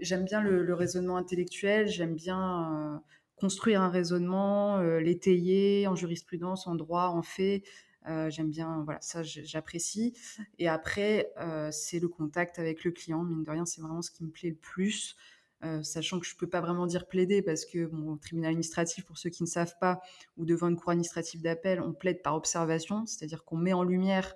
j'aime 0.00 0.24
bien 0.24 0.40
le, 0.42 0.72
raisonnement 0.72 1.18
intellectuel, 1.18 1.88
j'aime 1.88 2.14
bien 2.14 3.02
construire 3.36 3.82
un 3.82 3.90
raisonnement, 3.90 4.80
l'étayer 4.80 5.86
en 5.86 5.94
jurisprudence, 5.94 6.66
en 6.66 6.74
droit, 6.74 7.08
en 7.08 7.22
fait. 7.22 7.64
Euh, 8.08 8.30
j'aime 8.30 8.50
bien, 8.50 8.82
voilà, 8.84 9.00
ça 9.00 9.22
j'apprécie. 9.22 10.14
Et 10.58 10.68
après, 10.68 11.30
euh, 11.38 11.70
c'est 11.70 11.98
le 11.98 12.08
contact 12.08 12.58
avec 12.58 12.84
le 12.84 12.90
client. 12.90 13.22
Mine 13.22 13.44
de 13.44 13.50
rien, 13.50 13.66
c'est 13.66 13.80
vraiment 13.80 14.02
ce 14.02 14.10
qui 14.10 14.24
me 14.24 14.30
plaît 14.30 14.50
le 14.50 14.56
plus. 14.56 15.16
Euh, 15.64 15.82
sachant 15.82 16.20
que 16.20 16.26
je 16.26 16.34
ne 16.34 16.38
peux 16.38 16.46
pas 16.46 16.60
vraiment 16.60 16.86
dire 16.86 17.08
plaider 17.08 17.42
parce 17.42 17.64
que 17.64 17.90
au 17.92 18.16
tribunal 18.16 18.50
administratif, 18.50 19.04
pour 19.04 19.18
ceux 19.18 19.30
qui 19.30 19.42
ne 19.42 19.48
savent 19.48 19.74
pas, 19.80 20.00
ou 20.36 20.44
devant 20.44 20.68
une 20.68 20.76
cour 20.76 20.90
administrative 20.90 21.42
d'appel, 21.42 21.80
on 21.80 21.92
plaide 21.92 22.22
par 22.22 22.36
observation, 22.36 23.06
c'est-à-dire 23.06 23.44
qu'on 23.44 23.56
met 23.56 23.72
en 23.72 23.82
lumière 23.82 24.34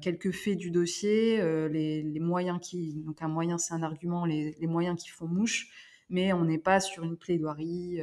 quelques 0.00 0.32
faits 0.32 0.58
du 0.58 0.72
dossier, 0.72 1.36
les, 1.68 2.18
moyens 2.18 2.58
qui, 2.60 2.94
donc 2.94 3.22
un 3.22 3.28
moyen 3.28 3.58
c'est 3.58 3.72
un 3.72 3.84
argument, 3.84 4.24
les, 4.24 4.56
les, 4.58 4.66
moyens 4.66 5.00
qui 5.00 5.08
font 5.08 5.28
mouche, 5.28 5.68
mais 6.10 6.32
on 6.32 6.44
n'est 6.44 6.58
pas 6.58 6.80
sur 6.80 7.04
une 7.04 7.16
plaidoirie 7.16 8.00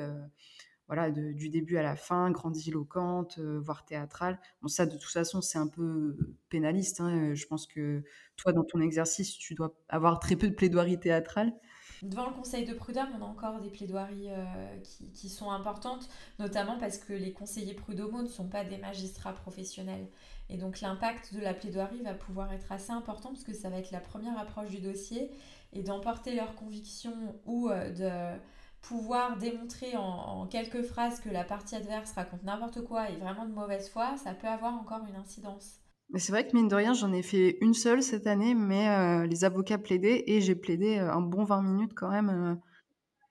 voilà, 0.87 1.09
du 1.09 1.49
début 1.49 1.77
à 1.77 1.83
la 1.83 1.95
fin, 1.95 2.29
grandiloquente, 2.31 3.37
euh, 3.39 3.59
voire 3.59 3.85
théâtrale. 3.85 4.39
Bon, 4.61 4.67
ça, 4.67 4.85
de 4.85 4.97
toute 4.97 5.11
façon, 5.11 5.41
c'est 5.41 5.57
un 5.57 5.67
peu 5.67 6.15
pénaliste. 6.49 7.01
Hein. 7.01 7.33
Je 7.33 7.45
pense 7.47 7.65
que 7.65 8.03
toi, 8.35 8.53
dans 8.53 8.63
ton 8.63 8.79
exercice, 8.79 9.37
tu 9.37 9.55
dois 9.55 9.75
avoir 9.89 10.19
très 10.19 10.35
peu 10.35 10.47
de 10.47 10.53
plaidoiries 10.53 10.99
théâtrales. 10.99 11.53
Devant 12.01 12.27
le 12.27 12.33
conseil 12.33 12.65
de 12.65 12.73
prud'homme, 12.73 13.09
on 13.19 13.23
a 13.23 13.25
encore 13.25 13.61
des 13.61 13.69
plaidoiries 13.69 14.29
euh, 14.29 14.77
qui, 15.13 15.29
sont 15.29 15.49
importantes, 15.49 16.07
notamment 16.39 16.77
parce 16.77 16.97
que 16.97 17.13
les 17.13 17.31
conseillers 17.31 17.73
prud'homaux 17.73 18.21
ne 18.21 18.27
sont 18.27 18.47
pas 18.47 18.63
des 18.63 18.77
magistrats 18.77 19.33
professionnels. 19.33 20.07
Et 20.49 20.57
donc 20.57 20.81
l'impact 20.81 21.33
de 21.33 21.39
la 21.39 21.53
plaidoirie 21.53 22.01
va 22.03 22.13
pouvoir 22.13 22.51
être 22.53 22.71
assez 22.71 22.91
important 22.91 23.29
parce 23.29 23.43
que 23.43 23.53
ça 23.53 23.69
va 23.69 23.77
être 23.77 23.91
la 23.91 24.01
première 24.01 24.37
approche 24.37 24.69
du 24.69 24.79
dossier 24.79 25.31
et 25.73 25.81
d'emporter 25.81 26.35
leurs 26.35 26.53
convictions 26.55 27.39
ou 27.45 27.69
euh, 27.69 27.89
de 27.89 28.39
pouvoir 28.87 29.37
démontrer 29.37 29.95
en, 29.95 30.47
quelques 30.47 30.83
phrases 30.83 31.19
que 31.19 31.29
la 31.29 31.43
partie 31.43 31.75
adverse 31.75 32.11
raconte 32.13 32.43
n'importe 32.43 32.83
quoi 32.83 33.09
et 33.09 33.15
vraiment 33.17 33.45
de 33.45 33.53
mauvaise 33.53 33.89
foi, 33.89 34.15
ça 34.17 34.33
peut 34.33 34.47
avoir 34.47 34.73
encore 34.73 35.05
une 35.09 35.15
incidence. 35.15 35.79
C'est 36.13 36.31
vrai 36.31 36.47
que 36.47 36.55
mine 36.55 36.67
de 36.67 36.75
rien, 36.75 36.93
j'en 36.93 37.11
ai 37.11 37.23
fait 37.23 37.57
une 37.61 37.73
seule 37.73 38.03
cette 38.03 38.27
année, 38.27 38.53
mais 38.53 38.87
euh, 38.89 39.25
les 39.25 39.43
avocats 39.43 39.79
plaidaient 39.79 40.23
et 40.27 40.39
j'ai 40.39 40.55
plaidé 40.55 40.99
euh, 40.99 41.11
un 41.11 41.21
bon 41.21 41.43
20 41.43 41.63
minutes 41.63 41.93
quand 41.95 42.11
même, 42.11 42.29
euh, 42.29 42.55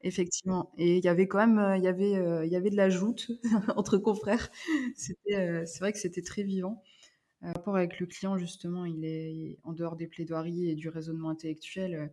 effectivement. 0.02 0.72
Et 0.76 0.98
il 0.98 1.04
y 1.04 1.08
avait 1.08 1.28
quand 1.28 1.38
même, 1.38 1.76
il 1.76 1.84
y 1.84 1.88
avait, 1.88 2.48
y 2.48 2.56
avait 2.56 2.70
de 2.70 2.76
la 2.76 2.90
joute 2.90 3.30
entre 3.76 3.96
confrères. 3.96 4.50
C'était, 4.96 5.64
c'est 5.66 5.78
vrai 5.78 5.92
que 5.92 5.98
c'était 5.98 6.22
très 6.22 6.42
vivant. 6.42 6.82
Rapport 7.42 7.76
avec 7.76 8.00
le 8.00 8.06
client, 8.06 8.36
justement, 8.38 8.86
il 8.86 9.04
est 9.04 9.58
en 9.62 9.72
dehors 9.72 9.96
des 9.96 10.08
plaidoiries 10.08 10.70
et 10.70 10.74
du 10.74 10.88
raisonnement 10.88 11.28
intellectuel 11.28 12.10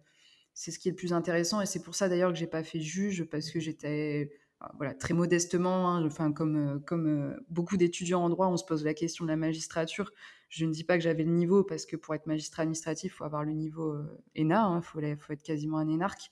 c'est 0.54 0.72
ce 0.72 0.80
qui 0.80 0.90
est 0.90 0.92
le 0.92 0.96
plus 0.96 1.14
intéressant 1.14 1.62
et 1.62 1.66
c'est 1.66 1.82
pour 1.82 1.96
ça 1.96 2.10
d'ailleurs 2.10 2.32
que 2.32 2.38
j'ai 2.38 2.48
pas 2.48 2.64
fait 2.64 2.80
juge 2.80 3.24
parce 3.26 3.50
que 3.50 3.60
j'étais 3.60 4.32
euh, 4.62 4.66
voilà 4.78 4.94
très 4.94 5.14
modestement 5.14 5.90
hein, 5.90 6.06
enfin 6.06 6.32
comme 6.32 6.56
euh, 6.56 6.80
comme 6.80 7.08
euh, 7.08 7.36
beaucoup 7.50 7.78
d'étudiants 7.78 8.24
en 8.24 8.30
droit 8.30 8.48
on 8.48 8.58
se 8.58 8.66
pose 8.66 8.84
la 8.84 8.94
question 8.94 9.26
de 9.26 9.30
la 9.30 9.38
magistrature. 9.38 10.12
Je 10.50 10.66
ne 10.66 10.72
dis 10.72 10.84
pas 10.84 10.98
que 10.98 11.04
j'avais 11.04 11.24
le 11.24 11.32
niveau 11.32 11.64
parce 11.64 11.86
que 11.86 11.96
pour 11.96 12.14
être 12.14 12.28
magistrat 12.28 12.64
administratif 12.64 13.16
faut 13.16 13.24
avoir 13.24 13.46
le 13.46 13.54
niveau 13.54 13.96
ENA 14.38 14.44
il 14.44 14.52
hein, 14.52 14.82
faut, 14.82 15.00
être 15.00 15.44
quasiment 15.44 15.78
un 15.78 15.88
énarque. 15.88 16.30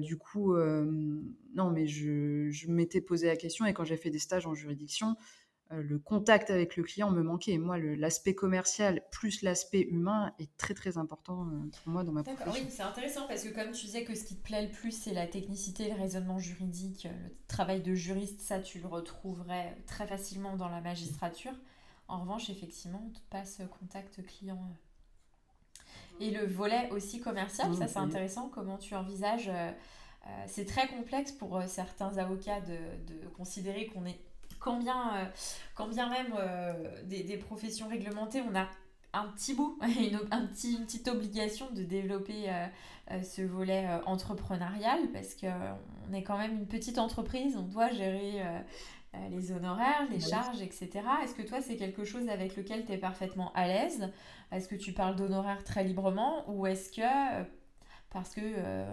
Du 0.00 0.16
coup 0.16 0.56
non 0.56 1.70
mais 1.70 1.86
je, 1.86 2.50
je 2.50 2.68
m'étais 2.68 3.00
posé 3.00 3.28
la 3.28 3.36
question 3.36 3.66
et 3.66 3.72
quand 3.72 3.84
j'ai 3.84 3.96
fait 3.96 4.10
des 4.10 4.18
stages 4.18 4.46
en 4.46 4.54
juridiction 4.54 5.10
euh, 5.10 5.14
le 5.70 5.98
contact 5.98 6.50
avec 6.50 6.76
le 6.76 6.82
client 6.82 7.10
me 7.10 7.22
manquait. 7.22 7.56
moi, 7.58 7.78
l'aspect 7.78 8.34
commercial 8.34 9.02
plus 9.12 9.42
l'aspect 9.42 9.82
humain 9.82 10.34
est 10.38 10.56
très 10.56 10.74
très 10.74 10.98
important 10.98 11.46
euh, 11.46 11.70
pour 11.70 11.92
moi 11.92 12.02
dans 12.02 12.12
ma 12.12 12.24
profession. 12.24 12.52
Oui, 12.52 12.66
c'est 12.68 12.82
intéressant 12.82 13.26
parce 13.28 13.44
que 13.44 13.54
comme 13.54 13.70
tu 13.70 13.86
disais 13.86 14.02
que 14.02 14.14
ce 14.16 14.24
qui 14.24 14.36
te 14.36 14.42
plaît 14.42 14.62
le 14.62 14.70
plus, 14.70 14.90
c'est 14.90 15.14
la 15.14 15.28
technicité, 15.28 15.88
le 15.88 15.94
raisonnement 15.94 16.38
juridique, 16.38 17.06
euh, 17.06 17.28
le 17.28 17.46
travail 17.46 17.82
de 17.82 17.94
juriste, 17.94 18.40
ça 18.40 18.58
tu 18.58 18.80
le 18.80 18.88
retrouverais 18.88 19.76
très 19.86 20.08
facilement 20.08 20.56
dans 20.56 20.68
la 20.68 20.80
magistrature. 20.80 21.54
En 22.08 22.20
revanche, 22.22 22.50
effectivement, 22.50 23.02
on 23.06 23.10
te 23.10 23.20
passe 23.30 23.62
contact 23.78 24.26
client. 24.26 24.60
Et 26.18 26.32
le 26.32 26.44
volet 26.44 26.90
aussi 26.90 27.20
commercial, 27.20 27.74
ça 27.76 27.86
c'est 27.86 27.98
intéressant, 27.98 28.48
comment 28.48 28.76
tu 28.76 28.94
envisages... 28.94 29.50
c'est 30.46 30.66
très 30.66 30.86
complexe 30.88 31.32
pour 31.32 31.62
certains 31.66 32.18
avocats 32.18 32.60
de, 32.60 33.14
de 33.14 33.28
considérer 33.28 33.86
qu'on 33.86 34.04
est 34.04 34.20
quand 34.60 34.78
bien, 34.78 35.16
euh, 35.16 35.24
quand 35.74 35.88
bien 35.88 36.08
même 36.08 36.34
euh, 36.38 37.02
des, 37.04 37.36
professions 37.38 37.88
réglementées, 37.88 38.42
on 38.42 38.54
a 38.54 38.68
un 39.12 39.26
petit 39.28 39.54
bout, 39.54 39.76
une, 39.82 40.20
un 40.30 40.46
petit, 40.46 40.74
une 40.74 40.84
petite 40.84 41.08
obligation 41.08 41.68
de 41.72 41.82
développer 41.82 42.48
euh, 42.48 43.22
ce 43.22 43.42
volet 43.42 43.88
entrepreneurial 44.06 45.00
parce 45.12 45.34
qu'on 45.34 46.12
est 46.12 46.22
quand 46.22 46.38
même 46.38 46.52
une 46.52 46.66
petite 46.68 46.98
entreprise, 46.98 47.56
on 47.56 47.62
doit 47.62 47.90
gérer 47.90 48.40
les 49.32 49.50
honoraires, 49.50 50.06
les 50.08 50.20
charges, 50.20 50.62
etc. 50.62 50.90
Est-ce 51.24 51.34
que 51.34 51.42
toi, 51.42 51.60
c'est 51.60 51.74
quelque 51.74 52.04
chose 52.04 52.28
avec 52.28 52.54
lequel 52.54 52.84
tu 52.84 52.92
es 52.92 52.98
parfaitement 52.98 53.52
à 53.54 53.66
l'aise? 53.66 54.12
Est-ce 54.52 54.68
que 54.68 54.76
tu 54.76 54.92
parles 54.92 55.16
d'honoraires 55.16 55.64
très 55.64 55.82
librement 55.82 56.48
ou 56.48 56.68
est-ce 56.68 56.92
que, 56.92 57.44
parce 58.10 58.32
que 58.32 58.84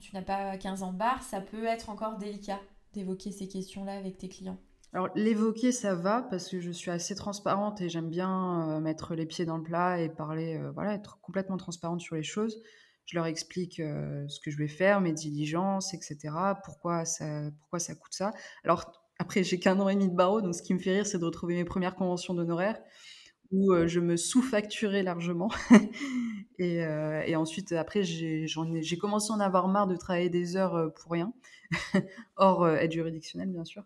tu 0.00 0.14
n'as 0.14 0.22
pas 0.22 0.56
15 0.56 0.82
ans 0.82 0.92
de 0.94 0.98
bar, 0.98 1.22
ça 1.22 1.42
peut 1.42 1.66
être 1.66 1.90
encore 1.90 2.16
délicat? 2.16 2.60
D'évoquer 2.98 3.32
ces 3.32 3.48
questions-là 3.48 3.92
avec 3.92 4.18
tes 4.18 4.28
clients? 4.28 4.58
Alors 4.94 5.10
l'évoquer 5.14 5.70
ça 5.70 5.94
va 5.94 6.22
parce 6.22 6.48
que 6.48 6.60
je 6.60 6.70
suis 6.70 6.90
assez 6.90 7.14
transparente 7.14 7.80
et 7.82 7.88
j'aime 7.88 8.08
bien 8.08 8.70
euh, 8.70 8.80
mettre 8.80 9.14
les 9.14 9.26
pieds 9.26 9.44
dans 9.44 9.58
le 9.58 9.62
plat 9.62 10.00
et 10.00 10.08
parler 10.08 10.56
euh, 10.56 10.70
voilà 10.70 10.94
être 10.94 11.20
complètement 11.20 11.58
transparente 11.58 12.00
sur 12.00 12.16
les 12.16 12.22
choses. 12.22 12.62
Je 13.04 13.16
leur 13.16 13.26
explique 13.26 13.80
euh, 13.80 14.26
ce 14.28 14.40
que 14.40 14.50
je 14.50 14.56
vais 14.56 14.68
faire, 14.68 15.00
mes 15.00 15.12
diligences, 15.12 15.92
etc. 15.94 16.16
Pourquoi 16.64 17.04
ça 17.04 17.50
pourquoi 17.60 17.78
ça 17.78 17.94
coûte 17.94 18.12
ça. 18.14 18.32
Alors 18.64 18.90
après, 19.18 19.42
j'ai 19.42 19.58
qu'un 19.58 19.78
an 19.80 19.88
et 19.88 19.94
demi 19.94 20.08
de 20.08 20.14
barreau, 20.14 20.40
donc 20.40 20.54
ce 20.54 20.62
qui 20.62 20.72
me 20.72 20.78
fait 20.78 20.92
rire, 20.92 21.06
c'est 21.06 21.18
de 21.18 21.24
retrouver 21.24 21.54
mes 21.54 21.64
premières 21.64 21.96
conventions 21.96 22.34
d'honoraires 22.34 22.80
où 23.50 23.74
je 23.86 23.98
me 23.98 24.16
sous-facturais 24.16 25.02
largement. 25.02 25.50
et, 26.58 26.76
et, 27.26 27.34
ensuite, 27.34 27.72
après, 27.72 28.04
j'ai 28.04 28.98
commencé 29.00 29.32
à 29.32 29.34
en 29.36 29.40
avoir 29.40 29.66
marre 29.66 29.88
de 29.88 29.96
travailler 29.96 30.28
des 30.28 30.54
heures 30.54 30.92
pour 30.94 31.10
rien, 31.10 31.32
hors 32.36 32.68
aide 32.68 32.92
juridictionnelle, 32.92 33.50
bien 33.50 33.64
sûr. 33.64 33.84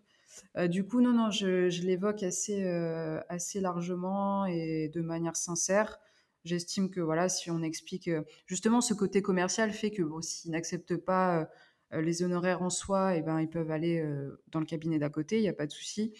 du 0.67 0.85
coup, 0.85 1.01
non, 1.01 1.13
non, 1.13 1.29
je, 1.31 1.67
l'évoque 1.83 2.23
assez, 2.23 2.63
assez 3.29 3.59
largement 3.59 4.45
et 4.45 4.89
de 4.93 5.01
manière 5.01 5.35
sincère. 5.35 5.99
J'estime 6.43 6.89
que 6.89 6.99
voilà, 6.99 7.29
si 7.29 7.51
on 7.51 7.61
explique 7.61 8.09
justement 8.47 8.81
ce 8.81 8.93
côté 8.93 9.21
commercial 9.21 9.71
fait 9.71 9.91
que 9.91 10.03
bon, 10.03 10.21
s'ils 10.21 10.51
n'acceptent 10.51 10.97
pas 10.97 11.49
les 11.91 12.23
honoraires 12.23 12.61
en 12.61 12.69
soi, 12.69 13.15
eh 13.15 13.21
ben 13.21 13.39
ils 13.39 13.49
peuvent 13.49 13.71
aller 13.71 14.03
dans 14.47 14.59
le 14.59 14.65
cabinet 14.65 14.99
d'à 14.99 15.09
côté, 15.09 15.37
il 15.37 15.41
n'y 15.41 15.49
a 15.49 15.53
pas 15.53 15.67
de 15.67 15.71
souci. 15.71 16.13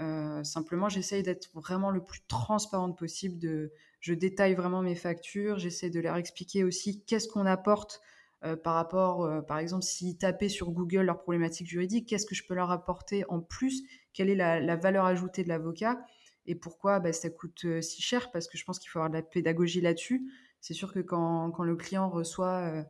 Euh, 0.00 0.42
simplement, 0.44 0.88
j'essaye 0.88 1.22
d'être 1.22 1.50
vraiment 1.54 1.90
le 1.90 2.02
plus 2.02 2.20
transparente 2.26 2.98
possible. 2.98 3.38
De, 3.38 3.72
je 4.00 4.14
détaille 4.14 4.54
vraiment 4.54 4.82
mes 4.82 4.94
factures. 4.94 5.58
J'essaie 5.58 5.90
de 5.90 6.00
leur 6.00 6.16
expliquer 6.16 6.64
aussi 6.64 7.04
qu'est-ce 7.04 7.28
qu'on 7.28 7.46
apporte 7.46 8.00
euh, 8.44 8.56
par 8.56 8.74
rapport, 8.74 9.24
euh, 9.24 9.42
par 9.42 9.58
exemple, 9.58 9.84
s'ils 9.84 10.16
tapaient 10.16 10.48
sur 10.48 10.70
Google 10.70 11.02
leurs 11.02 11.20
problématiques 11.20 11.68
juridiques, 11.68 12.08
qu'est-ce 12.08 12.26
que 12.26 12.34
je 12.34 12.46
peux 12.46 12.54
leur 12.54 12.70
apporter 12.70 13.24
en 13.28 13.40
plus? 13.40 13.82
Quelle 14.12 14.30
est 14.30 14.34
la, 14.34 14.76
valeur 14.76 15.04
ajoutée 15.04 15.44
de 15.44 15.48
l'avocat? 15.48 16.00
Et 16.46 16.54
pourquoi? 16.54 17.00
Bah, 17.00 17.12
ça 17.12 17.30
coûte 17.30 17.66
si 17.82 18.02
cher 18.02 18.30
Parce 18.30 18.48
que 18.48 18.56
je 18.56 18.64
pense 18.64 18.78
qu'il 18.78 18.90
faut 18.90 18.98
avoir 18.98 19.10
de 19.10 19.16
la 19.16 19.22
pédagogie 19.22 19.80
là-dessus. 19.80 20.30
C'est 20.60 20.74
sûr 20.74 20.92
que 20.92 21.00
quand, 21.00 21.62
le 21.62 21.76
client 21.76 22.08
reçoit 22.08 22.84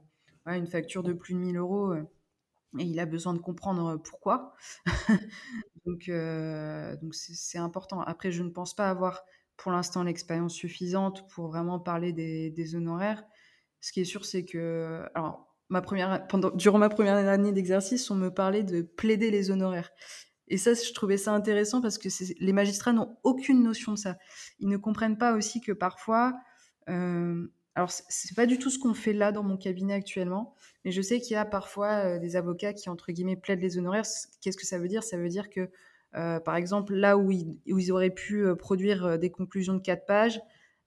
une 0.46 0.66
facture 0.66 1.02
de 1.02 1.12
plus 1.12 1.34
de 1.34 1.38
1000 1.38 1.56
euros 1.56 1.94
et 1.94 2.84
il 2.84 2.98
a 3.00 3.06
besoin 3.06 3.34
de 3.34 3.38
comprendre 3.38 3.96
pourquoi. 3.96 4.54
donc 5.86 6.10
c'est 7.12 7.58
important. 7.58 8.00
Après, 8.00 8.30
je 8.30 8.42
ne 8.42 8.50
pense 8.50 8.74
pas 8.74 8.88
avoir 8.88 9.22
pour 9.60 9.72
l'instant 9.72 10.02
l'expérience 10.02 10.54
suffisante 10.54 11.28
pour 11.28 11.48
vraiment 11.48 11.78
parler 11.78 12.12
des, 12.12 12.74
honoraires. 12.74 13.22
Ce 13.81 13.93
qui 13.93 14.01
est 14.01 14.05
sûr, 14.05 14.25
c'est 14.25 14.45
que, 14.45 15.03
alors, 15.14 15.55
ma 15.69 15.81
première, 15.81 16.27
pendant, 16.27 16.51
durant 16.51 16.79
ma 16.79 16.88
première 16.88 17.16
année 17.16 17.53
d'exercice, 17.53 18.11
on 18.11 18.14
me 18.14 18.29
parlait 18.31 18.62
de 18.62 18.83
plaider 18.83 19.31
les 19.31 19.51
honoraires. 19.51 19.90
Et 20.49 20.57
ça, 20.57 20.75
je 20.75 20.93
trouvais 20.93 21.16
ça 21.16 21.33
intéressant 21.33 21.81
parce 21.81 21.97
que 21.97 22.09
les 22.40 22.53
magistrats 22.53 22.93
n'ont 22.93 23.16
aucune 23.23 23.62
notion 23.62 23.93
de 23.93 23.99
ça. 23.99 24.16
Ils 24.59 24.69
ne 24.69 24.77
comprennent 24.77 25.16
pas 25.16 25.35
aussi 25.35 25.61
que 25.61 25.73
parfois, 25.73 26.35
alors, 27.77 27.90
c'est 27.90 28.35
pas 28.35 28.47
du 28.47 28.59
tout 28.59 28.69
ce 28.69 28.79
qu'on 28.79 28.95
fait 28.95 29.12
là 29.12 29.33
dans 29.33 29.43
mon 29.43 29.57
cabinet 29.57 29.95
actuellement, 29.95 30.55
mais 30.85 30.90
je 30.90 31.01
sais 31.01 31.21
qu'il 31.21 31.33
y 31.33 31.37
a 31.37 31.45
parfois 31.45 32.05
euh, 32.05 32.19
des 32.19 32.37
avocats 32.37 32.73
qui, 32.73 32.88
entre 32.90 33.12
guillemets, 33.12 33.37
plaident 33.37 33.62
les 33.62 33.79
honoraires. 33.79 34.05
Qu'est-ce 34.40 34.57
que 34.57 34.66
ça 34.66 34.79
veut 34.79 34.88
dire? 34.88 35.05
Ça 35.05 35.16
veut 35.16 35.29
dire 35.29 35.51
que, 35.51 35.71
euh, 36.16 36.40
par 36.40 36.57
exemple, 36.57 36.95
là 36.95 37.16
où 37.16 37.31
ils, 37.31 37.93
auraient 37.93 38.11
pu 38.11 38.45
euh, 38.45 38.57
produire 38.57 39.19
des 39.19 39.31
conclusions 39.31 39.75
de 39.75 39.81
4 39.81 40.05
pages, 40.05 40.40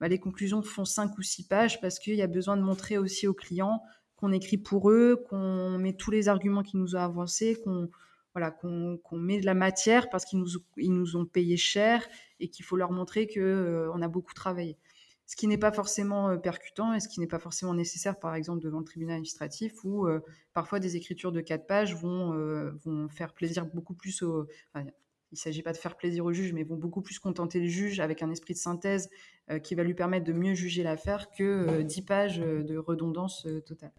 bah, 0.03 0.09
les 0.09 0.19
conclusions 0.19 0.61
font 0.61 0.83
5 0.83 1.17
ou 1.17 1.21
6 1.21 1.47
pages 1.47 1.79
parce 1.79 1.97
qu'il 1.97 2.15
y 2.15 2.21
a 2.21 2.27
besoin 2.27 2.57
de 2.57 2.61
montrer 2.61 2.97
aussi 2.97 3.25
aux 3.25 3.33
clients 3.33 3.81
qu'on 4.17 4.33
écrit 4.33 4.57
pour 4.57 4.91
eux, 4.91 5.23
qu'on 5.29 5.77
met 5.77 5.93
tous 5.93 6.11
les 6.11 6.27
arguments 6.27 6.61
qu'ils 6.61 6.81
nous 6.81 6.97
ont 6.97 6.99
avancés, 6.99 7.57
qu'on 7.63 7.89
voilà, 8.33 8.53
met 9.13 9.39
de 9.39 9.45
la 9.45 9.53
matière 9.53 10.09
parce 10.09 10.25
qu'ils 10.25 10.39
nous, 10.39 10.49
ils 10.75 10.91
nous 10.91 11.15
ont 11.15 11.25
payé 11.25 11.55
cher 11.55 12.05
et 12.41 12.49
qu'il 12.49 12.65
faut 12.65 12.75
leur 12.75 12.91
montrer 12.91 13.27
qu'on 13.27 14.01
a 14.01 14.07
beaucoup 14.09 14.33
travaillé. 14.33 14.77
Ce 15.25 15.37
qui 15.37 15.47
n'est 15.47 15.57
pas 15.57 15.71
forcément 15.71 16.37
percutant 16.37 16.93
et 16.93 16.99
ce 16.99 17.07
qui 17.07 17.21
n'est 17.21 17.27
pas 17.27 17.39
forcément 17.39 17.73
nécessaire, 17.73 18.19
par 18.19 18.35
exemple, 18.35 18.61
devant 18.61 18.79
le 18.79 18.85
tribunal 18.85 19.13
administratif, 19.13 19.85
où 19.85 20.05
parfois 20.51 20.81
des 20.81 20.97
écritures 20.97 21.31
de 21.31 21.39
quatre 21.39 21.65
pages 21.65 21.95
vont, 21.95 22.33
vont 22.83 23.07
faire 23.07 23.33
plaisir 23.33 23.65
beaucoup 23.67 23.93
plus 23.93 24.21
au... 24.21 24.47
il 25.33 25.37
ne 25.37 25.39
s'agit 25.39 25.63
pas 25.63 25.73
de 25.73 25.77
faire 25.77 25.97
plaisir 25.97 26.23
au 26.23 26.31
juge, 26.31 26.53
mais 26.53 26.63
vont 26.63 26.77
beaucoup 26.77 27.01
plus 27.01 27.17
contenter 27.17 27.59
le 27.59 27.67
juge 27.67 27.99
avec 27.99 28.21
un 28.21 28.29
esprit 28.29 28.53
de 28.53 28.59
synthèse 28.59 29.09
qui 29.63 29.73
va 29.73 29.83
lui 29.83 29.95
permettre 29.95 30.25
de 30.25 30.31
mieux 30.31 30.53
juger 30.53 30.83
l'affaire 30.83 31.31
que 31.31 31.81
dix 31.81 32.03
pages 32.03 32.37
de 32.37 32.77
redondance 32.77 33.47
totale. 33.65 33.91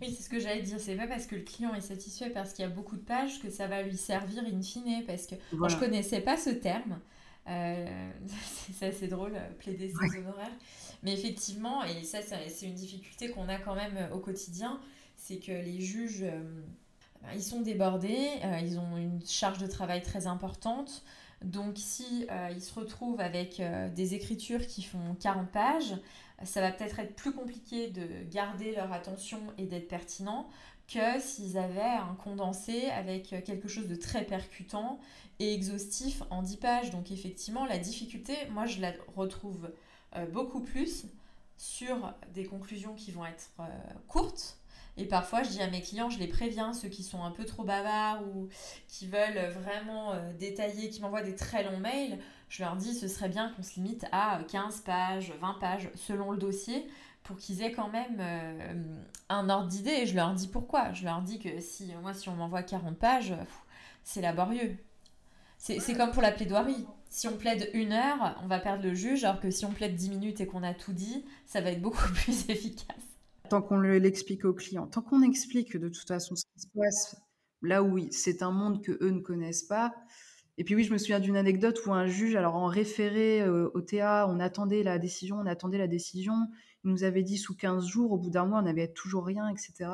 Oui, 0.00 0.14
c'est 0.14 0.22
ce 0.22 0.28
que 0.28 0.38
j'allais 0.38 0.62
dire. 0.62 0.78
C'est 0.78 0.96
pas 0.96 1.06
parce 1.06 1.26
que 1.26 1.36
le 1.36 1.42
client 1.42 1.74
est 1.74 1.80
satisfait 1.80 2.30
parce 2.30 2.52
qu'il 2.52 2.64
y 2.64 2.68
a 2.68 2.70
beaucoup 2.70 2.96
de 2.96 3.02
pages 3.02 3.40
que 3.40 3.48
ça 3.48 3.66
va 3.66 3.82
lui 3.82 3.96
servir 3.96 4.44
in 4.44 4.60
fine. 4.60 5.04
Parce 5.06 5.26
que 5.26 5.34
moi, 5.52 5.68
je 5.68 5.76
connaissais 5.76 6.20
pas 6.20 6.36
ce 6.36 6.50
terme. 6.50 7.00
Euh, 7.48 8.10
c'est 8.72 8.86
assez 8.86 9.08
drôle, 9.08 9.32
euh, 9.34 9.50
plaider 9.58 9.88
ses 9.88 10.18
honoraires. 10.18 10.52
Mais 11.02 11.14
effectivement, 11.14 11.82
et 11.84 12.02
ça, 12.02 12.18
c'est 12.22 12.66
une 12.66 12.74
difficulté 12.74 13.30
qu'on 13.30 13.48
a 13.48 13.58
quand 13.58 13.74
même 13.74 13.96
euh, 13.96 14.14
au 14.14 14.18
quotidien, 14.18 14.80
c'est 15.16 15.38
que 15.38 15.52
les 15.52 15.80
juges, 15.80 16.24
ils 17.34 17.42
sont 17.42 17.60
débordés, 17.60 18.28
ils 18.62 18.78
ont 18.78 18.96
une 18.96 19.24
charge 19.26 19.58
de 19.58 19.66
travail 19.66 20.02
très 20.02 20.26
importante. 20.26 21.02
Donc, 21.42 21.74
si 21.76 22.26
ils 22.54 22.62
se 22.62 22.74
retrouvent 22.74 23.20
avec 23.20 23.62
des 23.94 24.14
écritures 24.14 24.66
qui 24.66 24.82
font 24.82 25.14
40 25.20 25.50
pages, 25.50 25.94
ça 26.44 26.60
va 26.60 26.70
peut-être 26.70 26.98
être 26.98 27.14
plus 27.14 27.32
compliqué 27.32 27.88
de 27.88 28.08
garder 28.30 28.74
leur 28.74 28.92
attention 28.92 29.40
et 29.58 29.66
d'être 29.66 29.88
pertinent 29.88 30.48
que 30.88 31.20
s'ils 31.20 31.58
avaient 31.58 31.80
un 31.80 32.14
condensé 32.14 32.86
avec 32.90 33.28
quelque 33.44 33.68
chose 33.68 33.88
de 33.88 33.96
très 33.96 34.24
percutant 34.24 35.00
et 35.38 35.52
exhaustif 35.52 36.22
en 36.30 36.42
10 36.42 36.56
pages. 36.56 36.90
Donc 36.90 37.10
effectivement, 37.10 37.66
la 37.66 37.78
difficulté, 37.78 38.34
moi 38.50 38.66
je 38.66 38.80
la 38.80 38.92
retrouve 39.16 39.70
euh, 40.16 40.26
beaucoup 40.26 40.60
plus 40.60 41.06
sur 41.56 42.14
des 42.34 42.44
conclusions 42.44 42.94
qui 42.94 43.10
vont 43.10 43.26
être 43.26 43.50
euh, 43.60 43.64
courtes. 44.08 44.58
Et 44.96 45.04
parfois, 45.04 45.42
je 45.42 45.50
dis 45.50 45.60
à 45.60 45.68
mes 45.68 45.82
clients, 45.82 46.08
je 46.08 46.18
les 46.18 46.26
préviens, 46.26 46.72
ceux 46.72 46.88
qui 46.88 47.02
sont 47.02 47.22
un 47.22 47.30
peu 47.30 47.44
trop 47.44 47.64
bavards 47.64 48.22
ou 48.28 48.48
qui 48.88 49.06
veulent 49.06 49.50
vraiment 49.50 50.12
euh, 50.12 50.32
détailler, 50.38 50.88
qui 50.88 51.02
m'envoient 51.02 51.22
des 51.22 51.34
très 51.34 51.64
longs 51.64 51.78
mails, 51.78 52.18
je 52.48 52.62
leur 52.62 52.76
dis, 52.76 52.94
ce 52.94 53.08
serait 53.08 53.28
bien 53.28 53.50
qu'on 53.50 53.62
se 53.62 53.74
limite 53.74 54.06
à 54.12 54.40
15 54.48 54.80
pages, 54.80 55.32
20 55.40 55.54
pages, 55.60 55.90
selon 55.94 56.30
le 56.30 56.38
dossier, 56.38 56.86
pour 57.24 57.36
qu'ils 57.36 57.62
aient 57.62 57.72
quand 57.72 57.88
même 57.88 58.22
un 59.28 59.48
ordre 59.48 59.66
d'idée. 59.66 59.90
Et 59.90 60.06
je 60.06 60.14
leur 60.14 60.32
dis 60.32 60.46
pourquoi. 60.46 60.92
Je 60.92 61.04
leur 61.04 61.22
dis 61.22 61.40
que 61.40 61.60
si 61.60 61.92
moi, 62.00 62.14
si 62.14 62.28
on 62.28 62.36
m'envoie 62.36 62.62
40 62.62 62.96
pages, 62.96 63.34
c'est 64.04 64.20
laborieux. 64.20 64.78
C'est 65.58 65.96
comme 65.96 66.12
pour 66.12 66.22
la 66.22 66.30
plaidoirie. 66.30 66.86
Si 67.08 67.26
on 67.26 67.36
plaide 67.36 67.70
une 67.72 67.92
heure, 67.92 68.38
on 68.42 68.46
va 68.46 68.58
perdre 68.58 68.84
le 68.84 68.94
juge, 68.94 69.24
alors 69.24 69.40
que 69.40 69.50
si 69.50 69.64
on 69.64 69.72
plaide 69.72 69.94
dix 69.96 70.10
minutes 70.10 70.40
et 70.40 70.46
qu'on 70.46 70.62
a 70.62 70.74
tout 70.74 70.92
dit, 70.92 71.24
ça 71.46 71.60
va 71.60 71.70
être 71.70 71.82
beaucoup 71.82 72.06
plus 72.14 72.48
efficace. 72.48 73.15
Tant 73.48 73.62
qu'on 73.62 73.78
l'explique 73.78 74.44
aux 74.44 74.54
clients, 74.54 74.86
tant 74.86 75.02
qu'on 75.02 75.22
explique 75.22 75.76
de 75.76 75.88
toute 75.88 76.08
façon 76.08 76.34
ce 76.36 76.44
qui 76.44 76.60
se 76.60 76.66
passe, 76.74 77.16
là 77.62 77.82
oui, 77.82 78.08
c'est 78.10 78.42
un 78.42 78.50
monde 78.50 78.82
que 78.82 78.92
eux 79.00 79.10
ne 79.10 79.20
connaissent 79.20 79.64
pas. 79.64 79.94
Et 80.58 80.64
puis 80.64 80.74
oui, 80.74 80.84
je 80.84 80.92
me 80.92 80.98
souviens 80.98 81.20
d'une 81.20 81.36
anecdote 81.36 81.84
où 81.86 81.92
un 81.92 82.06
juge, 82.06 82.34
alors 82.34 82.56
en 82.56 82.66
référé 82.66 83.42
euh, 83.42 83.70
au 83.74 83.82
TA, 83.82 84.26
on 84.28 84.40
attendait 84.40 84.82
la 84.82 84.98
décision, 84.98 85.36
on 85.38 85.46
attendait 85.46 85.78
la 85.78 85.86
décision, 85.86 86.34
il 86.84 86.90
nous 86.90 87.04
avait 87.04 87.22
dit 87.22 87.36
sous 87.36 87.54
15 87.54 87.86
jours, 87.86 88.12
au 88.12 88.16
bout 88.16 88.30
d'un 88.30 88.46
mois, 88.46 88.60
on 88.60 88.62
n'avait 88.62 88.88
toujours 88.88 89.26
rien, 89.26 89.48
etc. 89.48 89.90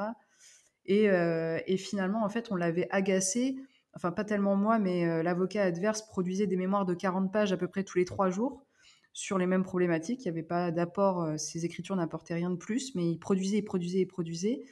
Et, 0.87 1.11
euh, 1.11 1.59
et 1.67 1.77
finalement, 1.77 2.25
en 2.25 2.29
fait, 2.29 2.53
on 2.53 2.57
l'avait 2.57 2.89
agacé 2.91 3.57
enfin 3.95 4.13
pas 4.13 4.25
tellement 4.25 4.57
moi, 4.57 4.79
mais 4.79 5.07
euh, 5.07 5.23
l'avocat 5.23 5.65
adverse 5.65 6.03
produisait 6.03 6.47
des 6.47 6.57
mémoires 6.57 6.85
de 6.85 6.95
40 6.95 7.33
pages 7.33 7.53
à 7.53 7.57
peu 7.57 7.69
près 7.69 7.85
tous 7.85 7.99
les 7.99 8.05
trois 8.05 8.31
jours 8.31 8.65
sur 9.13 9.39
les 9.39 9.47
mêmes 9.47 9.63
problématiques. 9.63 10.25
Il 10.25 10.29
n'y 10.29 10.31
avait 10.31 10.43
pas 10.43 10.71
d'apport, 10.71 11.23
euh, 11.23 11.37
ces 11.37 11.65
écritures 11.65 11.97
n'apportaient 11.97 12.35
rien 12.35 12.51
de 12.51 12.57
plus, 12.57 12.95
mais 12.95 13.11
il 13.11 13.19
produisait, 13.19 13.59
il 13.59 13.63
produisait, 13.63 14.01
il 14.01 14.07
produisait. 14.07 14.63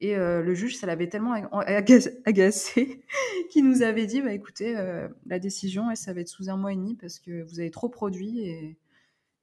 Et 0.00 0.16
euh, 0.16 0.42
le 0.42 0.54
juge, 0.54 0.76
ça 0.76 0.86
l'avait 0.86 1.08
tellement 1.08 1.32
agacé 2.24 3.04
qu'il 3.50 3.68
nous 3.68 3.82
avait 3.82 4.06
dit, 4.06 4.20
bah, 4.20 4.32
écoutez, 4.32 4.74
la 5.26 5.38
décision, 5.38 5.94
ça 5.94 6.12
va 6.12 6.20
être 6.20 6.28
sous 6.28 6.50
un 6.50 6.56
mois 6.56 6.72
et 6.72 6.76
demi 6.76 6.94
parce 6.96 7.18
que 7.20 7.42
vous 7.42 7.60
avez 7.60 7.70
trop 7.70 7.88
produit. 7.88 8.40
Et, 8.40 8.76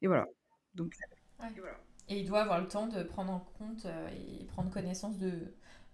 et 0.02 0.08
voilà. 0.08 0.28
Donc, 0.76 0.94
et, 1.40 1.60
voilà. 1.60 1.78
et 2.10 2.20
il 2.20 2.28
doit 2.28 2.42
avoir 2.42 2.62
le 2.62 2.68
temps 2.68 2.88
de 2.88 3.02
prendre 3.04 3.32
en 3.32 3.40
compte 3.58 3.88
et 4.12 4.46
prendre 4.46 4.70
connaissance 4.70 5.18
de, 5.18 5.32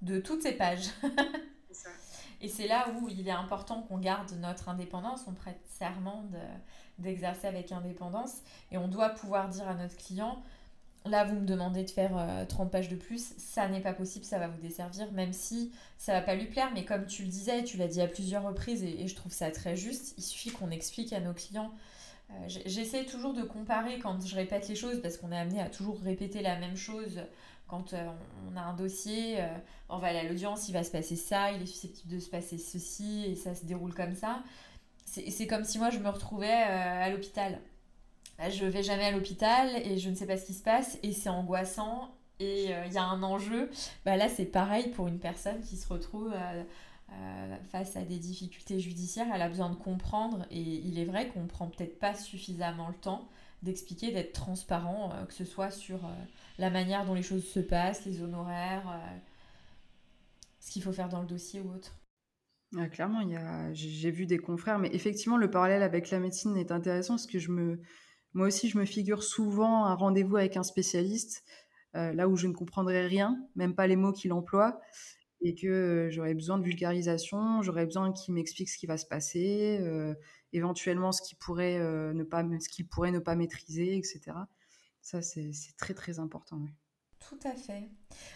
de 0.02 0.20
toutes 0.20 0.42
ces 0.42 0.54
pages. 0.54 0.90
Et 2.42 2.48
c'est 2.50 2.68
là 2.68 2.90
où 2.92 3.10
il 3.10 3.28
est 3.28 3.32
important 3.32 3.82
qu'on 3.82 3.98
garde 3.98 4.32
notre 4.34 4.70
indépendance, 4.70 5.26
on 5.28 5.34
prête 5.34 5.60
serment 5.66 6.30
d'exercer 7.00 7.48
avec 7.48 7.72
indépendance 7.72 8.38
et 8.72 8.78
on 8.78 8.88
doit 8.88 9.10
pouvoir 9.10 9.50
dire 9.50 9.68
à 9.68 9.76
notre 9.76 9.96
client, 9.98 10.42
là 11.06 11.24
vous 11.24 11.36
me 11.36 11.46
demandez 11.46 11.84
de 11.84 11.90
faire 11.90 12.46
30 12.48 12.68
euh, 12.68 12.70
pages 12.70 12.90
de 12.90 12.96
plus, 12.96 13.34
ça 13.38 13.68
n'est 13.68 13.82
pas 13.82 13.94
possible, 13.94 14.26
ça 14.26 14.40
va 14.40 14.48
vous 14.48 14.62
desservir, 14.62 15.12
même 15.12 15.34
si 15.34 15.72
ça 15.98 16.14
va 16.14 16.22
pas 16.22 16.36
lui 16.36 16.46
plaire, 16.46 16.72
mais 16.74 16.86
comme 16.86 17.06
tu 17.06 17.24
le 17.24 17.30
disais, 17.30 17.64
tu 17.64 17.78
l'as 17.78 17.88
dit 17.88 18.02
à 18.02 18.08
plusieurs 18.08 18.44
reprises 18.44 18.84
et, 18.84 19.08
je 19.08 19.16
trouve 19.16 19.32
ça 19.32 19.52
très 19.52 19.76
juste, 19.76 20.14
il 20.18 20.24
suffit 20.24 20.52
qu'on 20.52 20.72
explique 20.72 21.14
à 21.14 21.20
nos 21.20 21.34
clients. 21.34 21.72
Euh, 22.30 22.34
j'essaie 22.66 23.06
toujours 23.06 23.34
de 23.34 23.44
comparer 23.44 24.00
quand 24.00 24.26
je 24.26 24.36
répète 24.36 24.68
les 24.68 24.76
choses 24.76 25.02
parce 25.02 25.18
qu'on 25.18 25.32
est 25.32 25.38
amené 25.38 25.62
à 25.62 25.70
toujours 25.70 26.00
répéter 26.02 26.42
la 26.42 26.60
même 26.60 26.76
chose 26.76 27.22
quand 27.68 27.94
euh, 27.94 28.06
on 28.52 28.58
a 28.58 28.62
un 28.62 28.74
dossier, 28.74 29.38
on 29.90 29.98
va 29.98 30.08
aller 30.08 30.20
à 30.20 30.24
l'audience, 30.24 30.70
il 30.70 30.74
va 30.74 30.84
se 30.84 30.92
passer 30.92 31.16
ça, 31.16 31.52
il 31.52 31.62
est 31.62 31.66
susceptible 31.66 32.14
de 32.14 32.20
se 32.20 32.30
passer 32.30 32.58
ceci, 32.58 33.26
et 33.26 33.36
ça 33.36 33.56
se 33.56 33.66
déroule 33.66 33.94
comme 33.94 34.16
ça. 34.16 34.42
C'est 35.08 35.48
comme 35.48 35.64
si 35.64 35.80
moi 35.80 35.90
je 35.90 36.00
me 36.00 36.10
retrouvais 36.10 36.52
euh, 36.52 37.06
à 37.06 37.10
l'hôpital. 37.10 37.60
Je 38.52 38.66
vais 38.66 38.84
jamais 38.84 39.06
à 39.06 39.12
l'hôpital 39.12 39.70
et 39.84 39.98
je 39.98 40.10
ne 40.10 40.16
sais 40.16 40.28
pas 40.28 40.38
ce 40.38 40.46
qui 40.46 40.54
se 40.54 40.62
passe 40.62 41.00
et 41.02 41.12
c'est 41.12 41.30
angoissant 41.30 42.14
et 42.40 42.66
il 42.86 42.94
y 42.94 42.98
a 42.98 43.04
un 43.04 43.24
enjeu. 43.24 43.72
Bah 44.06 44.16
là 44.16 44.30
c'est 44.30 44.46
pareil 44.46 44.90
pour 44.90 45.08
une 45.08 45.18
personne 45.18 45.60
qui 45.62 45.76
se 45.76 45.88
retrouve 45.92 46.32
face 47.72 47.96
à 47.96 48.02
des 48.02 48.20
difficultés 48.20 48.80
judiciaires, 48.80 49.26
elle 49.34 49.42
a 49.42 49.50
besoin 49.50 49.72
de 49.72 49.76
comprendre 49.76 50.46
et 50.52 50.62
il 50.62 51.00
est 51.00 51.06
vrai 51.06 51.30
qu'on 51.30 51.48
prend 51.48 51.68
peut-être 51.68 51.98
pas 51.98 52.14
suffisamment 52.14 52.90
le 52.90 52.94
temps 52.94 53.28
d'expliquer, 53.64 54.12
d'être 54.12 54.34
transparent, 54.34 55.12
que 55.28 55.34
ce 55.34 55.46
soit 55.46 55.72
sur 55.72 56.02
la 56.60 56.70
manière 56.70 57.06
dont 57.06 57.16
les 57.16 57.24
choses 57.24 57.48
se 57.48 57.60
passent, 57.60 58.06
les 58.06 58.22
honoraires, 58.22 59.02
ce 60.60 60.70
qu'il 60.70 60.84
faut 60.84 60.92
faire 60.92 61.10
dans 61.10 61.22
le 61.22 61.28
dossier 61.28 61.60
ou 61.62 61.72
autre. 61.74 61.96
Clairement, 62.92 63.22
il 63.22 63.30
y 63.32 63.36
a... 63.36 63.74
j'ai 63.74 64.12
vu 64.12 64.26
des 64.26 64.38
confrères, 64.38 64.78
mais 64.78 64.90
effectivement, 64.94 65.38
le 65.38 65.50
parallèle 65.50 65.84
avec 65.84 66.10
la 66.10 66.20
médecine 66.20 66.58
est 66.58 66.72
intéressant 66.72 67.14
parce 67.14 67.28
que 67.28 67.40
je 67.40 67.52
me, 67.52 67.80
moi 68.34 68.48
aussi, 68.48 68.70
je 68.70 68.78
me 68.78 68.86
figure 68.86 69.24
souvent 69.24 69.86
un 69.86 69.96
rendez-vous 69.96 70.38
avec 70.38 70.58
un 70.58 70.64
spécialiste, 70.64 71.44
euh, 71.96 72.14
là 72.14 72.28
où 72.28 72.36
je 72.36 72.48
ne 72.48 72.54
comprendrais 72.54 73.08
rien, 73.08 73.36
même 73.56 73.74
pas 73.74 73.88
les 73.88 73.96
mots 73.96 74.12
qu'il 74.12 74.34
emploie, 74.34 74.80
et 75.42 75.56
que 75.56 75.68
euh, 75.68 76.10
j'aurais 76.12 76.34
besoin 76.34 76.60
de 76.60 76.64
vulgarisation, 76.64 77.62
j'aurais 77.62 77.86
besoin 77.86 78.12
qu'il 78.14 78.34
m'explique 78.34 78.70
ce 78.70 78.78
qui 78.78 78.86
va 78.86 78.98
se 78.98 79.06
passer, 79.06 79.80
euh, 79.82 80.14
éventuellement 80.54 81.12
ce 81.12 81.22
qu'il 81.22 81.38
pourrait, 81.38 81.80
ne 81.80 82.24
pas, 82.24 82.44
ce 82.60 82.70
qu'il 82.70 82.88
pourrait 82.88 83.12
ne 83.12 83.20
pas 83.20 83.36
maîtriser, 83.36 83.98
etc. 83.98 84.22
Ça, 85.02 85.22
c'est 85.22 85.52
très, 85.78 85.94
très 85.94 86.20
important. 86.20 86.62
Tout 87.20 87.40
à 87.44 87.56
fait. 87.56 87.90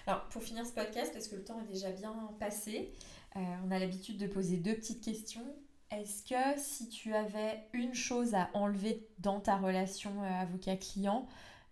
Alors, 0.08 0.28
pour 0.30 0.42
finir 0.42 0.66
ce 0.66 0.74
podcast, 0.74 1.14
parce 1.14 1.28
que 1.28 1.36
le 1.36 1.44
temps 1.44 1.62
est 1.62 1.72
déjà 1.72 1.92
bien 1.92 2.14
passé, 2.40 2.92
euh, 3.38 3.40
on 3.66 3.72
a 3.72 3.80
l'habitude 3.80 4.18
de 4.18 4.28
poser 4.28 4.58
deux 4.58 4.76
petites 4.76 5.04
questions. 5.04 5.46
Est-ce 5.90 6.24
que 6.24 6.60
si 6.60 6.90
tu 6.90 7.14
avais 7.14 7.66
une 7.74 7.94
chose 7.94 8.34
à 8.34 8.50
enlever 8.54 9.08
dans 9.20 9.40
ta 9.40 9.58
relation 9.58 10.24
euh, 10.24 10.42
avocat-client, 10.42 11.28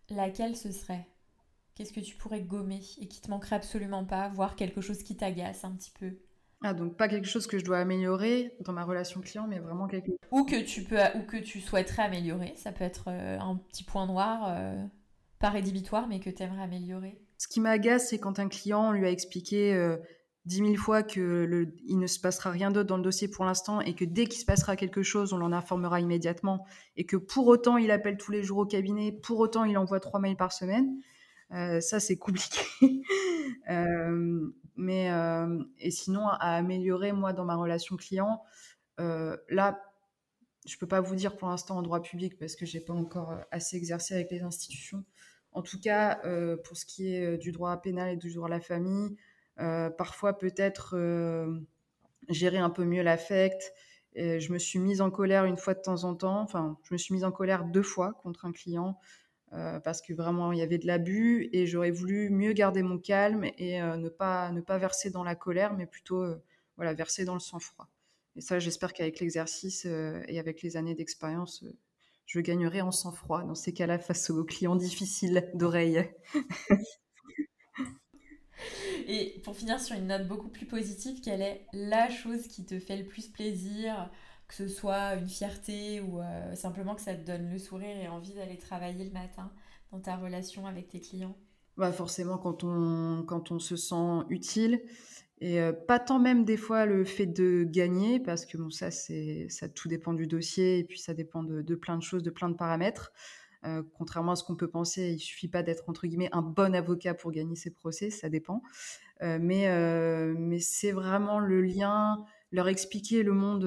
laquelle 0.10 0.56
ce 0.56 0.72
serait? 0.72 1.08
Qu'est-ce 1.76 1.94
que 1.94 2.00
tu 2.00 2.16
pourrais 2.16 2.42
gommer 2.42 2.82
et 3.00 3.08
qui 3.08 3.22
te 3.22 3.30
manquerait 3.30 3.56
absolument 3.56 4.06
pas, 4.06 4.30
voire 4.30 4.56
quelque 4.56 4.82
chose 4.82 5.04
qui 5.04 5.16
t'agace 5.16 5.64
un 5.64 5.72
petit 5.72 5.92
peu? 5.98 6.18
Ah, 6.62 6.74
donc 6.74 6.98
pas 6.98 7.08
quelque 7.08 7.28
chose 7.28 7.48
que 7.48 7.58
je 7.58 7.64
dois 7.64 7.80
améliorer 7.80 8.54
dans 8.62 8.74
ma 8.74 8.84
relation 8.84 9.22
client, 9.22 9.48
mais 9.48 9.60
vraiment 9.60 9.88
quelque 9.88 10.12
Ou 10.32 10.44
que 10.44 10.62
tu, 10.62 10.84
peux, 10.84 11.00
ou 11.16 11.24
que 11.24 11.38
tu 11.38 11.62
souhaiterais 11.62 12.04
améliorer. 12.04 12.54
Ça 12.58 12.74
peut 12.74 12.84
être 12.84 13.06
euh, 13.08 13.40
un 13.40 13.56
petit 13.56 13.86
point 13.86 14.06
noir, 14.06 14.54
pas 15.40 15.50
rédhibitoire, 15.50 16.08
mais 16.08 16.20
que 16.20 16.30
tu 16.30 16.44
aimerais 16.44 16.64
améliorer. 16.64 17.22
Ce 17.38 17.48
qui 17.48 17.62
m'agace, 17.62 18.10
c'est 18.10 18.20
quand 18.20 18.40
un 18.40 18.50
client 18.50 18.92
lui 18.92 19.06
a 19.06 19.12
expliqué 19.12 19.74
dix 20.50 20.64
mille 20.64 20.80
fois 20.80 21.04
que 21.04 21.68
il 21.86 22.00
ne 22.00 22.08
se 22.08 22.20
passera 22.20 22.50
rien 22.50 22.72
d'autre 22.72 22.90
dans 22.90 22.98
le 22.98 23.04
dossier 23.04 23.28
pour 23.28 23.46
l'instant 23.46 23.82
et 23.82 23.94
que 23.94 24.04
dès 24.04 24.26
qu'il 24.26 24.40
se 24.40 24.46
passera 24.46 24.76
quelque 24.76 25.04
chose, 25.04 25.32
on 25.32 25.38
l'en 25.38 25.52
informera 25.52 26.00
immédiatement 26.02 26.66
et 26.98 27.06
que 27.06 27.18
pour 27.18 27.46
autant 27.46 27.78
il 27.78 27.92
appelle 27.92 28.18
tous 28.18 28.32
les 28.32 28.42
jours 28.42 28.58
au 28.58 28.66
cabinet, 28.66 29.12
pour 29.12 29.38
autant 29.38 29.64
il 29.64 29.78
envoie 29.78 30.00
trois 30.00 30.20
mails 30.20 30.36
par 30.36 30.52
semaine. 30.52 30.98
Euh, 31.52 31.80
ça 31.82 32.00
c'est 32.00 32.18
compliqué. 32.18 32.62
Euh, 33.70 34.52
mais 34.76 35.12
euh, 35.12 35.64
et 35.80 35.92
sinon 35.92 36.28
à 36.28 36.56
améliorer 36.56 37.12
moi 37.14 37.34
dans 37.34 37.46
ma 37.46 37.56
relation 37.56 37.98
client, 37.98 38.42
là 38.98 39.80
je 40.66 40.78
peux 40.78 40.88
pas 40.88 41.02
vous 41.02 41.16
dire 41.16 41.36
pour 41.36 41.50
l'instant 41.50 41.78
en 41.78 41.82
droit 41.82 42.02
public 42.02 42.38
parce 42.38 42.56
que 42.56 42.66
j'ai 42.66 42.80
pas 42.80 42.94
encore 42.94 43.36
assez 43.52 43.76
exercé 43.76 44.14
avec 44.14 44.32
les 44.32 44.42
institutions. 44.42 45.04
En 45.52 45.62
tout 45.62 45.80
cas, 45.80 46.20
pour 46.64 46.78
ce 46.78 46.86
qui 46.86 47.14
est 47.14 47.38
du 47.38 47.52
droit 47.52 47.76
pénal 47.82 48.14
et 48.14 48.18
du 48.18 48.34
droit 48.34 48.48
à 48.48 48.52
la 48.52 48.62
famille, 48.62 49.18
parfois 49.98 50.38
peut-être 50.38 50.96
euh, 50.96 51.60
gérer 52.30 52.58
un 52.58 52.70
peu 52.70 52.86
mieux 52.86 53.02
l'affect. 53.02 53.74
je 54.16 54.52
me 54.52 54.58
suis 54.58 54.80
mise 54.80 55.02
en 55.02 55.12
colère 55.12 55.46
une 55.46 55.58
fois 55.58 55.74
de 55.74 55.82
temps 55.82 56.04
en 56.04 56.16
temps. 56.16 56.42
Enfin, 56.42 56.78
je 56.84 56.94
me 56.94 56.98
suis 56.98 57.14
mise 57.14 57.24
en 57.24 57.32
colère 57.32 57.66
deux 57.66 57.84
fois 57.84 58.14
contre 58.24 58.46
un 58.46 58.52
client 58.52 59.00
euh, 59.54 59.80
parce 59.80 60.02
que 60.02 60.14
vraiment 60.14 60.52
il 60.52 60.60
y 60.60 60.62
avait 60.62 60.78
de 60.78 60.86
l'abus 60.88 61.50
et 61.54 61.66
j'aurais 61.66 61.92
voulu 61.92 62.30
mieux 62.30 62.54
garder 62.54 62.84
mon 62.84 63.00
calme 63.00 63.46
et 63.58 63.82
ne 63.82 64.10
pas 64.10 64.52
ne 64.52 64.62
pas 64.62 64.78
verser 64.78 65.10
dans 65.10 65.24
la 65.24 65.36
colère, 65.36 65.74
mais 65.74 65.86
plutôt 65.86 66.26
voilà 66.78 66.94
verser 66.94 67.26
dans 67.26 67.34
le 67.34 67.40
sang-froid. 67.40 67.90
Et 68.36 68.42
ça, 68.42 68.60
j'espère 68.60 68.94
qu'avec 68.94 69.20
l'exercice 69.20 69.86
et 69.86 70.40
avec 70.40 70.62
les 70.62 70.78
années 70.78 70.96
d'expérience, 70.96 71.66
je 72.26 72.40
gagnerai 72.40 72.82
en 72.82 72.92
sang-froid 72.92 73.44
dans 73.44 73.56
ces 73.56 73.74
cas-là 73.74 73.98
face 73.98 74.30
aux 74.30 74.46
clients 74.46 74.76
difficiles 74.76 75.50
d'oreille. 75.56 76.10
Et 79.08 79.42
pour 79.44 79.56
finir 79.56 79.80
sur 79.80 79.96
une 79.96 80.08
note 80.08 80.28
beaucoup 80.28 80.50
plus 80.50 80.66
positive, 80.66 81.22
quelle 81.22 81.42
est 81.42 81.66
la 81.74 82.10
chose 82.10 82.48
qui 82.48 82.66
te 82.66 82.80
fait 82.80 82.98
le 82.98 83.06
plus 83.06 83.28
plaisir 83.28 84.10
que 84.50 84.56
ce 84.56 84.68
soit 84.68 85.14
une 85.14 85.30
fierté 85.30 86.02
ou 86.02 86.20
euh, 86.20 86.56
simplement 86.56 86.96
que 86.96 87.02
ça 87.02 87.14
te 87.14 87.24
donne 87.24 87.52
le 87.52 87.60
sourire 87.60 87.96
et 87.96 88.08
envie 88.08 88.34
d'aller 88.34 88.58
travailler 88.58 89.06
le 89.06 89.12
matin 89.12 89.52
dans 89.92 90.00
ta 90.00 90.18
relation 90.18 90.66
avec 90.66 90.90
tes 90.90 91.00
clients? 91.00 91.38
Bah 91.78 91.92
Forcément, 91.92 92.38
quand 92.38 92.64
on, 92.64 93.24
quand 93.28 93.52
on 93.52 93.60
se 93.60 93.76
sent 93.76 94.24
utile. 94.30 94.82
Et 95.42 95.62
euh, 95.62 95.72
pas 95.72 96.00
tant 96.00 96.20
même 96.20 96.44
des 96.44 96.58
fois 96.58 96.86
le 96.86 97.06
fait 97.06 97.28
de 97.28 97.64
gagner, 97.64 98.20
parce 98.20 98.46
que 98.46 98.58
bon, 98.58 98.70
ça, 98.72 98.90
ça 98.92 99.70
tout 99.70 99.88
dépend 99.88 100.14
du 100.14 100.28
dossier 100.28 100.80
et 100.80 100.84
puis 100.84 101.00
ça 101.00 101.14
dépend 101.14 101.44
de, 101.44 101.62
de 101.62 101.76
plein 101.76 101.98
de 101.98 102.04
choses, 102.04 102.24
de 102.24 102.30
plein 102.30 102.50
de 102.50 102.56
paramètres. 102.56 103.14
Euh, 103.66 103.84
contrairement 103.98 104.32
à 104.34 104.36
ce 104.36 104.44
qu'on 104.44 104.56
peut 104.56 104.70
penser, 104.70 105.12
il 105.12 105.20
suffit 105.20 105.50
pas 105.50 105.64
d'être 105.64 105.90
entre 105.90 106.08
guillemets 106.08 106.30
un 106.32 106.42
bon 106.42 106.74
avocat 106.74 107.14
pour 107.14 107.32
gagner 107.32 107.56
ses 107.56 107.72
procès, 107.72 108.10
ça 108.10 108.30
dépend. 108.30 108.62
Euh, 109.22 109.38
mais 109.42 109.68
euh, 109.68 110.34
mais 110.38 110.60
c'est 110.60 110.94
vraiment 110.94 111.40
le 111.40 111.62
lien, 111.62 112.24
leur 112.52 112.70
expliquer 112.70 113.22
le 113.22 113.34
monde 113.34 113.62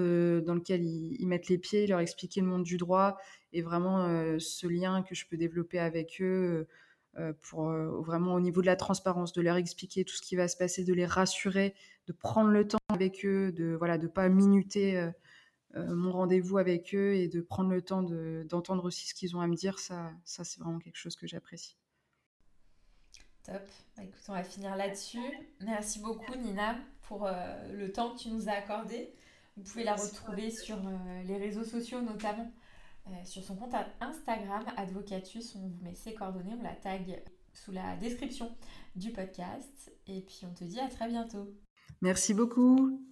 dans 0.44 0.54
lequel 0.54 0.82
ils, 0.84 1.26
mettent 1.26 1.48
les 1.48 1.58
pieds, 1.58 1.86
leur 1.86 2.00
expliquer 2.00 2.40
le 2.40 2.46
monde 2.46 2.62
du 2.62 2.78
droit 2.78 3.18
et 3.52 3.60
vraiment 3.60 4.06
ce 4.38 4.66
lien 4.66 5.02
que 5.02 5.14
je 5.14 5.26
peux 5.26 5.36
développer 5.36 5.78
avec 5.78 6.20
eux. 6.20 6.66
pour 7.42 7.66
vraiment 7.66 8.34
au 8.34 8.40
niveau 8.40 8.62
de 8.62 8.66
la 8.66 8.76
transparence, 8.76 9.34
de 9.34 9.42
leur 9.42 9.56
expliquer 9.56 10.04
tout 10.04 10.14
ce 10.14 10.22
qui 10.22 10.36
va 10.36 10.48
se 10.48 10.56
passer, 10.56 10.84
de 10.84 10.94
les 10.94 11.06
rassurer, 11.06 11.74
de 12.06 12.12
prendre 12.12 12.50
le 12.50 12.66
temps 12.66 12.78
avec 12.88 13.24
eux, 13.26 13.52
de 13.52 13.74
voilà, 13.74 13.98
de 13.98 14.08
pas 14.08 14.28
minuter 14.30 15.12
mon 15.74 16.12
rendez-vous 16.12 16.58
avec 16.58 16.94
eux 16.94 17.14
et 17.14 17.28
de 17.28 17.40
prendre 17.40 17.70
le 17.70 17.82
temps 17.82 18.02
d'entendre 18.02 18.84
aussi 18.84 19.06
ce 19.06 19.14
qu'ils 19.14 19.36
ont 19.36 19.40
à 19.40 19.46
me 19.46 19.54
dire, 19.54 19.78
ça, 19.78 20.12
ça 20.24 20.44
c'est 20.44 20.60
vraiment 20.60 20.78
quelque 20.78 20.96
chose 20.96 21.16
que 21.16 21.26
j'apprécie. 21.26 21.76
Top. 23.44 23.62
Bah, 23.96 24.04
écoute, 24.04 24.22
on 24.28 24.32
va 24.32 24.44
finir 24.44 24.76
là-dessus. 24.76 25.18
Merci 25.60 25.98
beaucoup 25.98 26.34
Nina 26.36 26.76
pour 27.02 27.26
euh, 27.26 27.32
le 27.72 27.90
temps 27.90 28.14
que 28.14 28.18
tu 28.18 28.28
nous 28.28 28.48
as 28.48 28.52
accordé. 28.52 29.12
Vous 29.56 29.64
pouvez 29.64 29.84
la 29.84 29.96
retrouver 29.96 30.50
sur 30.50 30.76
euh, 30.76 31.22
les 31.24 31.36
réseaux 31.36 31.64
sociaux 31.64 32.00
notamment. 32.00 32.50
sur 33.24 33.42
son 33.42 33.56
compte 33.56 33.74
Instagram, 34.00 34.64
Advocatus, 34.76 35.56
on 35.56 35.68
vous 35.68 35.82
met 35.82 35.94
ses 35.94 36.14
coordonnées, 36.14 36.54
on 36.58 36.62
la 36.62 36.76
tag 36.76 37.22
sous 37.52 37.72
la 37.72 37.96
description 37.96 38.54
du 38.94 39.10
podcast. 39.10 39.92
Et 40.06 40.20
puis 40.22 40.40
on 40.44 40.54
te 40.54 40.64
dit 40.64 40.80
à 40.80 40.88
très 40.88 41.08
bientôt. 41.08 41.52
Merci 42.00 42.34
beaucoup. 42.34 43.11